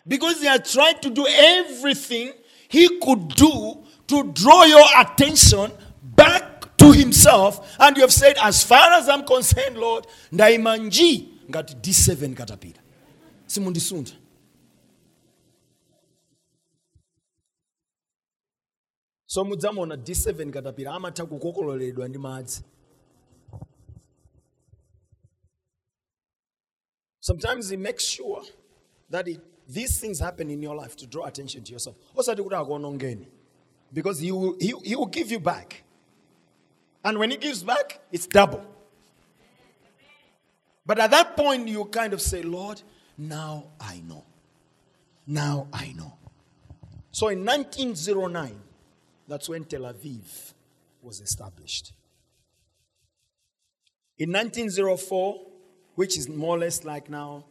Because 0.07 0.43
he 0.43 0.47
has 0.47 0.70
tried 0.70 1.01
to 1.01 1.09
do 1.09 1.26
everything 1.26 2.34
he 2.68 2.99
could 3.01 3.28
do 3.28 3.82
to 4.09 4.30
draw 4.34 4.64
your 4.64 4.84
attention 4.99 5.72
back 6.03 6.76
to 6.76 6.93
himself. 6.93 7.76
And 7.80 7.97
you 7.97 8.03
have 8.03 8.12
said, 8.12 8.36
as 8.43 8.62
far 8.62 8.93
as 8.93 9.09
I'm 9.09 9.24
concerned, 9.24 9.78
Lord, 9.78 10.07
ndaimanji 10.30 11.28
ngati 11.51 11.74
D7 11.80 12.34
katapira. 12.34 12.80
Simundisunda. 13.47 14.11
So 19.26 19.45
mudzamona 19.45 19.97
D7 19.97 20.51
katapira 20.51 20.93
amatha 20.93 21.26
kukokololedwa 21.26 22.09
ndi 22.09 22.18
madzi. 22.18 22.62
Sometimes 27.31 27.68
he 27.68 27.76
makes 27.76 28.03
sure 28.03 28.43
that 29.09 29.28
it, 29.28 29.41
these 29.68 30.01
things 30.01 30.18
happen 30.18 30.51
in 30.51 30.61
your 30.61 30.74
life 30.74 30.97
to 30.97 31.07
draw 31.07 31.26
attention 31.26 31.62
to 31.62 31.72
yourself. 31.72 31.95
Because 33.93 34.18
he 34.18 34.33
will, 34.33 34.57
he, 34.59 34.74
he 34.83 34.97
will 34.97 35.07
give 35.07 35.31
you 35.31 35.39
back. 35.39 35.85
And 37.05 37.20
when 37.20 37.31
he 37.31 37.37
gives 37.37 37.62
back, 37.62 38.01
it's 38.11 38.26
double. 38.26 38.66
But 40.85 40.99
at 40.99 41.12
that 41.12 41.37
point, 41.37 41.68
you 41.68 41.85
kind 41.85 42.12
of 42.12 42.20
say, 42.20 42.43
Lord, 42.43 42.83
now 43.16 43.66
I 43.81 44.03
know. 44.09 44.24
Now 45.24 45.68
I 45.72 45.95
know. 45.97 46.14
So 47.12 47.28
in 47.28 47.45
1909, 47.45 48.61
that's 49.28 49.49
when 49.49 49.66
Tel 49.66 49.83
Aviv 49.83 50.53
was 51.01 51.20
established. 51.20 51.93
In 54.18 54.33
1904, 54.33 55.47
which 56.01 56.16
is 56.16 56.30
more 56.30 56.57
or 56.57 56.61
less 56.61 56.82
like 56.82 57.11
now 57.11 57.44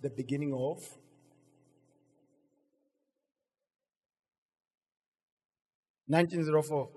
the 0.00 0.08
beginning 0.08 0.54
of 0.54 0.82
Nineteen 6.08 6.44
zero 6.44 6.62
four. 6.62 6.88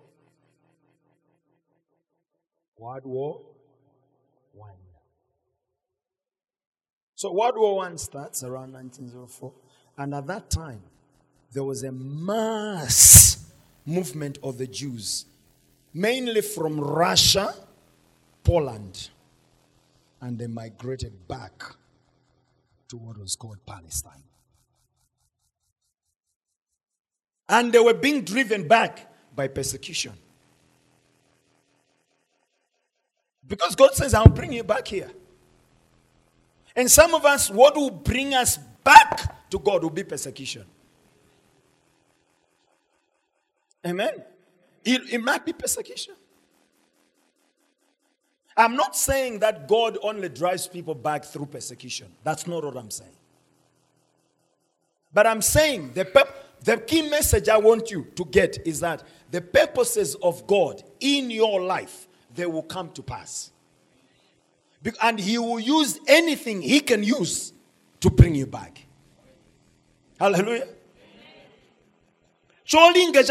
World 2.78 3.02
War 3.04 3.42
One. 4.54 4.72
So 7.16 7.34
World 7.34 7.56
War 7.58 7.76
One 7.76 7.98
starts 7.98 8.42
around 8.42 8.72
1904, 8.72 9.52
and 9.98 10.16
at 10.16 10.26
that 10.28 10.50
time 10.50 10.82
there 11.52 11.66
was 11.66 11.84
a 11.84 11.92
mass 11.92 13.46
movement 13.86 14.38
of 14.42 14.58
the 14.58 14.68
Jews, 14.68 15.26
mainly 15.94 16.40
from 16.40 16.80
Russia, 16.80 17.54
Poland, 18.42 19.10
and 20.26 20.40
they 20.40 20.48
migrated 20.48 21.28
back 21.28 21.64
to 22.88 22.98
what 22.98 23.16
was 23.16 23.36
called 23.36 23.64
Palestine. 23.64 24.24
And 27.48 27.72
they 27.72 27.80
were 27.80 27.94
being 27.94 28.24
driven 28.24 28.68
back 28.68 29.14
by 29.36 29.48
persecution. 29.48 30.14
Because 33.48 33.76
God 33.76 33.94
says, 33.94 34.16
I'll 34.16 34.28
bring 34.28 34.52
you 34.52 34.64
back 34.64 34.88
here. 34.88 35.12
And 36.76 36.90
some 36.90 37.14
of 37.14 37.24
us, 37.24 37.52
what 37.52 37.76
will 37.76 37.92
bring 37.92 38.34
us 38.34 38.58
back 38.84 39.50
to 39.52 39.60
God 39.60 39.84
will 39.84 39.92
be 39.92 40.04
persecution. 40.04 40.66
Amen. 43.86 44.24
It, 44.84 45.02
it 45.14 45.24
might 45.24 45.46
be 45.46 45.54
persecution. 45.54 46.16
I'm 48.58 48.76
not 48.76 48.96
saying 48.96 49.40
that 49.40 49.68
God 49.68 49.98
only 50.02 50.30
drives 50.30 50.68
people 50.68 50.96
back 50.96 51.26
through 51.26 51.48
persecution. 51.48 52.08
That's 52.24 52.48
not 52.48 52.64
what 52.64 52.78
I'm 52.78 52.90
saying. 52.92 53.12
But 55.14 55.28
I'm 55.28 55.42
saying 55.42 55.92
the, 55.94 56.06
pep- 56.06 56.64
the 56.64 56.78
key 56.78 57.10
message 57.10 57.50
I 57.50 57.58
want 57.58 57.92
you 57.92 58.08
to 58.16 58.26
get 58.26 58.66
is 58.66 58.80
that 58.80 59.04
the 59.32 59.42
purposes 59.42 60.16
of 60.16 60.46
God 60.48 60.84
in 61.00 61.30
your 61.32 61.62
life, 61.62 62.08
they 62.34 62.46
will 62.46 62.64
come 62.64 62.92
to 62.92 63.02
pass. 63.04 63.52
Be- 64.82 64.92
And 65.02 65.20
He 65.20 65.38
will 65.38 65.60
use 65.60 66.00
anything 66.08 66.62
He 66.62 66.80
can 66.80 67.04
use 67.04 67.52
to 68.00 68.10
bring 68.10 68.36
you 68.36 68.46
back. 68.46 68.86
Hallelujah. 70.20 70.68
cholinga 72.66 73.22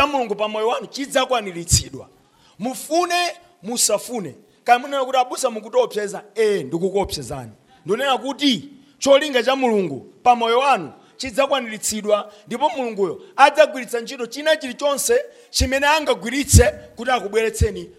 mufune 2.59 3.31
musafune 3.64 4.35
munena 4.79 5.05
kuti 5.05 5.19
abusa 5.19 5.51
mukutiopseza 5.51 6.25
ee 6.37 6.59
eh, 6.59 6.67
ndikukuopsezani 6.67 7.53
ndinena 7.87 8.19
kuti 8.19 8.69
cholinga 8.99 9.43
cha 9.43 9.57
mulungu 9.57 10.01
pa 10.23 10.37
moyo 10.37 10.59
wanu 10.59 10.93
chidzakwaniritsidwa 11.17 12.33
ndipo 12.47 12.69
mulunguyo 12.69 13.23
adzagwiritsa 13.37 14.01
ntchito 14.01 14.27
china 14.27 14.57
chilichonse 14.57 15.25
chimene 15.51 15.87
angagwiritse 15.87 16.65
kuti 16.97 17.11
akubweretseni 17.11 17.91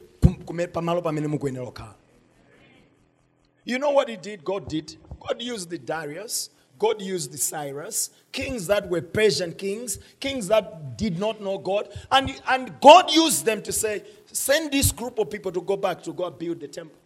pamalo 0.73 1.01
pamene 1.01 1.27
mukuyenera 1.27 1.65
kukhala 1.65 1.95
You 3.65 3.79
know 3.79 3.89
what 3.89 4.07
he 4.07 4.15
did? 4.15 4.43
God 4.43 4.69
did. 4.69 4.95
God 5.19 5.41
used 5.41 5.71
the 5.71 5.79
Darius. 5.79 6.51
God 6.77 7.01
used 7.01 7.31
the 7.31 7.37
Cyrus, 7.37 8.09
kings 8.31 8.67
that 8.67 8.89
were 8.89 9.01
Persian 9.01 9.53
kings, 9.53 9.97
kings 10.19 10.47
that 10.49 10.97
did 10.97 11.17
not 11.19 11.41
know 11.41 11.57
God. 11.57 11.89
And, 12.11 12.39
and 12.49 12.79
God 12.81 13.11
used 13.11 13.45
them 13.45 13.61
to 13.63 13.71
say, 13.71 14.03
send 14.25 14.71
this 14.71 14.91
group 14.91 15.17
of 15.19 15.29
people 15.29 15.51
to 15.53 15.61
go 15.61 15.77
back 15.77 16.03
to 16.03 16.13
go 16.13 16.29
build 16.29 16.59
the 16.59 16.67
temple. 16.67 16.97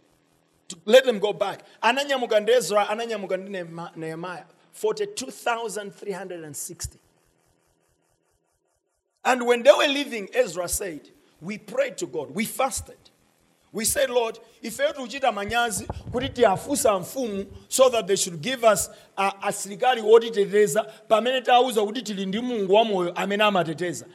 To 0.68 0.76
let 0.84 1.04
them 1.04 1.18
go 1.18 1.32
back. 1.32 1.62
Ananyamuka 1.82 2.40
ndi 2.40 2.52
Ezra, 2.52 2.88
ananyamuka 2.88 3.36
ndi 3.36 3.50
Nehemiah. 3.96 4.44
42,360. 4.72 6.98
And 9.24 9.46
when 9.46 9.62
they 9.62 9.72
were 9.72 9.88
leaving, 9.88 10.28
Ezra 10.32 10.68
said, 10.68 11.08
We 11.40 11.58
prayed 11.58 11.98
to 11.98 12.06
God, 12.06 12.30
we 12.34 12.44
fasted. 12.44 12.96
We 13.72 13.84
said, 13.84 14.10
Lord, 14.10 14.38
ife 14.62 14.92
tuchita 14.92 15.32
manyazi 15.32 15.86
kuti 16.12 16.28
tiafusa 16.28 16.98
mfumu 16.98 17.46
so 17.68 17.88
that 17.90 18.06
they 18.06 18.16
should 18.16 18.40
give 18.40 18.64
us 18.66 18.90
a- 19.16 19.42
asilikali 19.42 20.00
wotiteteza 20.02 20.82
pamene 21.08 21.40
tauza 21.42 21.82
kuti 21.86 22.02
tili 22.02 22.26
ndi 22.26 22.40
mulungu 22.40 22.74
wamoyo 22.74 23.12
amene 23.12 23.44
amateteza. 23.44 24.06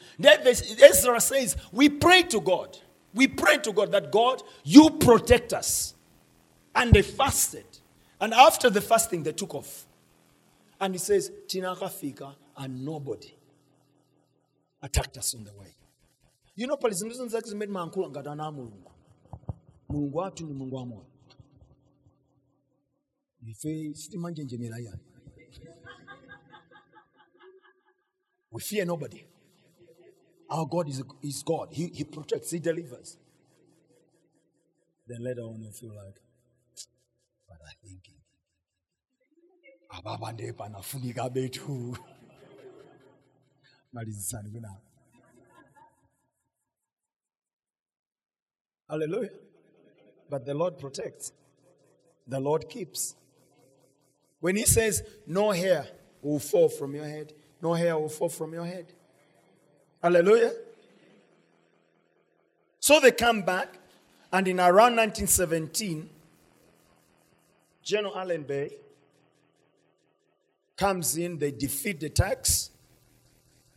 Ezra 0.89 1.19
says, 1.21 1.55
we 1.73 1.89
pray 1.89 2.23
to 2.23 2.39
God. 2.41 2.77
We 3.13 3.27
pray 3.27 3.57
to 3.59 3.71
God 3.71 3.91
that 3.91 4.11
God, 4.11 4.43
you 4.65 4.89
protect 4.89 5.53
us. 5.53 5.95
And 6.73 6.91
they 6.93 7.01
fasted. 7.03 7.65
And 8.19 8.33
after 8.33 8.69
the 8.69 8.81
fasting, 8.81 9.23
they 9.23 9.31
took 9.31 9.55
off. 9.55 9.85
And 10.81 10.93
he 10.93 10.99
says, 10.99 11.31
Tina 11.47 11.75
kafika 11.75 12.35
and 12.57 12.83
nobody 12.85 13.33
attacked 14.81 15.17
us 15.17 15.33
on 15.33 15.45
the 15.45 15.53
way. 15.53 15.73
You 16.55 16.67
know, 16.67 16.75
pale 16.75 16.91
zinthu 16.93 17.13
zinzake 17.13 17.47
zimene 17.49 17.71
a 17.71 18.94
mulungu 19.89 19.93
mulungu 19.93 20.17
wathu 20.17 20.43
ndi 20.45 20.53
mulungu 20.53 20.75
wamoyo 20.75 21.05
ife 23.41 23.93
sitimanjenjemera 23.93 24.77
yani 24.79 25.01
we 28.51 28.61
fear 28.61 28.85
nobody. 28.87 29.25
Our 30.49 30.65
god 30.65 30.87
is, 30.87 31.03
is 31.21 31.43
god. 31.43 31.73
He, 31.73 31.87
he 31.87 32.05
protects 32.05 32.51
he 32.51 32.59
delivers. 32.59 33.17
Then 35.07 35.21
later 35.23 35.41
on 35.41 35.61
you 35.61 35.71
feel 35.71 35.89
like 35.91 36.19
but 37.47 37.57
i 37.67 37.73
think 37.87 38.03
ababa 39.89 40.31
ndiye 40.31 40.53
panafunika 40.53 41.29
bethu. 41.29 41.97
Malizisani 43.93 44.51
kunapa 44.51 44.81
hallelujah 48.87 49.44
but 50.29 50.45
the 50.45 50.53
lord 50.53 50.77
protects. 50.77 51.31
The 52.27 52.39
lord 52.39 52.69
keeps. 52.69 53.15
When 54.39 54.55
he 54.55 54.65
says 54.65 55.03
no 55.27 55.51
hair 55.51 55.87
will 56.21 56.39
fall 56.39 56.69
from 56.69 56.95
your 56.95 57.05
head 57.05 57.33
no 57.65 57.73
hair 57.73 57.97
will 57.97 58.09
fall 58.09 58.29
from 58.29 58.53
your 58.53 58.65
head. 58.65 58.85
Hallelujah. 60.01 60.53
So 62.79 62.99
they 62.99 63.11
come 63.11 63.41
back 63.41 63.79
and 64.31 64.47
in 64.47 64.59
around 64.59 64.95
1917 64.97 66.07
general 67.81 68.15
Allenby 68.15 68.69
comes 70.77 71.17
in, 71.17 71.39
they 71.39 71.51
defeat 71.51 71.99
the 71.99 72.09
Turks, 72.09 72.69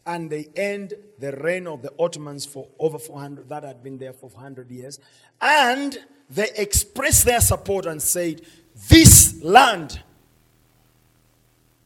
and 0.05 0.29
they 0.29 0.49
end 0.57 0.95
the 1.19 1.33
reign 1.33 1.67
of 1.67 1.81
the 1.81 1.93
Ottomans 1.99 2.45
for 2.45 2.69
over 2.79 2.99
400, 2.99 3.49
that 3.49 3.63
had 3.63 3.83
been 3.83 3.99
there 3.99 4.13
for 4.13 4.29
400 4.29 4.71
years. 4.71 4.99
And 5.41 5.97
they 6.31 6.49
expressed 6.57 7.25
their 7.25 7.41
support 7.41 7.87
and 7.87 8.01
said, 8.03 8.43
This 8.89 9.43
land 9.43 10.03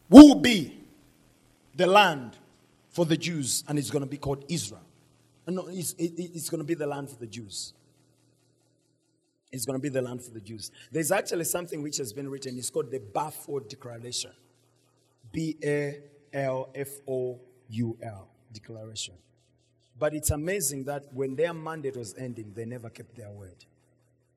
will 0.08 0.34
be 0.36 0.78
the 1.74 1.86
land 1.86 2.36
for 2.90 3.04
the 3.06 3.16
Jews, 3.16 3.64
and 3.68 3.78
it's 3.78 3.90
going 3.90 4.02
to 4.04 4.10
be 4.10 4.18
called 4.18 4.44
Israel. 4.48 4.82
Uh, 5.46 5.52
no, 5.52 5.66
it's, 5.68 5.92
it- 5.94 6.12
it's 6.18 6.50
going 6.50 6.60
to 6.60 6.66
be 6.66 6.74
the 6.74 6.86
land 6.86 7.08
for 7.08 7.16
the 7.16 7.26
Jews. 7.26 7.72
It's 9.50 9.64
going 9.66 9.78
to 9.78 9.82
be 9.82 9.88
the 9.90 10.00
land 10.02 10.22
for 10.22 10.30
the 10.30 10.40
Jews. 10.40 10.70
There's 10.90 11.12
actually 11.12 11.44
something 11.44 11.82
which 11.82 11.98
has 11.98 12.12
been 12.12 12.28
written. 12.30 12.56
It's 12.56 12.70
called 12.70 12.90
the 12.90 13.00
Balfour 13.00 13.60
Declaration. 13.60 14.30
B 15.30 15.56
A 15.62 16.00
L 16.32 16.70
F 16.74 16.88
O 17.06 17.38
U 17.68 17.96
L 18.02 18.28
declaration. 18.52 19.14
But 19.98 20.14
it's 20.14 20.30
amazing 20.30 20.84
that 20.84 21.04
when 21.12 21.36
their 21.36 21.52
mandate 21.54 21.96
was 21.96 22.14
ending, 22.16 22.52
they 22.54 22.64
never 22.64 22.88
kept 22.90 23.14
their 23.14 23.30
word. 23.30 23.64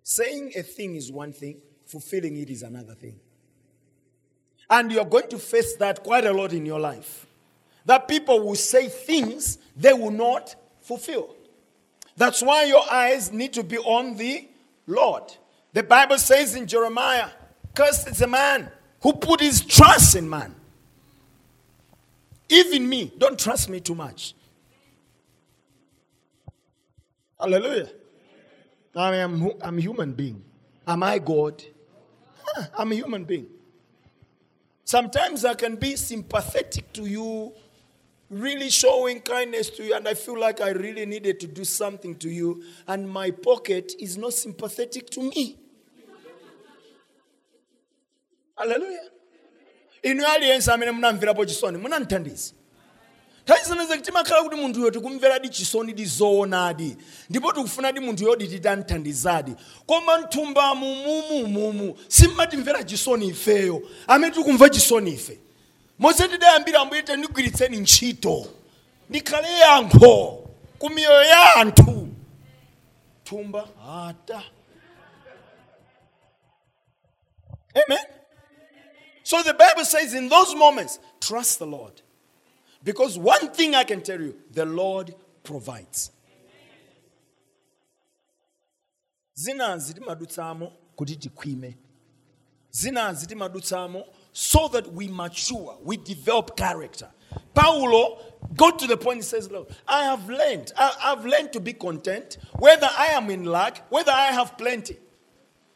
Saying 0.08 0.52
a 0.56 0.62
thing 0.62 0.96
is 0.96 1.12
one 1.12 1.34
thing, 1.34 1.58
fulfilling 1.88 2.38
it 2.38 2.52
is 2.52 2.62
another 2.62 2.94
thing. 2.94 3.20
And 4.70 4.92
you're 4.92 5.04
going 5.04 5.28
to 5.30 5.40
face 5.40 5.76
that 5.78 6.04
quite 6.04 6.26
a 6.26 6.32
lot 6.32 6.54
in 6.54 6.64
your 6.64 6.80
life. 6.80 7.26
That 7.86 8.08
people 8.08 8.40
will 8.46 8.56
say 8.56 8.88
things 8.88 9.58
they 9.76 9.94
will 9.94 10.12
not 10.12 10.56
fulfill. 10.80 11.36
That's 12.16 12.44
why 12.44 12.66
your 12.66 12.84
eyes 12.90 13.32
need 13.32 13.54
to 13.54 13.64
be 13.64 13.80
on 13.80 14.16
the 14.16 14.48
Lord. 14.86 15.24
The 15.74 15.82
Bible 15.82 16.20
says 16.20 16.54
in 16.54 16.68
Jeremiah, 16.68 17.30
Cursed 17.74 18.08
is 18.10 18.22
a 18.22 18.28
man 18.28 18.70
who 19.02 19.12
put 19.12 19.42
his 19.42 19.62
trust 19.62 20.16
in 20.16 20.30
man. 20.30 20.54
Even 22.48 22.88
me, 22.88 23.12
don't 23.18 23.40
trust 23.40 23.70
me 23.70 23.80
too 23.80 23.96
much. 23.96 24.36
Hallelujah. 27.40 27.90
I 28.96 29.16
am 29.18 29.52
I'm 29.62 29.78
a 29.78 29.82
human 29.82 30.14
being. 30.14 30.44
Am 30.88 31.04
I 31.04 31.20
God? 31.20 31.64
Huh, 32.46 32.68
I'm 32.78 32.92
a 32.92 32.96
human 32.96 33.24
being. 33.26 33.48
Sometimes 34.84 35.44
I 35.44 35.56
can 35.56 35.76
be 35.76 35.96
sympathetic 35.96 36.94
to 36.94 37.06
you, 37.06 37.54
really 38.30 38.70
showing 38.70 39.20
kindness 39.20 39.72
to 39.72 39.84
you, 39.84 39.96
and 39.96 40.08
I 40.08 40.14
feel 40.14 40.40
like 40.40 40.62
I 40.62 40.70
really 40.70 41.06
needed 41.06 41.40
to 41.40 41.48
do 41.48 41.66
something 41.66 42.16
to 42.18 42.30
you, 42.30 42.64
and 42.88 43.10
my 43.10 43.32
pocket 43.32 43.94
is 44.00 44.18
not 44.18 44.34
sympathetic 44.34 45.10
to 45.12 45.22
me. 45.22 45.58
Hallelujah. 48.58 49.10
inu 50.04 50.26
aliyense 50.26 50.72
amene 50.72 50.92
munamverapo 50.92 51.46
chisoni 51.46 51.78
munamthandiza 51.78 52.54
nthawi 53.46 53.60
zineze 53.66 53.98
timakhala 53.98 54.44
kuti 54.44 54.56
munthuyo 54.56 54.92
tikumveradi 54.92 55.50
chisoni 55.50 55.94
di 55.94 56.06
zoonadi 56.06 56.98
ndipo 57.30 57.54
tikufunadi 57.54 58.00
munthu 58.00 58.24
yodi 58.24 58.48
titamthandizadi 58.48 59.56
koma 59.86 60.18
mthumbamu 60.20 60.96
mumumumu 60.96 61.98
simmatimvera 62.08 62.84
chisoni 62.84 63.28
ifeyo. 63.28 63.82
Amene 64.08 64.34
tikumva 64.34 64.70
chisoni 64.70 65.12
ife. 65.14 65.40
Mose 66.00 66.28
tidayambira 66.28 66.80
ambuye 66.80 67.04
tindigwiritseni 67.04 67.78
ntchito. 67.78 68.48
Ndikhale 69.10 69.48
yankho 69.60 70.50
ku 70.80 70.90
miyoyo 70.90 71.24
ya 71.24 71.56
anthu. 71.56 72.08
Thumba 73.24 73.68
ata 74.10 74.44
amen. 77.76 78.06
So 79.24 79.42
the 79.44 79.54
Bible 79.54 79.86
says, 79.86 80.14
in 80.14 80.30
those 80.30 80.56
moments, 80.56 81.00
trust 81.20 81.60
the 81.60 81.66
Lord. 81.66 82.02
Because 82.86 83.18
one 83.18 83.50
thing 83.52 83.76
I 83.76 83.84
can 83.84 84.02
tell 84.02 84.22
you, 84.22 84.36
the 84.54 84.66
Lord 84.66 85.14
provides. 85.44 86.12
zinazi 89.38 89.94
timadutsamo 89.94 90.72
kuti 90.96 91.16
tikhwime 91.16 91.78
zinazi 92.72 93.28
timadutsamo 93.28 94.04
so 94.32 94.70
that 94.70 94.88
we 94.94 95.08
mature 95.08 95.78
we 95.84 95.98
develop 95.98 96.56
character. 96.56 97.12
Paulo 97.54 98.18
got 98.56 98.80
to 98.80 98.88
the 98.88 98.96
point 98.96 99.18
he 99.18 99.24
says 99.24 99.52
look 99.52 99.70
i 99.88 100.04
have 100.06 100.30
learned 100.30 100.72
I, 100.78 100.94
i've 101.04 101.26
learned 101.26 101.52
to 101.52 101.60
be 101.60 101.74
content 101.74 102.38
whether 102.60 102.88
i 102.98 103.08
am 103.08 103.30
in 103.30 103.44
lack 103.44 103.84
whether 103.92 104.12
i 104.14 104.28
have 104.32 104.58
plenty 104.58 104.98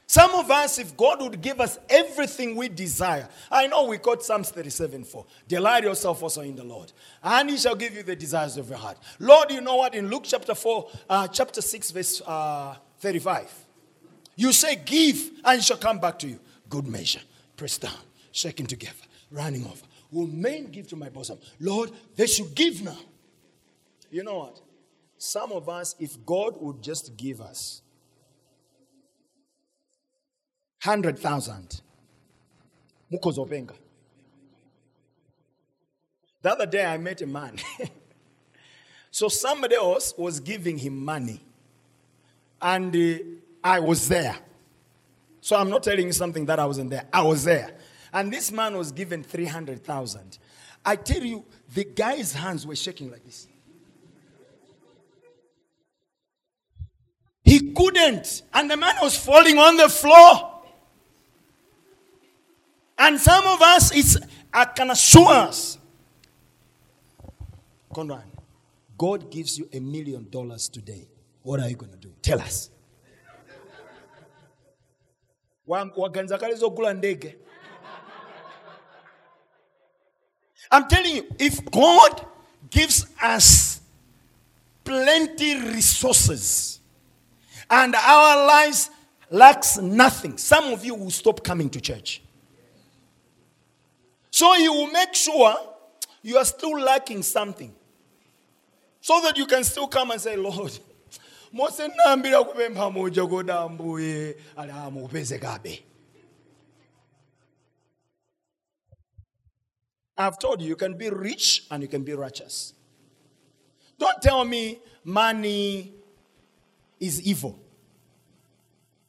some 0.09 0.33
of 0.33 0.49
us, 0.49 0.79
if 0.79 0.97
God 0.97 1.21
would 1.21 1.39
give 1.39 1.61
us 1.61 1.77
everything 1.87 2.55
we 2.55 2.67
desire, 2.67 3.29
I 3.51 3.67
know 3.67 3.83
we 3.83 3.99
quote 3.99 4.23
Psalms 4.23 4.49
37 4.49 5.03
4. 5.03 5.23
Delight 5.47 5.83
yourself 5.83 6.23
also 6.23 6.41
in 6.41 6.55
the 6.55 6.63
Lord, 6.63 6.91
and 7.21 7.47
He 7.47 7.57
shall 7.57 7.75
give 7.75 7.93
you 7.93 8.01
the 8.01 8.15
desires 8.15 8.57
of 8.57 8.69
your 8.69 8.79
heart. 8.79 8.97
Lord, 9.19 9.51
you 9.51 9.61
know 9.61 9.75
what? 9.75 9.93
In 9.93 10.09
Luke 10.09 10.23
chapter 10.25 10.55
4, 10.55 10.89
uh, 11.11 11.27
chapter 11.27 11.61
6, 11.61 11.91
verse 11.91 12.23
uh, 12.25 12.75
35, 13.01 13.53
you 14.35 14.51
say, 14.51 14.77
Give, 14.83 15.29
and 15.45 15.59
it 15.59 15.63
shall 15.63 15.77
come 15.77 15.99
back 15.99 16.17
to 16.19 16.27
you. 16.27 16.39
Good 16.69 16.87
measure, 16.87 17.21
pressed 17.55 17.81
down, 17.81 17.93
shaken 18.31 18.65
together, 18.65 19.05
running 19.29 19.63
over. 19.65 19.85
Will 20.11 20.25
men 20.25 20.71
give 20.71 20.87
to 20.87 20.95
my 20.95 21.09
bosom? 21.09 21.37
Lord, 21.59 21.91
they 22.15 22.25
should 22.25 22.55
give 22.55 22.81
now. 22.81 22.97
You 24.09 24.23
know 24.23 24.39
what? 24.39 24.59
Some 25.19 25.51
of 25.51 25.69
us, 25.69 25.95
if 25.99 26.25
God 26.25 26.55
would 26.59 26.81
just 26.81 27.15
give 27.15 27.41
us 27.41 27.83
100,000. 30.83 31.81
Mukozopenga. 33.11 33.73
The 36.41 36.51
other 36.51 36.65
day 36.65 36.85
I 36.85 36.97
met 36.97 37.21
a 37.21 37.27
man. 37.27 37.57
so 39.11 39.27
somebody 39.27 39.75
else 39.75 40.13
was 40.17 40.39
giving 40.39 40.77
him 40.77 41.03
money. 41.03 41.41
And 42.61 42.95
uh, 42.95 43.23
I 43.63 43.79
was 43.79 44.07
there. 44.07 44.37
So 45.41 45.55
I'm 45.55 45.69
not 45.69 45.83
telling 45.83 46.05
you 46.05 46.13
something 46.13 46.45
that 46.45 46.59
I 46.59 46.65
wasn't 46.65 46.91
there. 46.91 47.05
I 47.11 47.23
was 47.23 47.43
there. 47.43 47.71
And 48.13 48.31
this 48.31 48.51
man 48.51 48.77
was 48.77 48.91
given 48.91 49.23
300,000. 49.23 50.37
I 50.85 50.95
tell 50.95 51.23
you, 51.23 51.45
the 51.73 51.83
guy's 51.83 52.33
hands 52.33 52.65
were 52.65 52.75
shaking 52.75 53.11
like 53.11 53.23
this. 53.25 53.47
He 57.43 57.71
couldn't. 57.73 58.43
And 58.53 58.69
the 58.69 58.77
man 58.77 58.95
was 59.01 59.17
falling 59.17 59.57
on 59.57 59.77
the 59.77 59.89
floor. 59.89 60.58
And 62.99 63.17
some 63.17 63.47
of 63.47 63.61
us, 63.61 63.95
it's, 63.95 64.17
I 64.53 64.65
can 64.65 64.91
assure 64.91 65.29
us, 65.31 65.77
Conrad, 67.93 68.23
God 68.97 69.31
gives 69.31 69.57
you 69.57 69.69
a 69.71 69.79
million 69.79 70.29
dollars 70.29 70.67
today. 70.67 71.07
What 71.41 71.61
are 71.61 71.69
you 71.69 71.77
going 71.77 71.93
to 71.93 71.97
do? 71.97 72.11
Tell 72.21 72.41
us. 72.41 72.69
I'm 80.71 80.87
telling 80.87 81.15
you, 81.15 81.25
if 81.39 81.71
God 81.71 82.25
gives 82.69 83.05
us 83.21 83.79
plenty 84.83 85.55
resources 85.61 86.81
and 87.69 87.95
our 87.95 88.45
lives 88.45 88.89
lacks 89.31 89.77
nothing, 89.77 90.37
some 90.37 90.65
of 90.73 90.83
you 90.83 90.95
will 90.95 91.11
stop 91.11 91.43
coming 91.43 91.69
to 91.69 91.79
church. 91.79 92.21
So 94.39 94.53
he 94.53 94.69
will 94.69 94.87
make 94.87 95.13
sure 95.15 95.53
you 96.21 96.37
are 96.37 96.45
still 96.45 96.79
lacking 96.79 97.23
something. 97.23 97.75
So 99.01 99.19
that 99.23 99.37
you 99.37 99.45
can 99.45 99.65
still 99.65 99.85
come 99.89 100.11
and 100.11 100.21
say, 100.21 100.37
Lord, 100.37 100.79
mose 101.51 101.89
nambira 101.89 102.39
ambuye 102.39 104.35
ali 104.55 104.71
amupeze 104.71 105.37
kabe 105.39 105.83
I've 110.17 110.39
told 110.39 110.61
you, 110.61 110.69
you 110.69 110.77
can 110.77 110.93
be 110.93 111.09
rich 111.09 111.65
and 111.69 111.83
you 111.83 111.89
can 111.89 112.03
be 112.03 112.13
righteous. 112.13 112.73
Don't 113.97 114.21
tell 114.21 114.45
me 114.45 114.79
money 115.03 115.93
is 116.97 117.21
evil. 117.23 117.59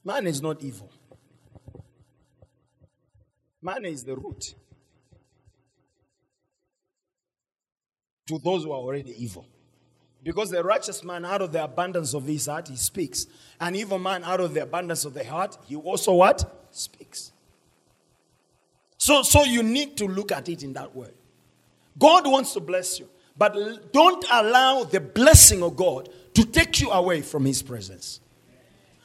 Money 0.02 0.30
is 0.30 0.42
not 0.42 0.60
evil. 0.60 0.90
Money 3.62 3.90
is 3.90 4.02
the 4.02 4.16
root 4.16 4.54
to 8.30 8.38
those 8.38 8.64
who 8.64 8.72
are 8.72 8.78
already 8.78 9.14
evil. 9.22 9.44
Because 10.22 10.50
the 10.50 10.62
righteous 10.62 11.02
man, 11.02 11.24
out 11.24 11.42
of 11.42 11.52
the 11.52 11.64
abundance 11.64 12.14
of 12.14 12.26
his 12.26 12.46
heart, 12.46 12.68
he 12.68 12.76
speaks. 12.76 13.26
An 13.60 13.74
evil 13.74 13.98
man, 13.98 14.22
out 14.22 14.40
of 14.40 14.54
the 14.54 14.62
abundance 14.62 15.04
of 15.04 15.14
the 15.14 15.24
heart, 15.24 15.56
he 15.66 15.76
also 15.76 16.12
what? 16.14 16.68
Speaks. 16.70 17.32
So, 18.98 19.22
so 19.22 19.44
you 19.44 19.62
need 19.62 19.96
to 19.96 20.06
look 20.06 20.30
at 20.30 20.48
it 20.48 20.62
in 20.62 20.74
that 20.74 20.94
way. 20.94 21.10
God 21.98 22.26
wants 22.26 22.52
to 22.52 22.60
bless 22.60 23.00
you, 23.00 23.08
but 23.36 23.92
don't 23.92 24.24
allow 24.30 24.84
the 24.84 25.00
blessing 25.00 25.62
of 25.62 25.74
God 25.76 26.08
to 26.34 26.44
take 26.44 26.80
you 26.80 26.90
away 26.90 27.22
from 27.22 27.44
his 27.44 27.62
presence. 27.62 28.20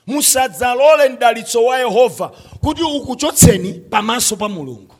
musadzalole 0.07 1.09
mdalitso 1.09 1.65
wa 1.65 1.79
yehova 1.79 2.31
kuti 2.61 2.83
ukuchotseni 2.83 3.73
pamaso 3.73 4.35
pa 4.35 4.49
mulungu 4.49 4.95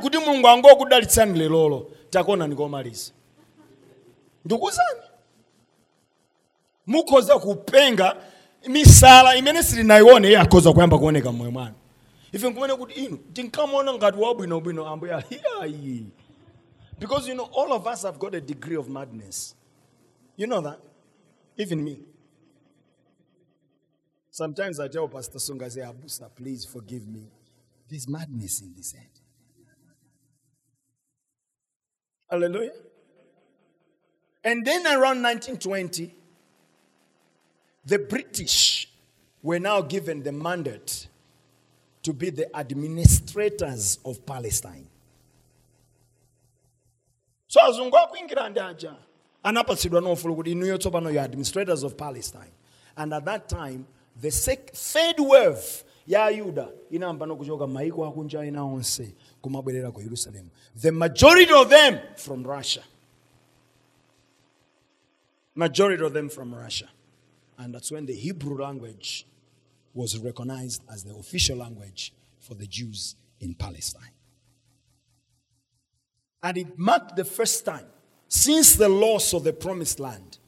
kuti 0.00 0.18
mulungu 0.18 0.48
angokudalitsani 0.48 1.38
lelolo 1.38 1.90
takona 2.14 2.46
nikomaliza 2.46 3.12
ndikuzani? 4.44 5.00
Mukhoza 6.86 7.38
kupenga 7.38 8.16
misala 8.68 9.36
imene 9.36 9.62
silinayione 9.62 10.28
iye 10.28 10.38
akhoza 10.38 10.72
kuyamba 10.72 10.98
kuoneka 10.98 11.32
mmoyo 11.32 11.50
mwanu 11.50 11.74
ife 12.32 12.50
nkumene 12.50 12.74
kuti 12.76 12.94
inu 13.04 13.16
tinkamona 13.16 13.94
ngati 13.94 14.18
wabwinobwino 14.18 14.86
ambuya 14.86 15.24
iyayi 15.30 16.06
because 16.98 17.28
you 17.28 17.34
know 17.34 17.50
all 17.56 17.72
of 17.72 17.86
us 17.86 18.02
have 18.02 18.18
got 18.18 18.34
a 18.34 18.40
degree 18.40 18.76
of 18.76 18.88
madness. 18.88 19.54
You 20.36 20.46
know 20.46 20.60
that? 20.60 20.78
Even 21.56 21.82
me. 21.84 21.98
Sometimes 24.30 24.78
i 24.80 24.88
tell 24.88 25.08
pastor 25.08 25.38
sunga 25.38 25.64
I 25.64 25.68
say 25.68 25.80
abusa 25.80 26.28
please 26.34 26.64
forgive 26.64 27.06
me. 27.08 27.26
There's 27.88 28.08
madness 28.08 28.60
in 28.60 28.74
this 28.74 28.92
head 28.92 29.23
hallelujah 32.30 32.72
and 34.44 34.64
then 34.66 34.86
around 34.86 35.22
1920 35.22 36.14
the 37.86 37.98
british 37.98 38.88
were 39.42 39.58
now 39.60 39.80
given 39.82 40.22
the 40.22 40.32
mandate 40.32 41.08
to 42.02 42.12
be 42.12 42.30
the 42.30 42.54
administrators 42.56 43.98
of 44.04 44.24
Palestine. 44.26 44.86
So 47.48 47.60
azungu 47.60 47.96
akuingira 47.98 48.48
ndi 48.48 48.60
aja 48.60 48.94
anapatsidwa 49.42 50.00
nofulu 50.00 50.36
kuti 50.36 50.50
administrators 51.18 51.82
of 51.82 51.94
Palestine. 51.96 52.52
And 52.96 53.12
at 53.14 53.24
that 53.24 53.48
time 53.48 53.86
the 54.20 54.28
sec- 54.30 54.72
third 54.72 55.20
wave 55.20 55.84
ya 56.06 56.28
Yuda 56.30 56.68
inayamba 56.90 57.26
nokuchoka 57.26 57.66
maiko 57.66 58.06
akunja 58.06 58.44
ena 58.44 58.64
onse 58.64 59.14
kumabwerera 59.44 59.92
ku 59.92 60.02
Jerusalem. 60.02 60.50
The 60.74 60.92
majority 60.92 61.52
of 61.52 61.68
them 61.68 62.00
from 62.16 62.42
Russia. 62.42 62.82
Majority 65.54 66.04
of 66.04 66.12
them 66.12 66.28
from 66.28 66.54
Russia. 66.54 66.88
And 67.58 67.74
that's 67.74 67.92
when 67.92 68.06
the 68.06 68.14
Hebrew 68.14 68.60
language 68.60 69.26
was 69.92 70.18
recognized 70.18 70.82
as 70.90 71.04
the 71.04 71.14
official 71.14 71.58
language 71.58 72.12
for 72.40 72.54
the 72.54 72.66
Jews 72.66 73.14
in 73.40 73.54
Palestine. 73.54 74.10
And 76.42 76.58
it 76.58 76.78
marked 76.78 77.16
the 77.16 77.24
first 77.24 77.64
time 77.64 77.86
since 78.28 78.74
the 78.74 78.88
loss 78.88 79.32
of 79.32 79.44
the 79.44 79.52
promised 79.52 80.00
land 80.00 80.38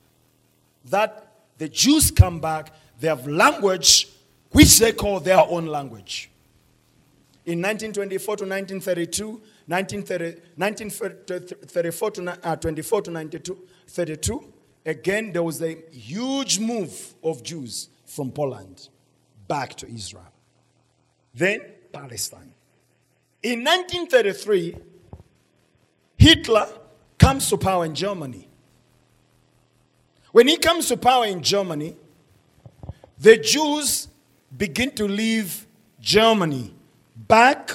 that 0.87 1.33
the 1.59 1.69
Jews 1.69 2.11
come 2.11 2.41
back, 2.41 2.73
they 2.99 3.09
have 3.09 3.27
language 3.27 4.09
which 4.51 4.79
they 4.79 4.93
call 4.93 5.21
their 5.21 5.41
own 5.41 5.67
language. 5.67 6.31
In 7.47 7.63
1924 7.63 8.37
to 8.39 8.45
1932, 8.45 9.29
1930, 9.67 10.41
1934 10.57 12.11
to 12.11 12.39
uh, 12.43 12.57
24 12.57 13.03
to 13.03 13.11
92, 13.13 13.59
32, 13.87 14.53
again 14.85 15.33
there 15.33 15.45
was 15.45 15.63
a 15.63 15.77
huge 15.93 16.59
move 16.59 17.15
of 17.23 17.45
Jews 17.45 17.89
from 18.05 18.33
Poland 18.33 18.89
back 19.47 19.77
to 19.77 19.87
Israel. 19.87 20.33
Then 21.33 21.61
Palestine. 21.93 22.53
In 23.45 23.63
1933, 23.63 24.77
Hitler 26.19 26.67
comes 27.17 27.49
to 27.51 27.57
power 27.57 27.85
in 27.85 27.95
Germany. 27.95 28.49
When 30.33 30.49
he 30.49 30.57
comes 30.57 30.89
to 30.89 30.97
power 30.97 31.27
in 31.27 31.45
Germany, 31.45 31.97
the 33.21 33.37
Jews 33.37 34.09
begin 34.57 34.91
to 34.97 35.07
leave 35.07 35.65
Germany 36.01 36.76
back 37.29 37.71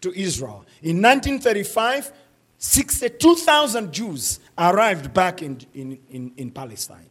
to 0.00 0.12
Israel. 0.12 0.64
In 0.82 1.02
1935, 1.02 2.12
62,000 2.58 3.92
Jews 3.92 4.40
arrived 4.56 5.12
back 5.12 5.42
in, 5.42 5.60
in, 5.74 5.98
in, 6.10 6.32
in 6.36 6.50
Palestine. 6.50 7.10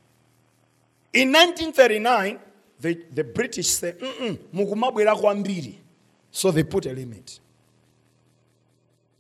In 1.14 1.32
1939, 1.32 2.40
the, 2.80 3.02
the 3.14 3.24
British 3.24 3.68
said. 3.68 3.98
So 6.32 6.52
they 6.52 6.64
put 6.64 6.86
a 6.86 6.94
limit. 6.94 7.40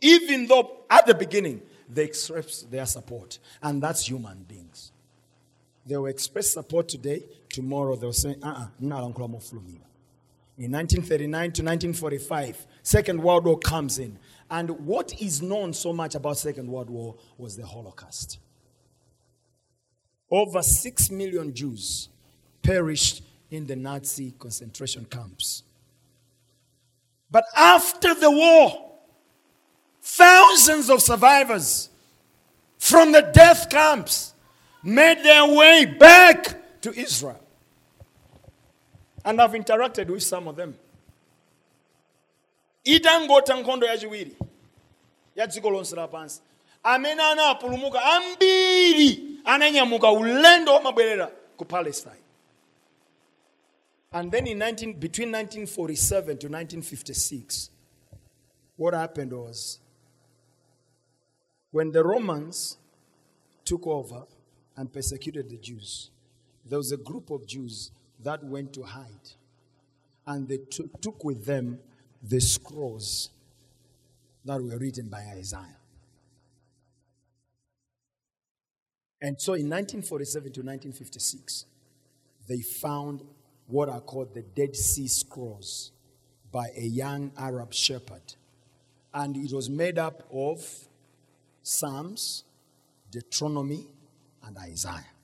Even 0.01 0.47
though 0.47 0.77
at 0.89 1.05
the 1.05 1.15
beginning 1.15 1.61
they 1.89 2.03
expressed 2.05 2.69
their 2.69 2.85
support, 2.85 3.39
and 3.61 3.81
that's 3.81 4.07
human 4.07 4.43
beings. 4.47 4.91
They 5.85 5.95
will 5.97 6.07
express 6.07 6.49
support 6.49 6.89
today, 6.89 7.23
tomorrow 7.49 7.95
they'll 7.95 8.11
say, 8.11 8.35
uh 8.41 8.67
uh 8.81 8.95
In 10.57 10.71
1939 10.71 11.41
to 11.51 11.63
1945, 11.63 12.67
Second 12.81 13.21
World 13.21 13.45
War 13.45 13.59
comes 13.59 13.99
in. 13.99 14.17
And 14.49 14.69
what 14.85 15.19
is 15.21 15.41
known 15.41 15.73
so 15.73 15.91
much 15.91 16.15
about 16.15 16.37
Second 16.37 16.69
World 16.69 16.89
War 16.89 17.15
was 17.37 17.57
the 17.57 17.65
Holocaust. 17.65 18.39
Over 20.31 20.61
six 20.61 21.11
million 21.11 21.53
Jews 21.53 22.07
perished 22.61 23.21
in 23.51 23.67
the 23.67 23.75
Nazi 23.75 24.31
concentration 24.39 25.05
camps. 25.05 25.63
But 27.29 27.43
after 27.55 28.13
the 28.13 28.31
war, 28.31 28.91
thousands 30.01 30.89
of 30.89 31.01
survivors 31.01 31.89
from 32.77 33.11
the 33.11 33.29
death 33.33 33.69
camps 33.69 34.33
made 34.83 35.21
their 35.23 35.47
way 35.53 35.85
back 35.85 36.81
to 36.81 36.97
Israel. 36.97 37.44
And 39.26 39.41
I've 39.41 39.51
interacted 39.53 40.07
with 40.07 40.23
some 40.23 40.47
of 40.47 40.55
them. 40.55 40.76
itangota 42.86 43.55
nkhondo 43.55 43.88
yachiwiri 43.88 44.38
ya 45.36 45.47
dziko 45.47 45.69
lonse 45.69 45.95
lapansi 45.95 46.41
amene 46.84 47.21
anapulumuka 47.21 48.03
ambiri 48.03 49.39
ananyamuka 49.45 50.11
ulendo 50.11 50.73
wamabwerera 50.73 51.28
ku 51.57 51.65
palestine. 51.65 52.21
And 54.11 54.32
then 54.32 54.47
in 54.47 54.59
19, 54.59 54.93
between 54.93 55.32
1947 55.32 56.38
to 56.38 56.47
1956 56.47 57.69
what 58.78 58.93
happened 58.93 59.34
was 59.34 59.80
when 61.71 61.91
the 61.91 62.03
romans 62.03 62.78
took 63.63 63.88
over 63.88 64.23
and 64.78 64.93
persecuted 64.93 65.49
the 65.49 65.57
jews 65.57 66.11
there 66.69 66.78
was 66.78 66.91
a 66.91 66.97
group 66.97 67.32
of 67.32 67.45
jews 67.45 67.91
that 68.24 68.43
went 68.43 68.74
to 68.74 68.84
hide 68.84 69.30
and 70.28 70.47
they 70.47 70.57
took 70.57 71.01
took 71.01 71.24
with 71.24 71.45
them 71.45 71.80
the 72.22 72.39
scrolls 72.39 73.30
that 74.43 74.61
were 74.61 74.78
written 74.78 75.09
by 75.09 75.24
Isaiah. 75.36 75.78
And 79.22 79.39
so 79.39 79.53
in 79.53 79.70
1947 79.70 80.43
to 80.43 80.59
1956, 80.61 81.66
they 82.47 82.59
found 82.61 83.24
what 83.68 83.89
are 83.89 84.01
called 84.01 84.34
the 84.34 84.43
Dead 84.43 84.76
Sea 84.76 85.07
Scrolls 85.07 85.91
by 86.51 86.68
a 86.78 86.84
young 86.84 87.32
Arab 87.38 87.74
shepherd. 87.74 88.36
And 89.13 89.36
it 89.38 89.51
was 89.51 89.70
made 89.70 89.97
up 89.97 90.24
of 90.32 90.63
Psalms, 91.63 92.43
Deuteronomy, 93.09 93.88
and 94.43 94.57
Isaiah. 94.57 95.14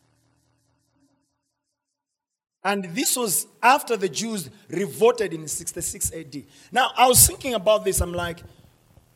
And 2.64 2.86
this 2.96 3.16
was 3.16 3.48
after 3.62 3.98
the 3.98 4.10
Jews 4.10 4.50
revolted 4.70 5.34
in 5.34 5.48
66 5.48 6.14
AD. 6.14 6.44
Now, 6.72 6.92
I 6.96 7.08
was 7.08 7.26
thinking 7.26 7.56
about 7.56 7.84
this. 7.84 8.02
I'm 8.02 8.14
like, 8.14 8.44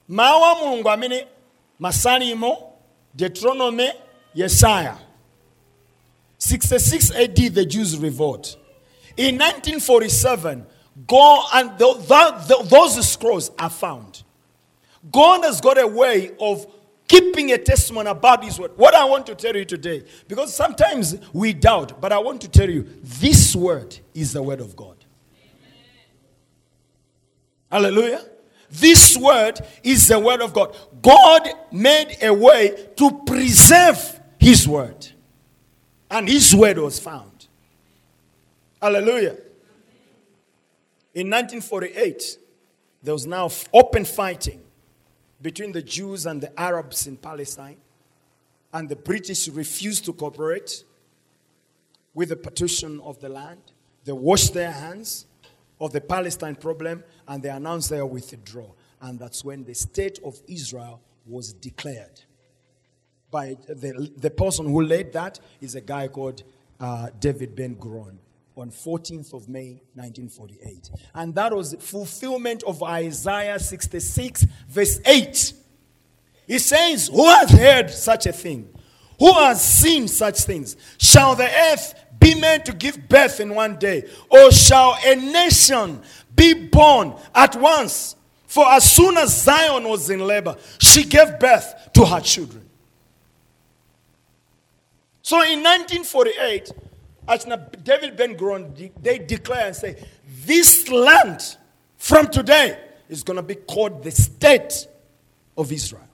mawu 0.09 0.51
a 0.51 0.55
mulungu 0.55 0.85
amene 0.85 1.27
masalimo 1.79 2.73
deuteronomy 3.15 3.91
yesaya 4.35 4.97
66 6.37 7.11
AD, 7.11 7.35
the 7.35 7.65
Jews 7.65 7.97
revolt. 7.97 8.57
In 9.17 9.35
1947, 9.35 10.65
God 11.07 11.49
and 11.53 11.77
the, 11.79 11.93
the, 11.93 12.45
the, 12.47 12.63
those 12.67 13.09
scrolls 13.09 13.51
are 13.57 13.69
found. 13.69 14.23
God 15.11 15.43
has 15.43 15.61
got 15.61 15.79
a 15.79 15.87
way 15.87 16.31
of 16.39 16.67
keeping 17.07 17.51
a 17.51 17.57
testimony 17.57 18.09
about 18.09 18.43
His 18.43 18.59
word. 18.59 18.71
What 18.75 18.95
I 18.95 19.05
want 19.05 19.25
to 19.27 19.35
tell 19.35 19.55
you 19.55 19.65
today, 19.65 20.03
because 20.27 20.55
sometimes 20.55 21.15
we 21.33 21.53
doubt, 21.53 22.01
but 22.01 22.11
I 22.11 22.17
want 22.19 22.41
to 22.41 22.47
tell 22.47 22.69
you 22.69 22.87
this 23.01 23.55
word 23.55 23.97
is 24.13 24.33
the 24.33 24.41
word 24.41 24.59
of 24.59 24.75
God. 24.75 24.95
Hallelujah. 27.71 28.23
This 28.69 29.17
word 29.17 29.59
is 29.83 30.07
the 30.07 30.19
word 30.19 30.41
of 30.41 30.53
God. 30.53 30.75
God 31.01 31.47
made 31.71 32.17
a 32.21 32.33
way 32.33 32.89
to 32.95 33.23
preserve 33.25 34.19
His 34.39 34.67
word, 34.67 35.07
and 36.09 36.27
His 36.27 36.55
word 36.55 36.77
was 36.77 36.99
found. 36.99 37.47
Hallelujah. 38.81 39.37
In 41.13 41.29
1948, 41.29 42.37
there 43.01 43.13
was 43.13 43.25
now 43.25 43.49
open 43.71 44.03
fighting 44.03 44.64
between 45.45 45.71
the 45.71 45.81
Jews 45.83 46.25
and 46.25 46.41
the 46.41 46.59
Arabs 46.59 47.05
in 47.05 47.17
Palestine, 47.17 47.77
and 48.73 48.89
the 48.89 48.95
British 48.95 49.47
refused 49.47 50.03
to 50.05 50.11
cooperate 50.11 50.83
with 52.15 52.29
the 52.29 52.35
partition 52.35 52.99
of 53.01 53.19
the 53.19 53.29
land. 53.29 53.61
They 54.05 54.11
washed 54.11 54.55
their 54.55 54.71
hands 54.71 55.27
of 55.79 55.93
the 55.93 56.01
Palestine 56.01 56.55
problem 56.55 57.03
and 57.27 57.43
they 57.43 57.49
announced 57.49 57.91
their 57.91 58.07
withdrawal. 58.07 58.75
And 59.01 59.19
that's 59.19 59.45
when 59.45 59.63
the 59.65 59.75
state 59.75 60.17
of 60.25 60.41
Israel 60.47 60.99
was 61.27 61.53
declared. 61.53 62.21
By 63.29 63.55
the, 63.67 64.11
the 64.17 64.31
person 64.31 64.65
who 64.65 64.81
led 64.81 65.13
that 65.13 65.39
is 65.61 65.75
a 65.75 65.81
guy 65.81 66.07
called 66.07 66.41
uh, 66.79 67.09
David 67.19 67.55
Ben 67.55 67.75
Gurion 67.75 68.17
on 68.55 68.71
14th 68.71 69.33
of 69.33 69.49
May 69.49 69.81
1948. 69.95 70.89
And 71.13 71.35
that 71.35 71.53
was 71.53 71.75
fulfillment 71.79 72.63
of 72.63 72.81
Isaiah 72.83 73.59
66, 73.59 74.45
verse 74.69 74.99
8. 75.05 75.53
He 76.47 76.59
says, 76.59 77.07
Who 77.07 77.25
has 77.25 77.49
heard 77.51 77.89
such 77.89 78.25
a 78.25 78.31
thing? 78.31 78.69
Who 79.19 79.31
has 79.33 79.63
seen 79.63 80.07
such 80.07 80.41
things? 80.41 80.75
Shall 80.97 81.35
the 81.35 81.49
earth 81.71 81.93
be 82.19 82.35
made 82.35 82.65
to 82.65 82.73
give 82.73 83.07
birth 83.07 83.39
in 83.39 83.55
one 83.55 83.77
day? 83.77 84.09
Or 84.29 84.51
shall 84.51 84.97
a 85.05 85.15
nation 85.15 86.01
be 86.35 86.67
born 86.67 87.15
at 87.33 87.55
once? 87.55 88.15
For 88.47 88.65
as 88.67 88.89
soon 88.89 89.17
as 89.17 89.43
Zion 89.43 89.83
was 89.83 90.09
in 90.09 90.19
labor, 90.19 90.55
she 90.79 91.03
gave 91.03 91.39
birth 91.39 91.89
to 91.93 92.05
her 92.05 92.21
children. 92.21 92.69
So 95.21 95.37
in 95.37 95.63
1948, 95.63 96.71
as 97.27 97.45
David 97.83 98.17
Ben 98.17 98.35
Gurion, 98.35 98.91
they 99.01 99.19
declare 99.19 99.67
and 99.67 99.75
say, 99.75 100.03
this 100.45 100.89
land 100.89 101.57
from 101.97 102.27
today 102.27 102.79
is 103.09 103.23
going 103.23 103.37
to 103.37 103.43
be 103.43 103.55
called 103.55 104.03
the 104.03 104.11
state 104.11 104.87
of 105.57 105.71
Israel. 105.71 106.07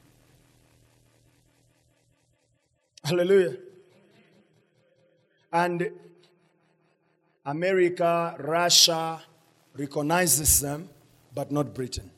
Hallelujah. 3.04 3.58
And 5.52 5.92
America, 7.46 8.36
Russia 8.40 9.22
recognizes 9.76 10.60
them, 10.60 10.90
but 11.34 11.52
not 11.52 11.74
Britain. 11.74 12.12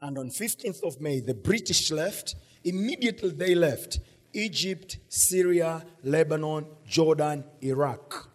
And 0.00 0.18
on 0.18 0.30
15th 0.30 0.82
of 0.82 1.00
May, 1.00 1.20
the 1.20 1.34
British 1.34 1.90
left. 1.90 2.34
Immediately 2.64 3.30
they 3.30 3.54
left. 3.54 4.00
Egypt, 4.32 4.98
Syria, 5.08 5.84
Lebanon, 6.02 6.66
Jordan, 6.86 7.44
Iraq 7.62 8.30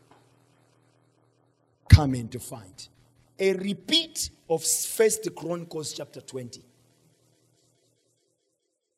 come 1.95 2.15
in 2.15 2.27
to 2.29 2.39
fight. 2.39 2.89
A 3.39 3.53
repeat 3.53 4.29
of 4.49 4.63
First 4.63 5.27
Chronicles 5.35 5.93
chapter 5.93 6.21
20. 6.21 6.61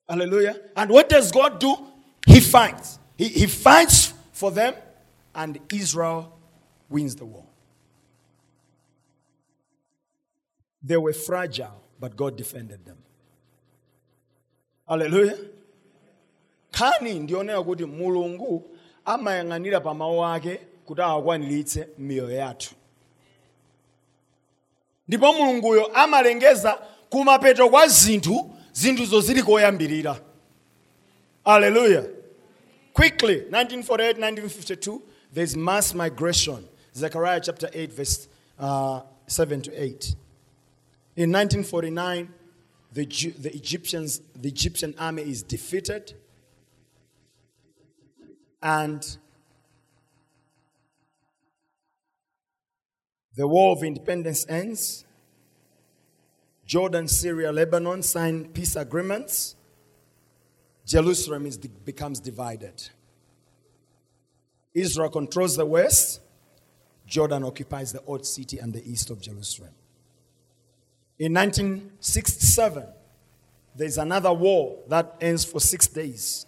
Hallelujah. 0.10 0.60
And 0.76 0.89
what 0.89 1.10
does 1.10 1.32
God 1.32 1.60
do? 1.60 1.76
He 2.26 2.39
fights. 2.39 3.00
He, 3.18 3.28
he 3.28 3.45
fights 3.45 4.14
for 4.32 4.52
them, 4.52 4.74
and 5.36 5.60
Israel 5.72 6.38
wins 6.89 7.16
the 7.16 7.26
war. 7.26 7.45
They 10.82 10.98
were 10.98 11.14
fragile, 11.14 11.84
but 12.00 12.16
God 12.16 12.38
defended 12.38 12.86
them. 12.86 12.98
Hallelujah. 14.88 15.38
Khani 16.78 17.19
ndionera 17.19 17.63
kuti 17.63 17.86
mulungu 17.86 18.63
amayang'anira 19.05 19.80
pa 19.82 19.93
mawu 19.93 20.25
ake 20.25 20.59
kuti 20.86 21.01
awakwaniritse 21.01 21.88
m'miyoyo 21.97 22.36
yathu. 22.36 22.75
Ndipo 25.07 25.34
mulunguyo 25.34 25.86
amalengeza 25.86 26.73
kumapeto 27.09 27.69
kwa 27.69 27.88
zinthu 27.88 28.51
zinthuzo 28.73 29.21
zili 29.21 29.43
koyambirira. 29.43 30.21
Aleluya 31.45 32.03
quickly 32.93 33.36
1948 33.36 34.13
1952 34.13 34.99
there's 35.34 35.55
mass 35.55 35.93
migration. 35.95 36.63
Zechariah 36.93 37.39
chapter 37.41 37.69
8 37.69 37.88
verse 37.91 38.28
uh, 38.59 38.99
7 39.28 39.61
to 39.61 39.71
8 39.71 40.15
in 41.15 41.32
1949 41.32 42.28
the, 42.93 43.05
the 43.41 43.49
egyptians 43.55 44.21
the 44.41 44.47
egyptian 44.47 44.93
army 44.97 45.21
is 45.21 45.43
defeated 45.43 46.13
and 48.62 49.18
the 53.36 53.47
war 53.47 53.76
of 53.76 53.84
independence 53.84 54.45
ends. 54.49 55.05
Jordan, 56.66 57.08
Syria, 57.08 57.51
Lebanon 57.51 58.03
sign 58.03 58.49
peace 58.49 58.76
agreements. 58.76 59.55
Jerusalem 60.86 61.46
is, 61.46 61.58
becomes 61.58 62.20
divided. 62.20 62.89
Israel 64.74 65.09
controls 65.09 65.55
the 65.55 65.66
west. 65.66 66.21
Jordan 67.05 67.43
occupies 67.43 67.93
the 67.93 68.01
old 68.05 68.25
city 68.25 68.59
and 68.59 68.74
the 68.74 68.84
east 68.89 69.09
of 69.09 69.21
Jerusalem. 69.21 69.71
In 71.20 71.34
1967, 71.34 72.86
there's 73.75 73.97
another 73.97 74.34
war 74.34 74.79
that 74.88 75.16
ends 75.21 75.46
for 75.46 75.59
six 75.59 75.88
days. 75.88 76.46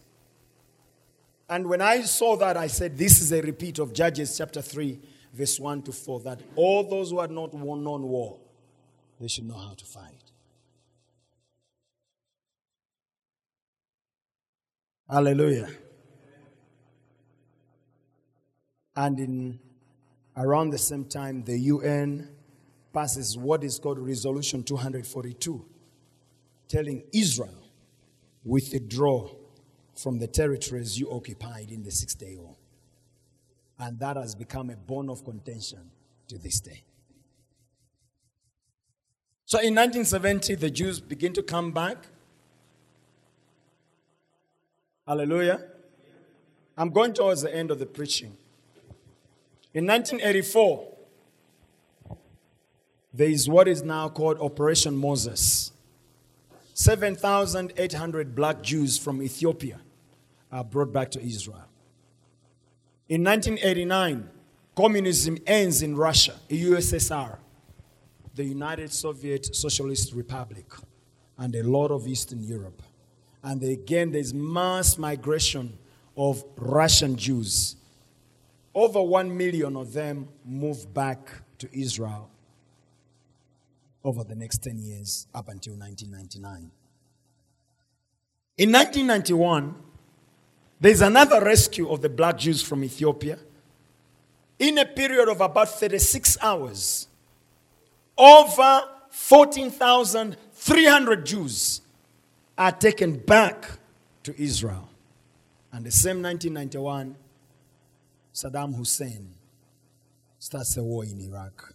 And 1.50 1.68
when 1.68 1.82
I 1.82 2.04
saw 2.04 2.36
that, 2.38 2.56
I 2.56 2.68
said, 2.68 2.98
This 2.98 3.20
is 3.20 3.34
a 3.34 3.42
repeat 3.42 3.80
of 3.80 3.92
Judges 3.92 4.38
chapter 4.38 4.62
3, 4.62 5.00
verse 5.34 5.60
1 5.60 5.82
to 5.84 5.92
4, 5.92 6.20
that 6.22 6.42
all 6.56 6.88
those 6.88 7.10
who 7.10 7.20
had 7.20 7.32
not 7.32 7.54
known 7.54 8.04
war, 8.04 8.40
they 9.20 9.28
should 9.28 9.48
know 9.48 9.58
how 9.58 9.74
to 9.74 9.86
fight. 9.86 10.14
Hallelujah. 15.10 15.70
And 18.96 19.20
in 19.20 19.60
around 20.38 20.70
the 20.70 20.78
same 20.78 21.06
time, 21.06 21.44
the 21.44 21.58
UN 21.58 22.30
passes 22.94 23.36
what 23.36 23.64
is 23.64 23.80
called 23.80 23.98
Resolution 23.98 24.62
242, 24.62 25.66
telling 26.68 27.04
Israel 27.12 27.64
withdraw 28.44 29.30
from 30.02 30.18
the 30.18 30.28
territories 30.28 30.98
you 30.98 31.12
occupied 31.12 31.72
in 31.72 31.84
the 31.84 31.92
Six 31.92 32.16
Day 32.16 32.38
War. 32.38 32.56
And 33.78 34.00
that 34.00 34.16
has 34.16 34.34
become 34.34 34.70
a 34.70 34.78
bone 34.78 35.10
of 35.10 35.26
contention 35.26 35.92
to 36.30 36.38
this 36.38 36.62
day. 36.62 36.84
So 39.46 39.58
in 39.58 39.76
1970, 39.76 40.56
the 40.56 40.70
Jews 40.70 41.02
begin 41.02 41.34
to 41.34 41.44
come 41.44 41.72
back. 41.72 41.98
Hallelujah. 45.06 45.66
I'm 46.78 46.92
going 46.92 47.14
towards 47.14 47.42
the 47.42 47.54
end 47.54 47.70
of 47.70 47.80
the 47.80 47.86
preaching. 47.86 48.38
In 49.74 49.86
1984, 49.86 50.88
there 53.14 53.28
is 53.28 53.50
what 53.50 53.68
is 53.68 53.82
now 53.84 54.08
called 54.08 54.40
Operation 54.40 54.96
Moses. 54.96 55.74
7,800 56.74 58.34
black 58.34 58.62
Jews 58.62 58.98
from 58.98 59.22
Ethiopia 59.22 59.82
are 60.52 60.64
brought 60.64 60.92
back 60.92 61.12
to 61.12 61.22
Israel. 61.22 61.66
In 63.08 63.24
1989, 63.24 64.30
communism 64.76 65.38
ends 65.46 65.82
in 65.82 65.96
Russia, 65.96 66.36
the 66.48 66.64
USSR, 66.66 67.38
the 68.36 68.44
United 68.44 68.92
Soviet 68.92 69.56
Socialist 69.56 70.14
Republic, 70.14 70.66
and 71.38 71.56
a 71.56 71.64
lot 71.64 71.92
of 71.92 72.08
Eastern 72.08 72.44
Europe. 72.44 72.82
And 73.44 73.64
again, 73.64 74.12
there's 74.12 74.34
mass 74.34 74.98
migration 74.98 75.78
of 76.16 76.44
Russian 76.58 77.16
Jews. 77.16 77.76
Over 78.76 79.02
one 79.02 79.36
million 79.36 79.76
of 79.76 79.94
them 79.94 80.28
moved 80.46 80.94
back 80.94 81.30
to 81.60 81.70
Israel. 81.78 82.30
over 84.04 84.24
the 84.24 84.36
next 84.36 84.64
10 84.64 84.80
years 84.80 85.28
up 85.34 85.50
until 85.50 85.74
1999. 85.74 86.72
In 88.58 88.72
1991, 88.72 89.76
there's 90.80 91.02
another 91.02 91.44
rescue 91.44 91.90
of 91.90 92.02
the 92.02 92.10
black 92.10 92.38
Jews 92.38 92.62
from 92.62 92.84
Ethiopia. 92.84 93.40
In 94.58 94.78
a 94.78 94.86
period 94.86 95.30
of 95.30 95.42
about 95.42 95.70
36 95.70 96.38
hours, 96.42 97.08
over 98.18 98.84
14,300 99.10 101.26
Jews 101.26 101.82
are 102.58 102.72
taken 102.72 103.18
back 103.18 103.70
to 104.24 104.42
Israel. 104.42 104.90
And 105.72 105.86
the 105.86 105.92
same 105.92 106.22
1991, 106.22 107.16
Saddam 108.34 108.76
Hussein 108.76 109.34
starts 110.38 110.78
a 110.78 110.84
war 110.84 111.04
in 111.04 111.20
Iraq. 111.22 111.74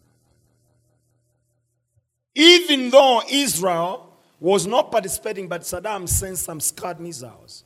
Even 2.34 2.90
though 2.90 3.22
Israel 3.30 4.10
was 4.40 4.66
not 4.66 4.90
participating, 4.90 5.48
but 5.48 5.62
Saddam 5.62 6.08
sent 6.08 6.38
some 6.38 6.60
Scud 6.60 7.00
missiles. 7.00 7.64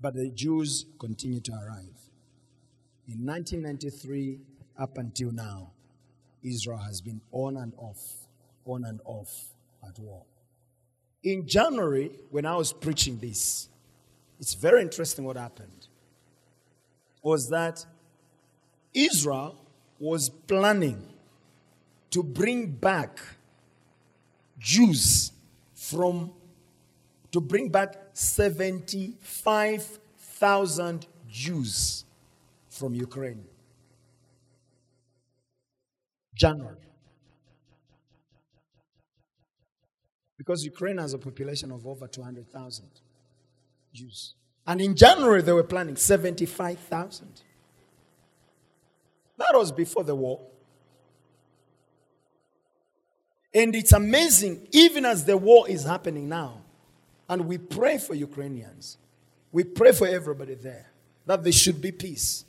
But 0.00 0.14
the 0.14 0.30
Jews 0.30 0.86
continue 0.98 1.40
to 1.40 1.52
arrive. 1.52 1.98
In 3.06 3.24
1993, 3.24 4.40
up 4.78 4.98
until 4.98 5.30
now, 5.30 5.70
Israel 6.42 6.78
has 6.78 7.00
been 7.00 7.20
on 7.32 7.56
and 7.56 7.72
off, 7.76 8.28
on 8.66 8.84
and 8.84 9.00
off 9.04 9.46
at 9.86 9.98
war. 9.98 10.22
In 11.22 11.46
January, 11.46 12.10
when 12.30 12.44
I 12.44 12.56
was 12.56 12.72
preaching 12.72 13.18
this, 13.18 13.68
it's 14.38 14.54
very 14.54 14.82
interesting 14.82 15.24
what 15.24 15.36
happened. 15.36 15.88
Was 17.22 17.48
that 17.48 17.84
Israel 18.92 19.56
was 19.98 20.28
planning 20.28 21.02
to 22.10 22.22
bring 22.22 22.70
back 22.70 23.18
Jews 24.58 25.32
from 25.74 26.32
to 27.32 27.40
bring 27.40 27.68
back 27.68 27.96
75,000 28.14 31.06
Jews 31.28 32.06
from 32.70 32.94
Ukraine. 32.94 33.44
January. 36.34 36.78
Because 40.38 40.64
Ukraine 40.64 40.98
has 40.98 41.14
a 41.14 41.18
population 41.18 41.70
of 41.70 41.86
over 41.86 42.06
200,000 42.06 42.86
Jews. 43.92 44.34
And 44.66 44.80
in 44.80 44.96
January, 44.96 45.42
they 45.42 45.52
were 45.52 45.62
planning 45.62 45.96
75,000. 45.96 47.42
That 49.36 49.52
was 49.54 49.72
before 49.72 50.04
the 50.04 50.14
war. 50.14 50.40
And 53.52 53.76
it's 53.76 53.92
amazing, 53.92 54.68
even 54.72 55.04
as 55.04 55.24
the 55.24 55.36
war 55.36 55.68
is 55.68 55.84
happening 55.84 56.28
now, 56.28 56.63
and 57.28 57.46
we 57.46 57.58
pray 57.58 57.98
for 57.98 58.14
Ukrainians, 58.14 58.98
we 59.52 59.64
pray 59.64 59.92
for 59.92 60.06
everybody 60.06 60.54
there 60.54 60.90
that 61.26 61.42
there 61.42 61.52
should 61.52 61.80
be 61.80 61.92
peace. 61.92 62.44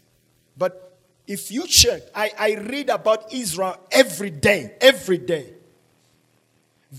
But 0.57 0.97
if 1.27 1.51
you 1.51 1.65
check, 1.67 2.01
I, 2.13 2.31
I 2.37 2.55
read 2.55 2.89
about 2.89 3.33
Israel 3.33 3.77
every 3.91 4.29
day, 4.29 4.73
every 4.81 5.17
day. 5.17 5.53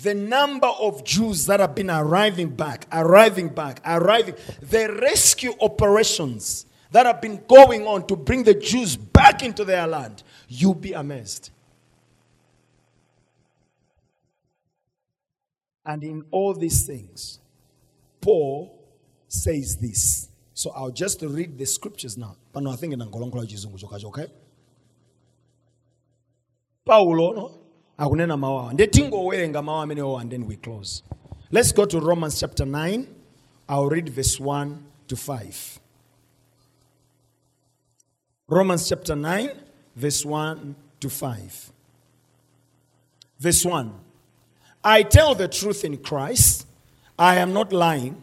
The 0.03 0.15
number 0.15 0.67
of 0.67 1.05
Jews 1.05 1.47
that 1.47 1.61
have 1.61 1.75
been 1.75 1.91
arriving 1.91 2.51
back, 2.51 2.87
arriving 2.93 3.49
back, 3.49 3.81
arriving, 3.87 4.35
the 4.61 4.99
rescue 5.01 5.55
operations 5.61 6.67
that 6.91 7.07
have 7.07 7.21
been 7.21 7.43
going 7.49 7.87
on 7.87 8.07
to 8.09 8.17
bring 8.17 8.43
the 8.43 8.55
Jews 8.55 8.97
back 8.97 9.43
into 9.43 9.65
their 9.65 9.87
land, 9.87 10.23
you'll 10.49 10.75
be 10.75 10.93
amazed. 10.93 11.51
And 15.85 16.03
in 16.03 16.25
all 16.31 16.53
these 16.53 16.85
things, 16.85 17.39
Paul 18.27 18.75
says 19.29 19.77
this. 19.77 20.29
So 20.53 20.73
I'll 20.75 20.91
just 20.91 21.23
read 21.23 21.57
the 21.57 21.65
scriptures 21.65 22.19
now. 22.19 22.35
But 22.53 22.65
no, 22.65 22.73
I 22.73 22.77
think 22.77 22.93
in 22.93 22.99
Angolongola 22.99 23.47
chizungu? 23.47 24.29
Paulo 26.85 27.61
no 27.97 30.17
and 30.17 30.33
then 30.33 30.45
we 30.45 30.57
close. 30.57 31.05
Let's 31.53 31.71
go 31.71 31.85
to 31.85 32.01
Romans 32.01 32.41
chapter 32.41 32.67
9. 32.67 33.07
I'll 33.69 33.89
read 33.89 34.09
verse 34.09 34.41
1 34.41 34.85
to 35.07 35.17
5. 35.17 35.81
Romans 38.49 38.89
chapter 38.89 39.15
9, 39.15 39.51
verse 39.95 40.25
1 40.25 40.75
to 40.99 41.09
5. 41.09 41.73
Verse 43.39 43.65
1. 43.65 43.95
I 44.83 45.05
tell 45.05 45.37
the 45.37 45.47
truth 45.47 45.85
in 45.85 45.99
Christ. 45.99 46.66
I 47.19 47.37
am 47.37 47.53
not 47.53 47.73
lying. 47.73 48.23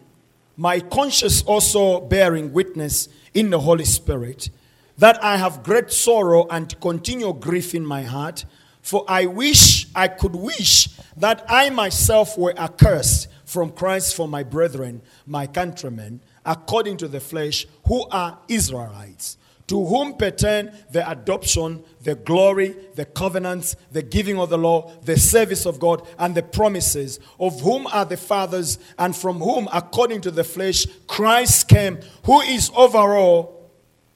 My 0.55 0.79
conscience 0.79 1.41
also 1.43 2.01
bearing 2.01 2.53
witness 2.53 3.09
in 3.33 3.49
the 3.49 3.59
Holy 3.59 3.85
Spirit 3.85 4.49
that 4.97 5.23
I 5.23 5.37
have 5.37 5.63
great 5.63 5.91
sorrow 5.91 6.47
and 6.49 6.79
continual 6.79 7.33
grief 7.33 7.73
in 7.73 7.85
my 7.85 8.03
heart. 8.03 8.45
For 8.81 9.03
I 9.07 9.25
wish, 9.25 9.87
I 9.95 10.07
could 10.07 10.35
wish 10.35 10.89
that 11.17 11.43
I 11.47 11.69
myself 11.71 12.37
were 12.37 12.53
accursed 12.57 13.29
from 13.45 13.71
Christ 13.71 14.15
for 14.15 14.27
my 14.27 14.43
brethren, 14.43 15.01
my 15.25 15.47
countrymen, 15.47 16.21
according 16.45 16.97
to 16.97 17.07
the 17.07 17.19
flesh, 17.19 17.65
who 17.87 18.07
are 18.09 18.37
Israelites 18.47 19.37
to 19.73 19.83
whom 19.83 20.13
pertain 20.13 20.71
the 20.91 21.01
adoption, 21.09 21.83
the 22.03 22.13
glory, 22.13 22.75
the 22.93 23.05
covenants, 23.05 23.75
the 23.91 24.03
giving 24.03 24.37
of 24.37 24.51
the 24.51 24.57
law, 24.57 24.91
the 25.03 25.17
service 25.17 25.65
of 25.65 25.79
God, 25.79 26.07
and 26.19 26.35
the 26.35 26.43
promises, 26.43 27.19
of 27.39 27.59
whom 27.61 27.87
are 27.87 28.05
the 28.05 28.15
fathers, 28.15 28.77
and 28.99 29.15
from 29.15 29.39
whom, 29.39 29.67
according 29.73 30.21
to 30.21 30.29
the 30.29 30.43
flesh, 30.43 30.85
Christ 31.07 31.67
came, 31.67 31.97
who 32.25 32.41
is 32.41 32.69
over 32.75 33.17
all 33.17 33.71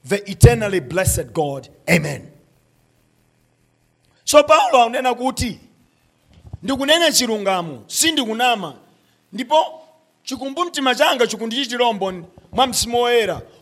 the 0.06 0.30
eternally 0.30 0.80
blessed 0.80 1.34
God. 1.34 1.68
Amen. 1.90 2.32
So 4.26 4.44
Paulo 4.44 4.86
anena 4.90 5.16
kuti 5.16 5.60
ndikunena 6.64 7.12
chilungamo 7.12 7.84
sindikunama 7.88 8.76
ndipo 9.34 9.56
chikumbumtima 10.24 10.96
changa 10.96 11.28
chikundichi 11.28 11.70
chilombo 11.70 12.14
mwa 12.52 12.68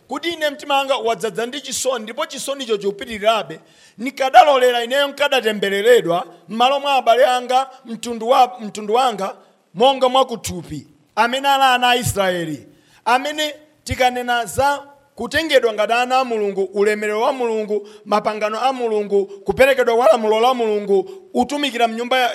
kuti 0.08 0.28
ine 0.28 0.50
mtima 0.50 0.80
anga 0.80 0.96
wadzaza 0.96 1.46
ndi 1.46 1.60
chisoni 1.60 2.02
ndipo 2.02 2.26
chisonicho 2.26 2.76
chikupitirirabe 2.76 3.60
nikadalolera 3.98 4.84
ineyo 4.84 5.08
nkadatembereredwa 5.08 6.26
m'malo 6.48 6.80
mwa 6.80 6.94
abale 6.94 7.26
anga 7.26 7.70
mtundu, 7.84 8.28
wa, 8.28 8.56
mtundu 8.60 8.94
wanga 8.94 9.36
monga 9.74 10.08
mwakuthupi 10.08 10.86
amene 11.16 11.48
ala 11.48 11.74
ana 11.74 11.90
aisraeli. 11.90 12.66
Amene 13.04 13.54
tikanena 13.84 14.44
za 14.44 14.82
kutengedwa 15.14 15.72
ngati 15.72 15.92
ana 15.92 16.18
a 16.18 16.24
mulungu 16.24 16.62
ulemerero 16.62 17.20
wa 17.20 17.32
mulungu 17.32 17.88
mapangano 18.04 18.60
a 18.60 18.72
mulungu 18.72 19.26
kuperekedwa 19.26 19.96
kwa 19.96 20.06
lamulo 20.08 20.40
la 20.40 20.54
mulungu 20.54 21.10
utumikira 21.34 21.88
mnyumba 21.88 22.30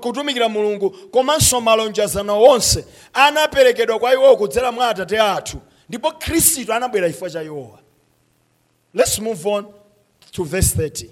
kutumikira 0.00 0.48
mulungu 0.48 0.90
komanso 0.90 1.60
malonjezano 1.60 2.40
wonse 2.40 2.84
anaperekedwa 3.12 3.98
kwa 3.98 4.12
iwo 4.14 4.36
kudzera 4.36 4.72
mwa 4.72 4.88
atate 4.88 5.20
athu 5.20 5.58
ndipo 5.94 6.12
khristu 6.12 6.72
anabwera 6.72 7.08
chifukwa 7.08 7.30
cha 7.30 7.42
iwowa 7.42 7.78
let's 8.94 9.18
move 9.18 9.48
on 9.48 9.66
to 10.32 10.44
verse 10.44 10.76
30 10.76 11.10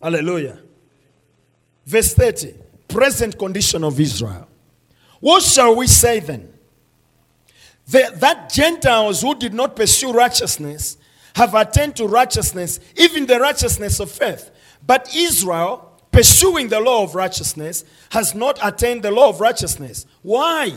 hallelujah 0.00 0.58
verse 1.86 2.14
30 2.14 2.54
present 2.88 3.36
condition 3.36 3.84
of 3.84 4.00
israel 4.00 4.46
what 5.20 5.42
shall 5.42 5.76
we 5.76 5.88
say 5.88 6.20
then 6.20 6.48
the, 7.88 8.12
that 8.16 8.52
Gentiles 8.52 9.22
who 9.22 9.34
did 9.34 9.54
not 9.54 9.76
pursue 9.76 10.12
righteousness 10.12 10.96
have 11.34 11.54
attained 11.54 11.96
to 11.96 12.06
righteousness, 12.06 12.78
even 12.96 13.26
the 13.26 13.40
righteousness 13.40 13.98
of 14.00 14.10
faith. 14.10 14.50
But 14.86 15.12
Israel, 15.14 16.00
pursuing 16.12 16.68
the 16.68 16.78
law 16.78 17.02
of 17.02 17.14
righteousness, 17.14 17.84
has 18.10 18.34
not 18.34 18.58
attained 18.62 19.02
the 19.02 19.10
law 19.10 19.30
of 19.30 19.40
righteousness. 19.40 20.06
Why? 20.22 20.74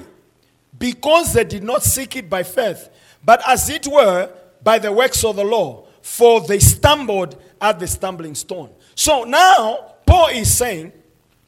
Because 0.78 1.34
they 1.34 1.44
did 1.44 1.64
not 1.64 1.84
seek 1.84 2.16
it 2.16 2.30
by 2.30 2.44
faith, 2.44 2.90
but 3.24 3.42
as 3.48 3.70
it 3.70 3.88
were 3.88 4.30
by 4.64 4.80
the 4.80 4.92
works 4.92 5.24
of 5.24 5.36
the 5.36 5.44
law, 5.44 5.86
for 6.02 6.42
they 6.42 6.60
stumbled 6.60 7.36
at 7.62 7.80
the 7.80 7.88
stumbling 7.88 8.36
stone. 8.36 8.70
So 8.94 9.24
now, 9.24 9.96
Paul 10.06 10.30
is 10.30 10.54
saying, 10.54 10.92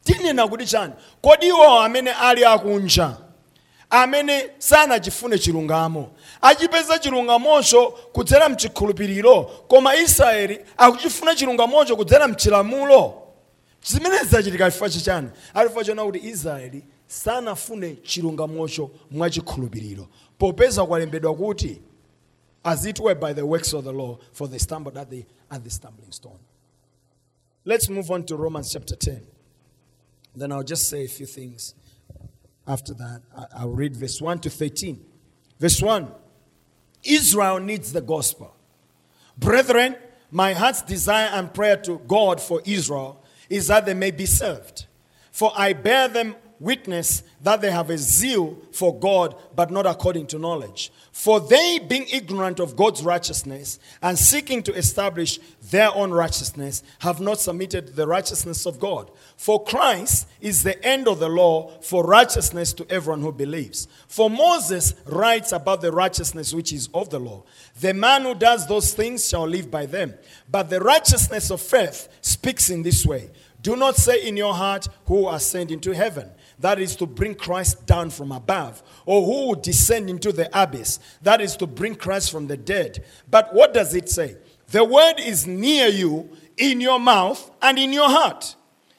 tinena 0.03 0.47
kuti 0.47 0.65
chani 0.65 0.93
kodi 1.21 1.47
iwo 1.47 1.81
amene 1.81 2.13
ali 2.19 2.41
akunja? 2.43 3.17
Amene 3.89 4.49
sana 4.57 4.99
sanachifune 4.99 5.37
chilungamo. 5.37 6.09
Achipeza 6.41 6.99
chilungamocho 6.99 7.87
kudzera 8.13 8.49
mchikhulupiriro 8.49 9.43
koma 9.67 9.95
israeli 9.95 10.59
akuchifuna 10.77 11.35
chilungamocho 11.35 11.95
kudzera 11.95 12.27
mchilamulo. 12.27 13.23
Zimene 13.83 14.23
zachitika 14.23 14.65
chifukwa 14.65 14.89
chichani 14.89 15.29
alifukwa 15.53 15.83
chona 15.83 16.03
kuti 16.05 16.19
israeli 16.19 16.83
sanafune 17.07 17.95
chilungamocho 17.95 18.91
mwachikhulupiriro 19.11 20.07
popeza 20.37 20.85
kwalembedwa 20.85 21.35
kuti 21.35 21.81
as 22.63 22.85
it 22.85 22.99
were 22.99 23.15
by 23.19 23.33
the 23.33 23.41
works 23.41 23.73
of 23.73 23.85
the 23.85 23.91
law 23.91 24.17
for 24.31 24.49
they 24.49 24.59
stumbled 24.59 24.97
at 24.97 25.09
the, 25.09 25.25
at 25.49 25.63
the 25.63 25.69
stumbling 25.69 26.11
stone 26.11 26.39
Let's 27.67 27.89
move 27.89 28.09
on 28.11 28.23
to 28.27 28.37
Romans 28.37 28.71
chapter 28.71 28.95
10. 28.95 29.27
Then 30.33 30.53
I'll 30.53 30.63
just 30.63 30.89
say 30.89 31.03
a 31.03 31.07
few 31.09 31.25
things. 31.25 31.75
After 32.65 32.93
that, 32.93 33.21
I'll 33.53 33.71
read 33.71 33.93
verse 33.93 34.21
1 34.21 34.39
to 34.39 34.49
13. 34.49 35.03
Verse 35.59 35.81
1 35.81 36.09
Israel 37.03 37.59
needs 37.59 37.91
the 37.91 37.99
gospel. 37.99 38.55
Brethren, 39.37 39.97
my 40.31 40.53
heart's 40.53 40.81
desire 40.81 41.27
and 41.33 41.53
prayer 41.53 41.75
to 41.75 41.99
God 42.07 42.39
for 42.39 42.61
Israel 42.63 43.21
is 43.49 43.67
that 43.67 43.85
they 43.85 43.93
may 43.93 44.11
be 44.11 44.25
served. 44.25 44.85
For 45.33 45.51
I 45.53 45.73
bear 45.73 46.07
them 46.07 46.37
witness 46.59 47.23
that 47.41 47.61
they 47.61 47.71
have 47.71 47.89
a 47.89 47.97
zeal 47.97 48.57
for 48.71 48.97
God, 48.97 49.35
but 49.55 49.71
not 49.71 49.85
according 49.85 50.27
to 50.27 50.39
knowledge. 50.39 50.91
For 51.11 51.39
they, 51.39 51.79
being 51.79 52.05
ignorant 52.11 52.59
of 52.59 52.75
God's 52.75 53.03
righteousness 53.03 53.79
and 54.01 54.17
seeking 54.17 54.61
to 54.63 54.73
establish 54.73 55.39
their 55.71 55.93
own 55.93 56.11
righteousness, 56.11 56.83
have 56.99 57.19
not 57.19 57.39
submitted 57.39 57.95
the 57.95 58.07
righteousness 58.07 58.65
of 58.65 58.79
God. 58.79 59.09
For 59.35 59.63
Christ 59.63 60.27
is 60.41 60.63
the 60.63 60.83
end 60.85 61.07
of 61.07 61.19
the 61.19 61.29
law 61.29 61.79
for 61.81 62.03
righteousness 62.03 62.73
to 62.73 62.85
everyone 62.89 63.21
who 63.21 63.31
believes. 63.31 63.87
For 64.07 64.29
Moses 64.29 64.93
writes 65.05 65.51
about 65.51 65.81
the 65.81 65.91
righteousness 65.91 66.53
which 66.53 66.71
is 66.71 66.89
of 66.93 67.09
the 67.09 67.19
law. 67.19 67.43
The 67.79 67.93
man 67.93 68.23
who 68.23 68.35
does 68.35 68.67
those 68.67 68.93
things 68.93 69.27
shall 69.27 69.47
live 69.47 69.71
by 69.71 69.85
them. 69.85 70.13
But 70.49 70.69
the 70.69 70.79
righteousness 70.79 71.49
of 71.49 71.61
faith 71.61 72.09
speaks 72.21 72.69
in 72.69 72.83
this 72.83 73.05
way. 73.05 73.29
Do 73.61 73.75
not 73.75 73.95
say 73.95 74.27
in 74.27 74.37
your 74.37 74.53
heart, 74.53 74.87
Who 75.07 75.27
ascend 75.29 75.71
into 75.71 75.93
heaven? 75.93 76.29
That 76.59 76.79
is 76.79 76.95
to 76.97 77.05
bring 77.05 77.35
Christ 77.35 77.85
down 77.85 78.09
from 78.09 78.31
above. 78.31 78.81
Or 79.05 79.23
who 79.23 79.47
will 79.47 79.55
descend 79.55 80.09
into 80.09 80.31
the 80.31 80.49
abyss? 80.59 80.99
That 81.21 81.41
is 81.41 81.55
to 81.57 81.67
bring 81.67 81.95
Christ 81.95 82.31
from 82.31 82.47
the 82.47 82.57
dead. 82.57 83.03
But 83.29 83.53
what 83.53 83.73
does 83.73 83.93
it 83.93 84.09
say? 84.09 84.37
The 84.71 84.83
word 84.83 85.19
is 85.19 85.45
near 85.45 85.87
you, 85.87 86.29
in 86.57 86.81
your 86.81 86.99
mouth 86.99 87.51
and 87.61 87.77
in 87.77 87.93
your 87.93 88.09
heart. 88.09 88.55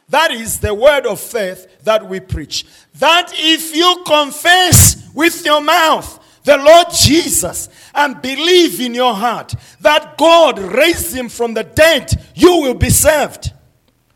That 0.09 0.31
is 0.31 0.61
the 0.61 0.73
word 0.73 1.07
of 1.07 1.21
faith 1.21 1.67
that 1.85 2.09
we 2.09 2.21
preach. 2.21 2.65
That 2.95 3.31
if 3.35 3.77
you 3.77 4.03
confess 4.07 5.11
with 5.15 5.45
your 5.45 5.61
mouth 5.61 6.25
the 6.45 6.57
Lord 6.57 6.87
Jesus 6.95 7.69
and 7.95 8.23
believe 8.23 8.81
in 8.81 8.95
your 8.95 9.13
heart 9.13 9.55
that 9.81 10.17
God 10.17 10.59
raised 10.59 11.15
him 11.15 11.29
from 11.29 11.53
the 11.53 11.65
dead, 11.65 12.11
you 12.35 12.61
will 12.63 12.75
be 12.75 12.89
saved. 12.89 13.53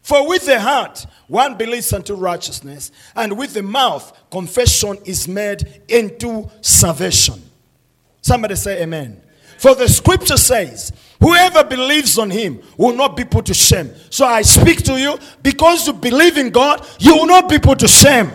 For 0.00 0.26
with 0.26 0.46
the 0.46 0.58
heart 0.58 1.04
one 1.28 1.56
believes 1.56 1.92
unto 1.92 2.14
righteousness, 2.14 2.90
and 3.14 3.36
with 3.38 3.54
the 3.54 3.62
mouth 3.62 4.12
confession 4.30 4.98
is 5.04 5.26
made 5.28 5.82
into 5.88 6.50
salvation. 6.60 7.42
Somebody 8.20 8.54
say 8.54 8.82
amen. 8.82 9.22
For 9.58 9.74
the 9.74 9.88
scripture 9.88 10.36
says, 10.36 10.92
Whoever 11.20 11.62
believes 11.62 12.18
on 12.18 12.30
him 12.30 12.60
will 12.76 12.94
not 12.94 13.16
be 13.16 13.24
put 13.24 13.46
to 13.46 13.54
shame. 13.54 13.92
So 14.10 14.26
I 14.26 14.42
speak 14.42 14.82
to 14.84 14.98
you 14.98 15.16
because 15.40 15.86
you 15.86 15.92
believe 15.92 16.36
in 16.36 16.50
God, 16.50 16.84
you 16.98 17.14
will 17.14 17.26
not 17.26 17.48
be 17.48 17.60
put 17.60 17.78
to 17.78 17.86
shame. 17.86 18.28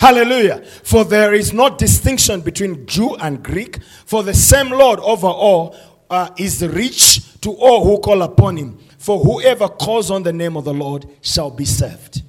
Hallelujah. 0.00 0.64
For 0.82 1.04
there 1.04 1.32
is 1.32 1.52
no 1.52 1.68
distinction 1.68 2.40
between 2.40 2.86
Jew 2.86 3.14
and 3.16 3.42
Greek, 3.42 3.80
for 4.04 4.24
the 4.24 4.34
same 4.34 4.70
Lord 4.70 4.98
over 4.98 5.28
all 5.28 5.76
uh, 6.10 6.30
is 6.36 6.66
rich 6.66 7.40
to 7.40 7.52
all 7.52 7.84
who 7.84 8.00
call 8.00 8.22
upon 8.22 8.56
him. 8.56 8.78
For 8.98 9.18
whoever 9.18 9.68
calls 9.68 10.10
on 10.10 10.22
the 10.24 10.32
name 10.32 10.56
of 10.56 10.64
the 10.64 10.74
Lord 10.74 11.06
shall 11.22 11.50
be 11.50 11.64
saved. 11.64 12.22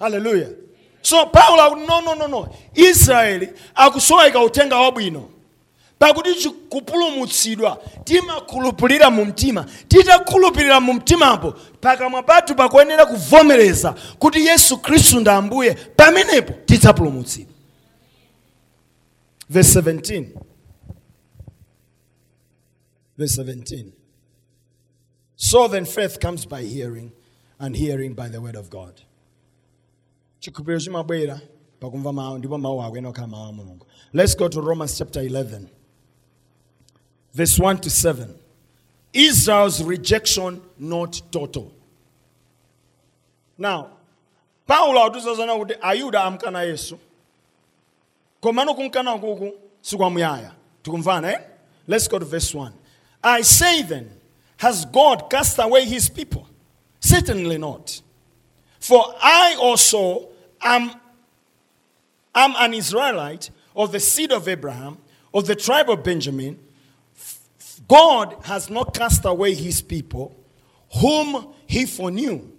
Hallelujah. 0.00 0.50
So 1.02 1.26
Paulo 1.26 1.74
no 1.86 2.00
no 2.00 2.14
no 2.14 2.26
no. 2.26 2.48
Israeli 2.74 3.48
akusoeka 3.74 4.40
utenga 4.40 4.76
wabwino. 4.76 5.28
pakuti 5.98 6.50
kupulumutsidwa 6.68 7.82
timakhulupirira 8.04 9.10
mu 9.10 9.24
mtima 9.24 9.66
titakhulupirira 9.88 10.80
mu 10.80 10.92
mtimapo 10.92 11.54
pakamwa 11.80 12.22
pathu 12.22 12.54
pakuyenera 12.54 13.06
kuvomereza 13.06 13.94
kuti 14.18 14.46
yesu 14.46 14.78
khristu 14.78 15.20
ndi 15.20 15.30
ambuye 15.30 15.74
pamenepo 15.74 16.52
tidzapulumutsidwa 16.66 17.54
verse 19.50 19.80
17 19.80 20.26
verse 23.18 23.42
17 23.42 23.84
so 25.40 25.68
then 25.68 25.84
faith 25.84 26.18
comes 26.18 26.44
by 26.44 26.62
hearing 26.62 27.12
and 27.60 27.76
hearing 27.76 28.12
by 28.12 28.28
the 28.28 28.40
word 28.40 28.56
of 28.56 28.68
god. 28.68 29.00
Let's 34.12 34.34
go 34.34 34.48
to 34.48 34.60
romans 34.60 34.98
chapter 34.98 35.20
11 35.20 35.70
verse 37.32 37.56
1 37.56 37.78
to 37.78 37.88
7 37.90 38.34
israel's 39.12 39.80
rejection 39.82 40.60
not 40.76 41.22
total. 41.30 41.72
Now 43.56 43.90
paulo 44.66 45.08
atuzazana 45.08 45.56
kuti 45.56 45.74
ayuda 45.80 46.24
amkana 46.24 46.62
yesu. 46.66 46.98
Komano 48.42 48.74
kumkana 48.74 49.14
ukuku 49.14 49.52
sikwamuyaya. 49.82 50.52
Tikumvana 50.82 51.32
eh? 51.32 51.40
let's 51.86 52.08
go 52.08 52.18
to 52.18 52.24
verse 52.24 52.52
1 52.52 52.72
i 53.22 53.42
say 53.42 53.82
then 53.82 54.10
has 54.58 54.84
god 54.84 55.30
cast 55.30 55.58
away 55.58 55.84
his 55.84 56.08
people? 56.08 56.46
Certainly 57.00 57.58
not. 57.58 58.00
For 58.80 59.04
i 59.20 59.56
also 59.58 60.28
am 60.60 60.92
am 62.34 62.54
an 62.56 62.74
israelite 62.74 63.50
of 63.74 63.92
the 63.92 64.00
seed 64.00 64.32
of 64.32 64.46
abraham 64.46 64.98
of 65.32 65.46
the 65.46 65.54
tribe 65.54 65.90
of 65.90 66.02
benjamin. 66.02 66.58
God 67.86 68.36
has 68.42 68.68
not 68.68 68.94
cast 68.94 69.24
away 69.24 69.54
his 69.54 69.80
people, 69.80 70.36
whom 71.00 71.54
he 71.66 71.86
foreknew. 71.86 72.50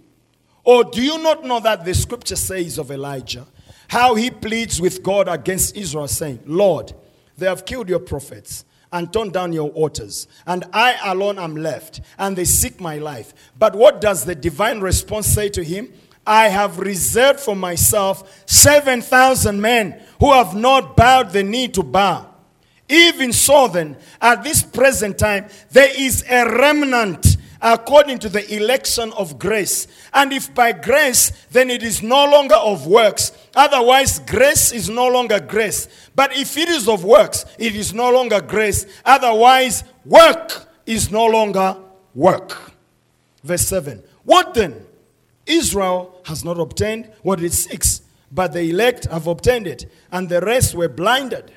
Or 0.64 0.84
do 0.84 1.02
you 1.02 1.22
not 1.22 1.44
know 1.44 1.60
that 1.60 1.84
the 1.84 1.94
scripture 1.94 2.36
says 2.36 2.78
of 2.78 2.90
Elijah, 2.90 3.46
how 3.88 4.14
he 4.14 4.30
pleads 4.30 4.80
with 4.80 5.02
God 5.02 5.28
against 5.28 5.76
Israel, 5.76 6.08
saying, 6.08 6.40
Lord, 6.46 6.92
they 7.36 7.46
have 7.46 7.64
killed 7.64 7.88
your 7.88 7.98
prophets 7.98 8.64
and 8.92 9.12
torn 9.12 9.30
down 9.30 9.52
your 9.52 9.70
altars, 9.70 10.26
and 10.46 10.64
I 10.72 10.96
alone 11.04 11.38
am 11.38 11.56
left, 11.56 12.00
and 12.18 12.36
they 12.36 12.44
seek 12.44 12.80
my 12.80 12.98
life. 12.98 13.32
But 13.58 13.74
what 13.74 14.00
does 14.00 14.24
the 14.24 14.34
divine 14.34 14.80
response 14.80 15.26
say 15.26 15.48
to 15.50 15.62
him? 15.62 15.92
I 16.26 16.48
have 16.48 16.78
reserved 16.78 17.40
for 17.40 17.56
myself 17.56 18.44
7,000 18.46 19.60
men 19.60 20.00
who 20.18 20.32
have 20.32 20.54
not 20.54 20.96
bowed 20.96 21.32
the 21.32 21.42
knee 21.42 21.68
to 21.68 21.82
bow. 21.82 22.26
Even 22.88 23.32
so, 23.32 23.68
then, 23.68 23.96
at 24.20 24.42
this 24.42 24.62
present 24.62 25.16
time, 25.16 25.46
there 25.70 25.90
is 25.96 26.24
a 26.28 26.44
remnant 26.44 27.29
according 27.62 28.18
to 28.20 28.28
the 28.28 28.54
election 28.54 29.12
of 29.12 29.38
grace. 29.38 29.86
And 30.12 30.32
if 30.32 30.54
by 30.54 30.72
grace, 30.72 31.30
then 31.50 31.70
it 31.70 31.82
is 31.82 32.02
no 32.02 32.24
longer 32.30 32.54
of 32.56 32.86
works. 32.86 33.32
Otherwise, 33.54 34.18
grace 34.20 34.72
is 34.72 34.88
no 34.88 35.08
longer 35.08 35.40
grace. 35.40 35.88
But 36.14 36.36
if 36.36 36.56
it 36.56 36.68
is 36.68 36.88
of 36.88 37.04
works, 37.04 37.44
it 37.58 37.74
is 37.74 37.92
no 37.92 38.10
longer 38.10 38.40
grace. 38.40 38.86
Otherwise, 39.04 39.84
work 40.04 40.68
is 40.86 41.10
no 41.10 41.26
longer 41.26 41.76
work. 42.14 42.72
Verse 43.42 43.66
7. 43.66 44.02
What 44.24 44.54
then? 44.54 44.86
Israel 45.46 46.14
has 46.24 46.44
not 46.44 46.58
obtained 46.60 47.10
what 47.22 47.42
it 47.42 47.52
seeks, 47.52 48.02
but 48.30 48.52
the 48.52 48.70
elect 48.70 49.06
have 49.06 49.26
obtained 49.26 49.66
it, 49.66 49.90
and 50.12 50.28
the 50.28 50.40
rest 50.40 50.74
were 50.74 50.88
blinded. 50.88 51.50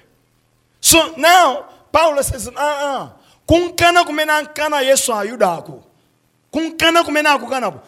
So 0.82 1.14
now, 1.18 1.70
Paulo 1.92 2.22
says, 2.24 2.48
uh-uh. 2.48 3.10
kunkana 3.48 4.04
kumene 4.04 4.32
ankana 4.32 4.82
yesu 4.82 5.14
ayuda 5.14 5.58
ako 5.58 5.84
kunkana 6.54 7.04
kumene 7.04 7.30
akukanapo 7.30 7.80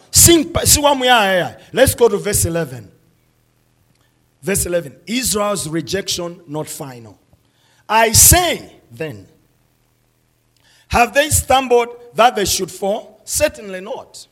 siwamuyaya 0.64 1.56
let's 1.72 1.94
go 1.96 2.08
to 2.08 2.18
verse 2.18 2.48
11 2.48 2.82
verse 4.42 4.68
11 4.68 4.92
israel's 5.06 5.68
rejection 5.68 6.40
not 6.48 6.66
final. 6.66 7.16
I 7.88 8.12
say 8.12 8.72
then 8.90 9.28
have 10.88 11.14
they 11.14 11.30
stumbled 11.30 11.88
that 12.14 12.34
they 12.34 12.44
should 12.44 12.70
fall? 12.70 13.20
Certainly 13.24 13.80
not. 13.80 14.26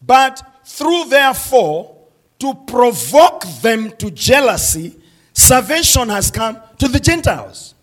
But 0.00 0.42
through 0.64 1.04
their 1.08 1.34
fall 1.34 2.10
to 2.38 2.54
provoke 2.66 3.44
them 3.60 3.90
to 3.98 4.10
jealousy 4.12 4.96
salvation 5.32 6.08
has 6.10 6.30
come 6.30 6.58
to 6.78 6.86
the 6.86 7.00
gentiles. 7.00 7.74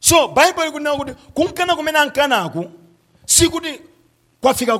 So 0.00 0.28
bible 0.28 0.62
ikunena 0.62 0.96
kuti 0.96 1.14
kunkana 1.34 1.76
kumene 1.76 1.98
ankanaku 1.98 2.70
sikuti 3.26 3.89
kwafika 4.40 4.78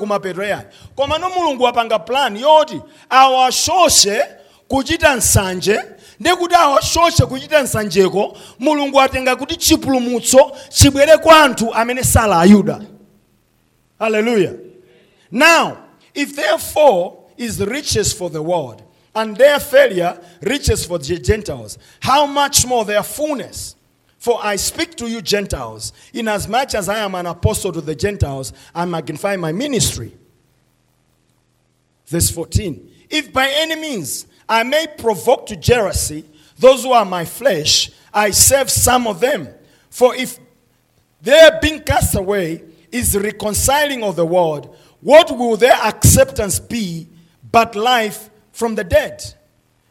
yani 0.49 0.69
koma 0.97 1.19
no 1.19 1.28
mulungu 1.31 1.62
wapanga 1.62 1.99
plan 1.99 2.37
yoti 2.37 2.81
awashoshe 3.11 4.23
kuchita 4.69 5.15
nsanje 5.16 5.81
ndi 6.20 6.31
kuti 6.31 6.55
awashoshe 6.55 7.27
kuchita 7.27 7.62
nsanjeko 7.62 8.37
mulungu 8.59 9.01
atenga 9.01 9.37
kuti 9.37 9.57
chipulumutso 9.57 10.53
chibwere 10.69 11.16
kwa 11.16 11.43
anthu 11.45 11.74
amene 11.74 12.05
sala 12.05 12.41
ayuda 12.41 12.81
hallelujah 13.99 14.53
now 15.31 15.77
if 16.15 16.35
fall 16.59 17.12
is 17.37 17.59
riches 17.61 18.12
for 18.16 18.31
the 18.32 18.43
world 18.43 18.82
and 19.15 19.37
their 19.37 19.59
failure 19.61 20.19
riches 20.41 20.85
for 20.87 20.99
the 20.99 21.19
Gentiles. 21.19 21.78
How 22.01 22.27
much 22.27 22.65
more 22.66 22.85
their 22.85 23.03
fullness? 23.03 23.74
For 24.20 24.38
I 24.42 24.56
speak 24.56 24.97
to 24.97 25.09
you, 25.09 25.22
Gentiles, 25.22 25.94
inasmuch 26.12 26.74
as 26.74 26.90
I 26.90 26.98
am 26.98 27.14
an 27.14 27.24
apostle 27.24 27.72
to 27.72 27.80
the 27.80 27.94
Gentiles, 27.94 28.52
I 28.74 28.84
magnify 28.84 29.36
my 29.36 29.51
ministry. 29.51 30.14
Verse 32.06 32.30
14 32.30 32.90
If 33.09 33.32
by 33.32 33.48
any 33.51 33.76
means 33.76 34.26
I 34.47 34.62
may 34.62 34.88
provoke 34.98 35.47
to 35.47 35.56
jealousy 35.56 36.26
those 36.59 36.84
who 36.84 36.92
are 36.92 37.06
my 37.06 37.24
flesh, 37.24 37.90
I 38.12 38.32
save 38.32 38.70
some 38.70 39.06
of 39.06 39.20
them. 39.20 39.48
For 39.88 40.14
if 40.14 40.38
their 41.22 41.59
being 41.59 41.80
cast 41.80 42.14
away 42.14 42.62
is 42.92 43.16
reconciling 43.16 44.05
of 44.05 44.16
the 44.16 44.26
world, 44.26 44.76
what 45.01 45.30
will 45.30 45.56
their 45.56 45.72
acceptance 45.82 46.60
be 46.60 47.09
but 47.51 47.74
life 47.74 48.28
from 48.52 48.74
the 48.74 48.84
dead? 48.84 49.34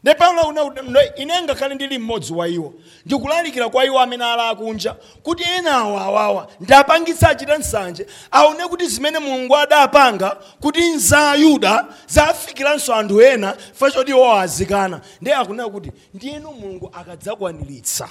Ne 0.04 0.14
paulo 0.14 0.42
una- 0.48 0.62
una- 0.64 1.16
ine 1.16 1.42
ngakhale 1.42 1.74
ndili 1.74 1.98
mmodzi 1.98 2.32
wa 2.32 2.48
iwo. 2.48 2.74
Ndikulalikira 3.06 3.68
kwa 3.68 3.84
iwo 3.84 4.00
amene 4.00 4.24
ala 4.24 4.48
akunja 4.48 4.96
kuti 5.22 5.42
ena 5.58 5.72
awa 5.74 6.48
ndapangitsa 6.60 7.28
achita 7.28 7.58
nsanje 7.58 8.06
aone 8.30 8.66
kuti 8.68 8.86
zimene 8.86 9.18
mulungu 9.18 9.56
adapanga 9.56 10.36
kuti 10.60 10.98
za 10.98 11.34
yuda 11.34 11.86
zafikiranso 12.06 12.94
anthu 12.94 13.22
ena 13.22 13.56
fachoti 13.72 14.10
iwo 14.10 14.32
azikana 14.34 15.00
ndiye 15.20 15.36
akunena 15.36 15.68
kuti 15.68 15.92
ndiyeno 16.14 16.52
mulungu 16.52 16.90
akadzakwaniritsa 16.92 18.08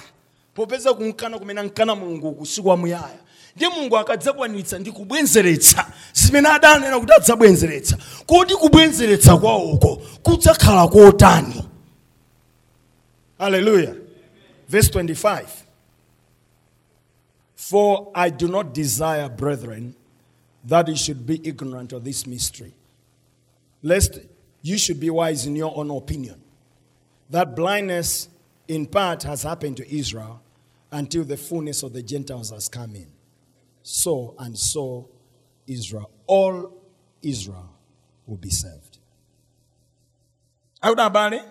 popeza 0.54 0.94
kumkana 0.94 1.38
kumene 1.38 1.60
ankana 1.60 1.94
mulungu 1.94 2.32
kusiku 2.32 2.68
wamuyaya 2.68 3.18
ndi 3.56 3.66
mulungu 3.68 3.98
akadzakwaniritsa 3.98 4.78
ndi 4.78 4.92
kubwenzeretsa 4.92 5.86
zimene 6.12 6.48
adanena 6.48 7.00
kuti 7.00 7.12
adzabwenzeretsa. 7.12 7.96
Kodi 8.26 8.54
kubwenzeretsa 8.54 9.36
kwawoko 9.36 10.02
kudzakhala 10.22 10.88
kotani 10.88 11.64
haleluya 13.40 14.00
verse 14.68 14.88
25 14.90 15.66
for 17.54 18.12
i 18.14 18.30
do 18.30 18.46
not 18.46 18.74
desire 18.74 19.28
brethren 19.28 19.96
that 20.64 20.86
you 20.88 20.96
should 20.96 21.26
be 21.26 21.40
ignorant 21.42 21.92
of 21.92 22.04
this 22.04 22.26
mystery 22.26 22.74
lest 23.82 24.18
you 24.62 24.76
should 24.76 25.00
be 25.00 25.10
wise 25.10 25.46
in 25.46 25.56
your 25.56 25.76
own 25.76 25.90
opinion 25.90 26.40
that 27.30 27.56
blindness 27.56 28.28
in 28.70 28.86
part 28.86 29.22
has 29.22 29.42
happened 29.42 29.76
to 29.76 29.96
Israel 29.96 30.42
until 30.92 31.24
the 31.24 31.36
fullness 31.36 31.82
of 31.82 31.92
the 31.92 32.02
Gentiles 32.02 32.50
has 32.50 32.68
come 32.68 32.94
in. 32.94 33.08
So 33.82 34.34
and 34.38 34.56
so 34.58 35.08
Israel, 35.66 36.10
all 36.26 36.72
Israel 37.22 37.68
will 38.26 38.36
be 38.36 38.50
saved. 38.50 38.98
How 40.82 40.92
about 40.92 41.12
abale 41.12 41.42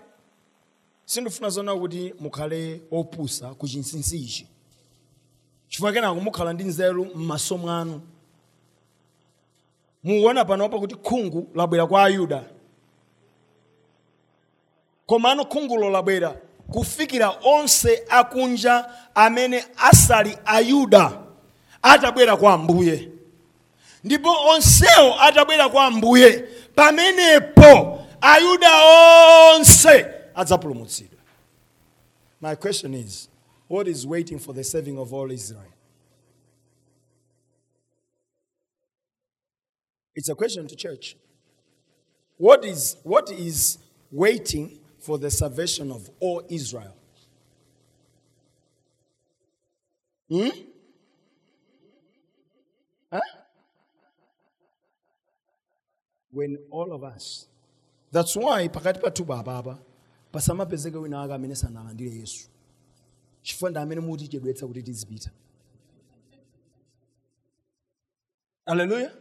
sindifuna 1.13 1.49
zona 1.49 1.75
kuti 1.75 2.13
mukhale 2.19 2.81
opusa 2.91 3.47
ku 3.57 3.67
chinsinsi 3.67 4.17
ichi 4.17 4.47
chifukwa 5.69 5.93
kenako 5.93 6.19
mukhala 6.21 6.53
ndi 6.53 6.63
nzeru 6.63 7.05
m'maso 7.15 7.57
mwanu. 7.57 8.01
Mukuona 10.03 10.45
panopa 10.45 10.79
kuti 10.79 10.95
khungu 10.95 11.49
labwera 11.55 11.87
kwa 11.87 12.03
ayuda. 12.03 12.43
Komano 15.07 15.45
khungulo 15.45 15.89
labwera 15.89 16.35
kufikira 16.71 17.29
onse 17.43 18.03
akunja 18.09 18.85
amene 19.15 19.65
asali 19.77 20.37
ayuda 20.45 21.11
atabwera 21.81 22.37
kwa 22.37 22.53
ambuye 22.53 23.09
ndipo 24.03 24.29
onsewo 24.49 25.21
atabwera 25.21 25.69
kwa 25.69 25.85
ambuye 25.85 26.39
pamenepo 26.75 27.99
ayuda 28.21 28.69
onse 29.55 30.05
adzapulumutsidwa 30.39 31.19
my 32.41 32.55
question 32.55 32.93
is 32.93 33.29
what 33.67 33.87
is 33.87 34.05
waiting 34.05 34.39
for 34.39 34.55
the 34.55 34.63
saving 34.63 34.97
of 34.97 35.13
all 35.13 35.31
israel 35.31 35.73
it's 40.15 40.29
a 40.29 40.35
question 40.35 40.67
to 40.67 40.75
church 40.75 41.15
what 42.37 42.65
is 42.65 42.97
what 43.03 43.29
is 43.31 43.77
waiting 44.11 44.79
for 44.99 45.17
the 45.17 45.29
salvation 45.29 45.91
of 45.91 46.09
all 46.19 46.43
Israel? 46.49 46.95
Hmm? 50.29 50.49
Huh? 53.11 53.19
When 56.31 56.57
all 56.69 56.93
of 56.93 57.03
us. 57.03 57.47
That's 58.11 58.35
why 58.35 58.67
pakati 58.67 59.01
pa 59.01 59.09
tuba 59.09 59.33
ababa 59.33 59.79
pasamapezeke 60.31 60.97
wina 60.97 61.23
ake 61.23 61.33
amene 61.33 61.55
sanalandire 61.55 62.15
yesu 62.15 62.47
chifukwa 63.41 63.69
ndi 63.69 63.79
amene 63.79 64.01
mutichedwetsa 64.01 64.67
kuti 64.67 64.83
tizipita 64.83 65.31
hallelujah 68.65 69.11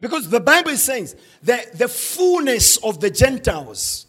because 0.00 0.28
the 0.28 0.40
bible 0.40 0.76
says 0.76 1.16
that 1.42 1.78
the 1.78 1.88
fullness 1.88 2.78
of 2.82 2.98
the 3.00 3.10
gentiles 3.10 4.06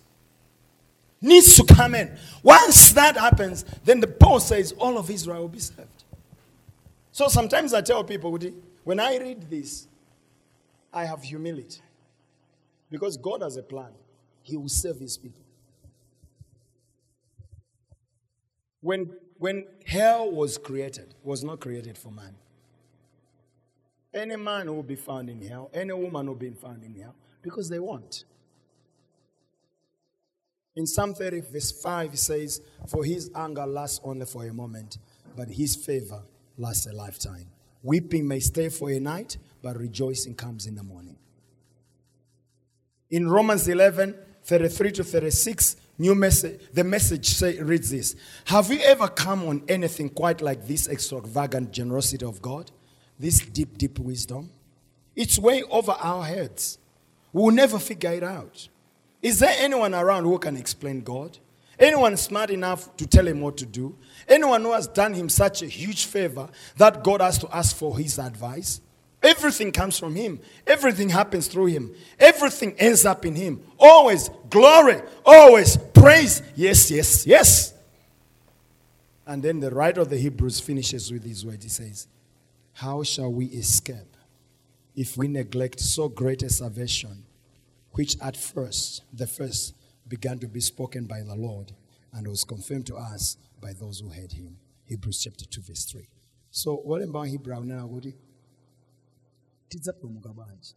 needs 1.22 1.56
to 1.56 1.64
come 1.64 1.96
in. 1.96 2.12
Once 2.44 2.92
that 2.94 3.18
happens, 3.18 3.66
then 3.84 4.00
the 4.00 4.08
Paul 4.08 4.40
says 4.40 4.72
all 4.74 4.98
of 4.98 5.10
Israel 5.10 5.42
will 5.42 5.50
be 5.50 5.60
saved. 5.60 6.04
So 7.12 7.28
sometimes 7.28 7.74
I 7.74 7.82
tell 7.82 8.04
people, 8.04 8.38
when 8.84 9.00
I 9.00 9.18
read 9.18 9.50
this, 9.50 9.88
I 10.94 11.06
have 11.06 11.24
humility. 11.24 11.82
Because 12.90 13.18
God 13.18 13.42
has 13.42 13.58
a 13.58 13.64
plan. 13.64 13.92
He 14.44 14.56
will 14.56 14.70
save 14.70 14.98
his 15.00 15.18
people. 15.18 15.42
When, 18.82 19.12
when 19.38 19.66
hell 19.86 20.32
was 20.32 20.58
created, 20.58 21.16
was 21.24 21.44
not 21.44 21.60
created 21.60 21.98
for 21.98 22.12
man. 22.12 22.36
Any 24.14 24.36
man 24.36 24.74
will 24.74 24.84
be 24.84 24.96
found 24.96 25.30
in 25.30 25.42
hell, 25.42 25.70
any 25.74 25.94
woman 25.94 26.28
will 26.28 26.36
be 26.36 26.50
found 26.52 26.84
in 26.84 26.96
hell, 26.96 27.16
because 27.42 27.70
they 27.70 27.80
want. 27.80 28.24
In 30.76 30.86
Psalm 30.86 31.14
30, 31.14 31.42
verse 31.42 31.72
5, 31.72 32.14
it 32.14 32.20
says, 32.20 32.62
For 32.88 33.04
his 33.04 33.32
anger 33.36 33.66
lasts 33.66 34.00
only 34.04 34.26
for 34.26 34.46
a 34.46 34.54
moment, 34.54 35.00
but 35.36 35.50
his 35.50 35.76
favor 35.76 36.22
lasts 36.58 36.86
a 36.86 36.94
lifetime. 36.94 37.48
Weeping 37.82 38.28
may 38.28 38.40
stay 38.40 38.70
for 38.70 38.92
a 38.92 39.00
night, 39.00 39.38
but 39.62 39.78
rejoicing 39.78 40.36
comes 40.36 40.66
in 40.66 40.76
the 40.76 40.84
morning. 40.84 41.18
In 43.10 43.30
Romans 43.30 43.68
11, 43.68 44.16
33 44.44 44.92
to 44.92 45.04
36, 45.04 45.78
new 45.98 46.16
message, 46.16 46.62
the 46.74 46.84
message 46.84 47.30
say, 47.30 47.62
reads 47.62 47.90
this 47.90 48.16
Have 48.46 48.72
you 48.72 48.80
ever 48.80 49.08
come 49.08 49.48
on 49.48 49.64
anything 49.68 50.10
quite 50.10 50.42
like 50.42 50.68
this 50.68 50.88
extravagant 50.88 51.72
generosity 51.72 52.26
of 52.26 52.42
God? 52.42 52.72
This 53.20 53.40
deep, 53.40 53.78
deep 53.78 54.00
wisdom? 54.00 54.52
It's 55.16 55.40
way 55.40 55.64
over 55.64 55.94
our 55.94 56.24
heads. 56.24 56.78
We'll 57.34 57.54
never 57.54 57.80
figure 57.80 58.12
it 58.12 58.24
out. 58.24 58.70
Is 59.22 59.40
there 59.40 59.54
anyone 59.58 59.96
around 59.96 60.26
who 60.26 60.38
can 60.38 60.56
explain 60.56 61.02
God? 61.02 61.38
Anyone 61.80 62.18
smart 62.18 62.50
enough 62.50 62.96
to 62.98 63.06
tell 63.06 63.28
him 63.28 63.42
what 63.42 63.58
to 63.58 63.66
do? 63.66 63.96
Anyone 64.28 64.64
who 64.64 64.74
has 64.74 64.88
done 64.88 65.14
him 65.14 65.30
such 65.30 65.62
a 65.62 65.68
huge 65.68 66.06
favor 66.06 66.50
that 66.78 67.04
God 67.04 67.22
has 67.22 67.38
to 67.40 67.56
ask 67.56 67.76
for 67.76 67.98
his 67.98 68.18
advice? 68.18 68.82
Everything 69.24 69.72
comes 69.72 69.98
from 69.98 70.16
him. 70.16 70.40
Everything 70.66 71.10
happens 71.10 71.48
through 71.48 71.68
him. 71.68 71.94
Everything 72.20 72.76
ends 72.78 73.06
up 73.06 73.26
in 73.26 73.36
him. 73.36 73.62
Always 73.80 74.30
glory, 74.50 75.02
always 75.26 75.78
praise. 75.78 76.42
Yes, 76.56 76.92
yes, 76.92 77.26
yes. 77.26 77.74
And 79.26 79.44
then 79.44 79.60
the 79.60 79.72
writer 79.72 80.02
of 80.02 80.10
the 80.10 80.18
Hebrews 80.18 80.60
finishes 80.60 81.12
with 81.12 81.24
these 81.24 81.46
words. 81.46 81.64
He 81.64 81.70
says, 81.70 82.08
How 82.74 83.04
shall 83.04 83.32
we 83.32 83.48
escape 83.48 84.16
if 84.96 85.18
we 85.18 85.28
neglect 85.28 85.80
so 85.80 86.08
great 86.08 86.44
a 86.44 86.50
salvation? 86.50 87.26
which 87.98 88.16
at 88.22 88.38
first, 88.38 89.02
the 89.12 89.26
first, 89.26 89.74
began 90.08 90.38
to 90.38 90.48
be 90.48 90.60
spoken 90.60 91.06
by 91.06 91.22
the 91.22 91.34
Lord 91.36 91.74
and 92.14 92.28
was 92.28 92.44
confirmed 92.44 92.86
to 92.86 92.96
us 92.96 93.38
by 93.60 93.74
those 93.74 94.00
who 94.00 94.10
heard 94.10 94.32
him. 94.32 94.58
Hebrews 94.86 95.24
chapter 95.24 95.46
2, 95.46 95.62
verse 95.62 95.84
3. 95.86 96.08
So, 96.52 96.76
what 96.76 97.02
about 97.02 97.24
Hebrew 97.24 97.64
now? 97.64 97.88
kuti 97.88 98.14
tidzapulumuka 99.70 100.34
bwanji 100.34 100.76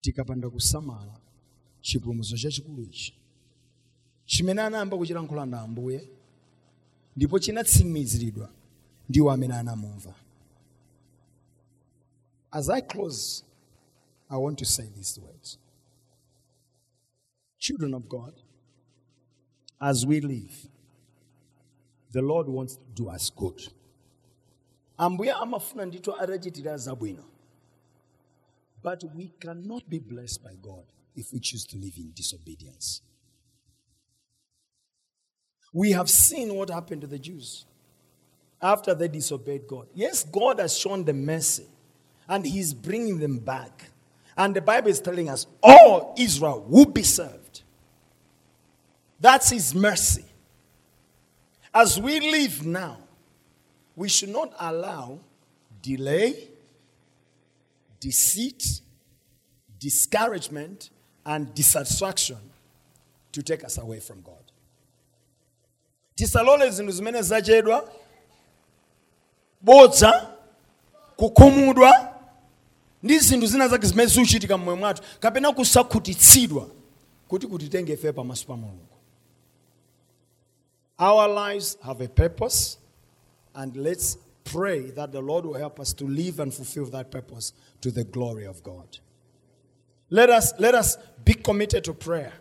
tikapanda 0.00 0.50
kusamala 0.50 1.20
chipulumutso 1.80 2.36
chachikulu 2.36 2.82
ichi 2.82 3.20
chimene 4.24 4.62
anayamba 4.62 4.96
kuchilankhula 4.96 5.46
na 5.46 5.60
ambuye 5.60 6.10
ndipo 7.16 7.38
chinatsimikiziridwa 7.38 8.52
ndiwo 9.08 9.32
amene 9.32 9.54
anamumva 9.54 10.14
as 12.50 12.68
i 12.70 12.82
close 12.82 13.42
I 14.28 14.36
want 14.38 14.58
to 14.58 14.64
say 14.64 14.86
these 14.96 15.20
words. 15.20 15.56
Children 17.58 17.94
of 17.94 18.08
God, 18.08 18.32
as 19.80 20.04
we 20.04 20.20
live, 20.20 20.66
the 22.12 22.22
Lord 22.22 22.48
wants 22.48 22.74
to 22.74 22.82
do 22.94 23.08
us 23.08 23.30
good. 23.30 23.62
Ambuye 24.98 25.32
amafuna 25.32 25.86
ndithu 25.86 26.16
atachitira 26.16 26.76
zabwino. 26.76 27.24
But 28.82 29.04
we 29.14 29.32
cannot 29.40 29.88
be 29.88 29.98
blessed 29.98 30.42
by 30.42 30.56
God 30.56 30.84
if 31.14 31.32
we 31.32 31.40
choose 31.40 31.66
to 31.66 31.76
live 31.76 31.96
in 31.98 32.12
disobedience. 32.14 33.02
We 35.72 35.92
have 35.92 36.08
seen 36.08 36.54
what 36.54 36.70
happened 36.70 37.02
to 37.02 37.06
the 37.06 37.18
Jews 37.18 37.66
after 38.62 38.94
they 38.94 39.08
disobeyed 39.08 39.66
God. 39.66 39.88
Yes, 39.94 40.24
God 40.24 40.58
has 40.60 40.78
shown 40.78 41.04
them 41.04 41.24
mercy 41.24 41.66
and 42.28 42.46
He's 42.46 42.72
bringing 42.72 43.18
them 43.18 43.38
back. 43.38 43.90
And 44.36 44.54
the 44.54 44.60
Bible 44.60 44.88
is 44.88 45.00
telling 45.00 45.28
us 45.28 45.46
all 45.62 46.14
Israel 46.18 46.64
will 46.68 46.86
be 46.86 47.02
served. 47.02 47.62
That's 49.20 49.50
His 49.50 49.74
mercy. 49.74 50.24
As 51.74 52.00
we 52.00 52.20
live 52.20 52.64
now, 52.64 52.98
we 53.96 54.08
should 54.08 54.32
not 54.32 54.52
allow 54.58 55.18
delay, 55.82 56.48
deceit, 58.00 58.80
discouragement, 59.78 60.90
and 61.24 61.54
dissatisfaction 61.54 62.38
to 63.32 63.42
take 63.42 63.64
us 63.64 63.78
away 63.78 64.00
from 64.00 64.22
God. 64.22 64.42
tisalole 66.16 66.70
zinthu 66.70 66.92
zimene 66.92 67.22
zachedwa 67.22 67.92
bodza 69.60 70.34
kukhumudwa 71.16 72.18
ndi 73.02 73.18
zinthu 73.18 73.46
zina 73.46 73.68
zake 73.68 73.86
zimene 73.86 74.08
zikuchitika 74.10 74.58
mmoyo 74.58 74.76
mwathu 74.76 75.02
kapena 75.20 75.52
kusakhutitsidwa 75.52 76.68
kuti 77.28 77.46
kutitenge 77.46 77.92
ife 77.92 78.12
pamaso 78.12 78.46
pa 78.46 78.56
mulungu 78.56 78.86
our 80.98 81.28
lives 81.48 81.78
have 81.80 82.04
a 82.04 82.08
purpose 82.08 82.78
and 83.56 83.76
let's 83.76 84.16
pray 84.44 84.90
that 84.90 85.10
the 85.12 85.20
lord 85.20 85.44
will 85.44 85.54
help 85.54 85.80
us 85.80 85.92
to 85.92 86.04
live 86.04 86.40
and 86.40 86.54
fulfill 86.54 86.86
that 86.86 87.10
purpose 87.10 87.52
to 87.80 87.90
the 87.90 88.04
glory 88.04 88.46
of 88.46 88.62
god 88.62 88.98
let 90.10 90.30
us 90.30 90.52
let 90.58 90.74
us 90.74 90.96
be 91.24 91.34
committed 91.34 91.82
to 91.82 91.92
prayer 91.92 92.32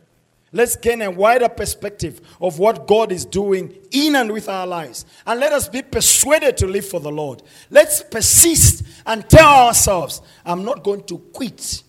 Let's 0.56 0.78
gain 0.78 1.02
a 1.02 1.12
wider 1.12 1.50
perspective 1.50 2.22
of 2.40 2.60
what 2.60 2.88
God 2.88 3.12
is 3.12 3.26
doing 3.26 3.76
in 3.92 4.16
and 4.16 4.32
with 4.32 4.48
our 4.48 4.66
lives. 4.66 5.06
And 5.28 5.38
let 5.38 5.52
us 5.52 5.68
be 5.68 5.82
persuaded 5.82 6.56
to 6.58 6.66
live 6.66 6.88
for 6.88 7.02
the 7.02 7.12
Lord. 7.12 7.44
Let's 7.70 8.02
persist 8.02 8.86
and 9.06 9.30
tell 9.30 9.50
ourselves, 9.50 10.22
I'm 10.46 10.64
not 10.64 10.82
going 10.82 11.04
to 11.08 11.18
quit 11.18 11.84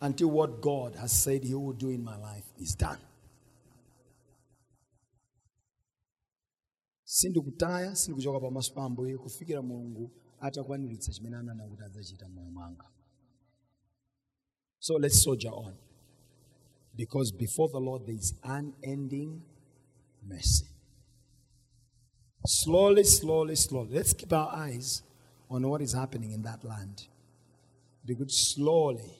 until 0.00 0.26
what 0.26 0.60
God 0.60 0.96
has 0.96 1.12
said 1.12 1.44
He 1.44 1.54
will 1.54 1.70
do 1.70 1.90
in 1.90 2.02
my 2.02 2.16
life 2.16 2.42
is 2.60 2.74
done. 2.74 2.98
Sindikutaya 7.16 7.96
sindikuchoka 7.96 8.40
pamaso 8.40 8.74
pa 8.74 8.84
ambuye 8.84 9.18
kufikira 9.18 9.62
mulungu 9.62 10.10
atakwaniritsa 10.40 11.12
chimene 11.12 11.36
ananena 11.36 11.68
kuti 11.68 11.82
adzachita 11.82 12.28
moyo 12.28 12.50
mwanga 12.50 12.86
so 14.78 14.98
let's 14.98 15.22
soldier 15.22 15.52
on 15.54 15.74
because 16.96 17.32
before 17.32 17.68
the 17.68 17.80
Lord 17.80 18.06
there 18.06 18.16
is 18.16 18.34
unending 18.44 19.42
mercy. 20.26 20.66
Slowly, 22.46 23.04
slowly, 23.04 23.56
slowly. 23.56 23.94
Let's 23.94 24.12
keep 24.12 24.32
our 24.32 24.50
eyes 24.54 25.02
on 25.50 25.68
what 25.68 25.82
is 25.82 25.94
happening 25.94 26.32
in 26.32 26.42
that 26.42 26.64
land. 26.64 27.06
Because 28.04 28.54
slowly, 28.54 29.18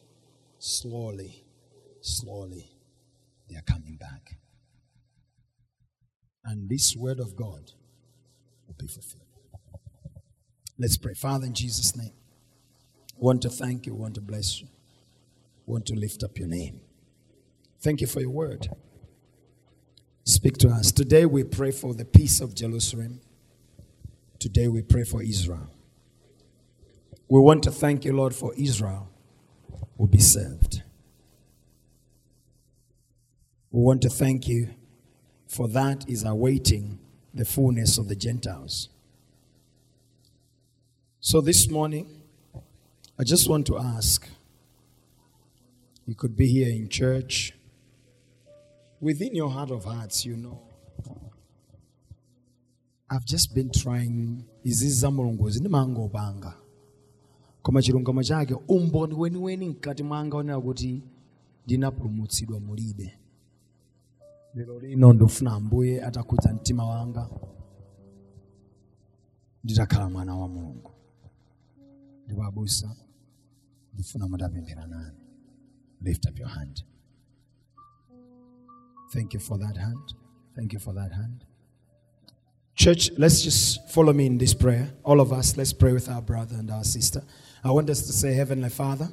slowly, 0.59 1.45
slowly, 2.01 2.71
they 3.49 3.57
are 3.57 3.63
coming 3.63 3.97
back. 3.97 4.37
And 6.45 6.69
this 6.69 6.95
word 6.97 7.21
of 7.21 7.37
God 7.37 7.73
will 8.71 8.77
be 8.79 8.87
fulfilled. 8.87 9.25
Let's 10.79 10.97
pray. 10.97 11.15
Father, 11.15 11.47
in 11.47 11.55
Jesus' 11.55 11.97
name, 11.97 12.13
we 13.17 13.27
want 13.27 13.43
to 13.43 13.51
thank 13.51 13.87
you, 13.87 13.95
we 13.95 14.01
want 14.01 14.15
to 14.15 14.21
bless 14.21 14.61
you, 14.61 14.69
we 15.67 15.73
want 15.73 15.87
to 15.87 15.95
lift 15.95 16.23
up 16.23 16.39
your 16.39 16.49
name. 16.49 16.81
Thank 17.81 18.01
you 18.01 18.07
for 18.07 18.21
your 18.21 18.31
word. 18.31 18.69
Speak 20.25 20.57
to 20.59 20.69
us. 20.69 20.93
Today 20.93 21.27
we 21.27 21.45
pray 21.45 21.73
for 21.73 21.95
the 21.95 22.05
peace 22.05 22.41
of 22.41 22.55
Jerusalem. 22.55 23.21
Today 24.39 24.69
we 24.69 24.83
pray 24.83 25.05
for 25.05 25.23
Israel. 25.23 25.69
We 27.29 27.41
want 27.41 27.63
to 27.65 27.71
thank 27.71 28.05
you, 28.05 28.13
Lord, 28.13 28.35
for 28.35 28.55
Israel 28.55 29.09
will 29.97 30.07
be 30.07 30.19
saved. 30.19 30.83
We 33.71 33.83
want 33.83 34.03
to 34.03 34.09
thank 34.09 34.47
you 34.49 34.75
for 35.47 35.69
that 35.69 36.09
is 36.09 36.25
awaiting 36.25 36.99
the 37.35 37.45
fullness 37.45 37.99
of 37.99 38.09
the 38.09 38.17
Gentiles. 38.17 38.89
So 41.21 41.41
this 41.41 41.71
morning, 41.71 42.07
I 43.19 43.25
just 43.25 43.49
want 43.49 43.67
to 43.67 43.79
ask 43.79 44.27
you 46.07 46.15
could 46.15 46.37
be 46.37 46.47
here 46.49 46.69
in 46.71 46.89
church. 46.89 47.53
Within 49.01 49.35
your 49.35 49.51
heart 49.51 49.71
of 49.71 49.85
hearts, 49.85 50.25
you 50.27 50.37
know, 50.37 50.61
I've 53.09 53.25
just 53.25 53.55
been 53.55 53.71
trying 53.71 54.45
izi 54.65 54.89
za 54.91 55.11
mulungu 55.11 55.51
zindimangopanga 55.51 56.55
koma 57.63 57.83
chilungamo 57.83 58.23
chake 58.23 58.55
umboni 58.69 59.15
weniweni 59.15 59.69
mkati 59.69 60.03
mwanga 60.03 60.37
onera 60.37 60.61
kuti 60.61 61.03
ndinapulumutsidwa 61.67 62.61
mulibe 62.61 63.15
lero 64.55 64.79
lino 64.81 65.13
ndofuna 65.13 65.53
ambuye 65.53 66.05
atakhudza 66.05 66.53
mtima 66.55 66.85
wanga 66.87 67.31
nditakhala 69.65 70.11
mwana 70.11 70.37
wa 70.37 70.49
mulungu 70.49 70.91
ndipo 72.27 72.45
abusa 72.45 72.97
ndifuna 73.95 74.29
mutapemphera 74.29 74.87
nani 74.87 75.17
lift 76.01 76.27
up 76.31 76.39
your 76.39 76.49
hand 76.49 76.85
Thank 79.13 79.35
you 79.35 79.41
for 79.41 79.59
that 79.59 79.77
hand. 79.77 80.15
Thank 80.55 80.73
you 80.73 80.79
for 80.79 80.95
that 80.95 81.11
hand. 81.13 81.45
Church, 82.77 83.11
let's 83.19 83.43
just 83.43 83.89
follow 83.91 84.13
me 84.13 84.25
in 84.27 84.39
this 84.39 84.55
prayer. 84.55 84.89
All 85.03 85.21
of 85.21 85.33
us, 85.33 85.57
let's 85.57 85.73
pray 85.73 85.93
with 85.93 86.09
our 86.09 86.23
brother 86.23 86.55
and 86.57 86.71
our 86.71 86.85
sister. 86.85 87.21
I 87.65 87.73
want 87.73 87.91
us 87.91 88.03
to 88.07 88.13
say, 88.13 88.35
Heavenly 88.35 88.69
Father, 88.69 89.09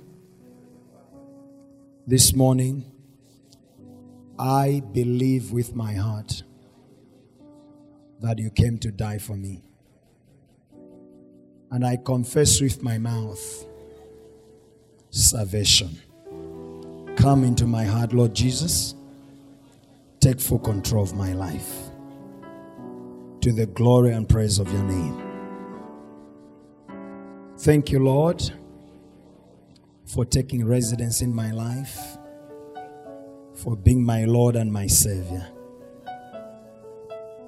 this 2.06 2.36
morning, 2.36 2.86
I 4.40 4.82
believe 4.92 5.52
with 5.52 5.76
my 5.76 5.94
heart 5.94 6.44
that 8.22 8.40
you 8.40 8.50
came 8.50 8.78
to 8.80 8.92
die 8.92 9.18
for 9.18 9.36
me. 9.36 9.62
And 11.72 11.86
I 11.86 11.98
confess 11.98 12.62
with 12.62 12.82
my 12.82 12.98
mouth 12.98 13.66
salvation. 15.10 15.98
Come 17.16 17.44
into 17.44 17.66
my 17.66 17.84
heart, 17.84 18.14
Lord 18.14 18.34
Jesus 18.34 18.96
take 20.20 20.40
full 20.42 20.60
control 20.60 21.04
of 21.04 21.16
my 21.16 21.34
life 21.34 21.74
to 23.42 23.54
the 23.54 23.66
glory 23.66 24.14
and 24.14 24.28
praise 24.28 24.60
of 24.60 24.72
your 24.72 24.84
name. 24.84 25.24
Thank 27.60 27.92
you, 27.92 28.00
Lord, 28.00 28.42
for 30.06 30.26
taking 30.26 30.66
residence 30.66 31.22
in 31.22 31.34
my 31.34 31.52
life, 31.52 32.17
for 33.58 33.76
being 33.76 34.04
my 34.04 34.26
Lord 34.26 34.56
and 34.56 34.72
my 34.72 34.88
Savior. 34.88 35.48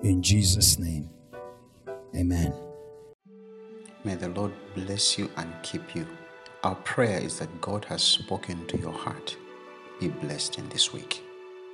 In 0.01 0.21
Jesus' 0.21 0.79
name, 0.79 1.09
amen. 2.15 2.53
May 4.03 4.15
the 4.15 4.29
Lord 4.29 4.53
bless 4.73 5.17
you 5.19 5.29
and 5.37 5.53
keep 5.61 5.95
you. 5.95 6.07
Our 6.63 6.75
prayer 6.75 7.19
is 7.19 7.39
that 7.39 7.61
God 7.61 7.85
has 7.85 8.01
spoken 8.01 8.65
to 8.67 8.77
your 8.77 8.93
heart. 8.93 9.37
Be 9.99 10.07
blessed 10.07 10.57
in 10.57 10.67
this 10.69 10.91
week. 10.93 11.21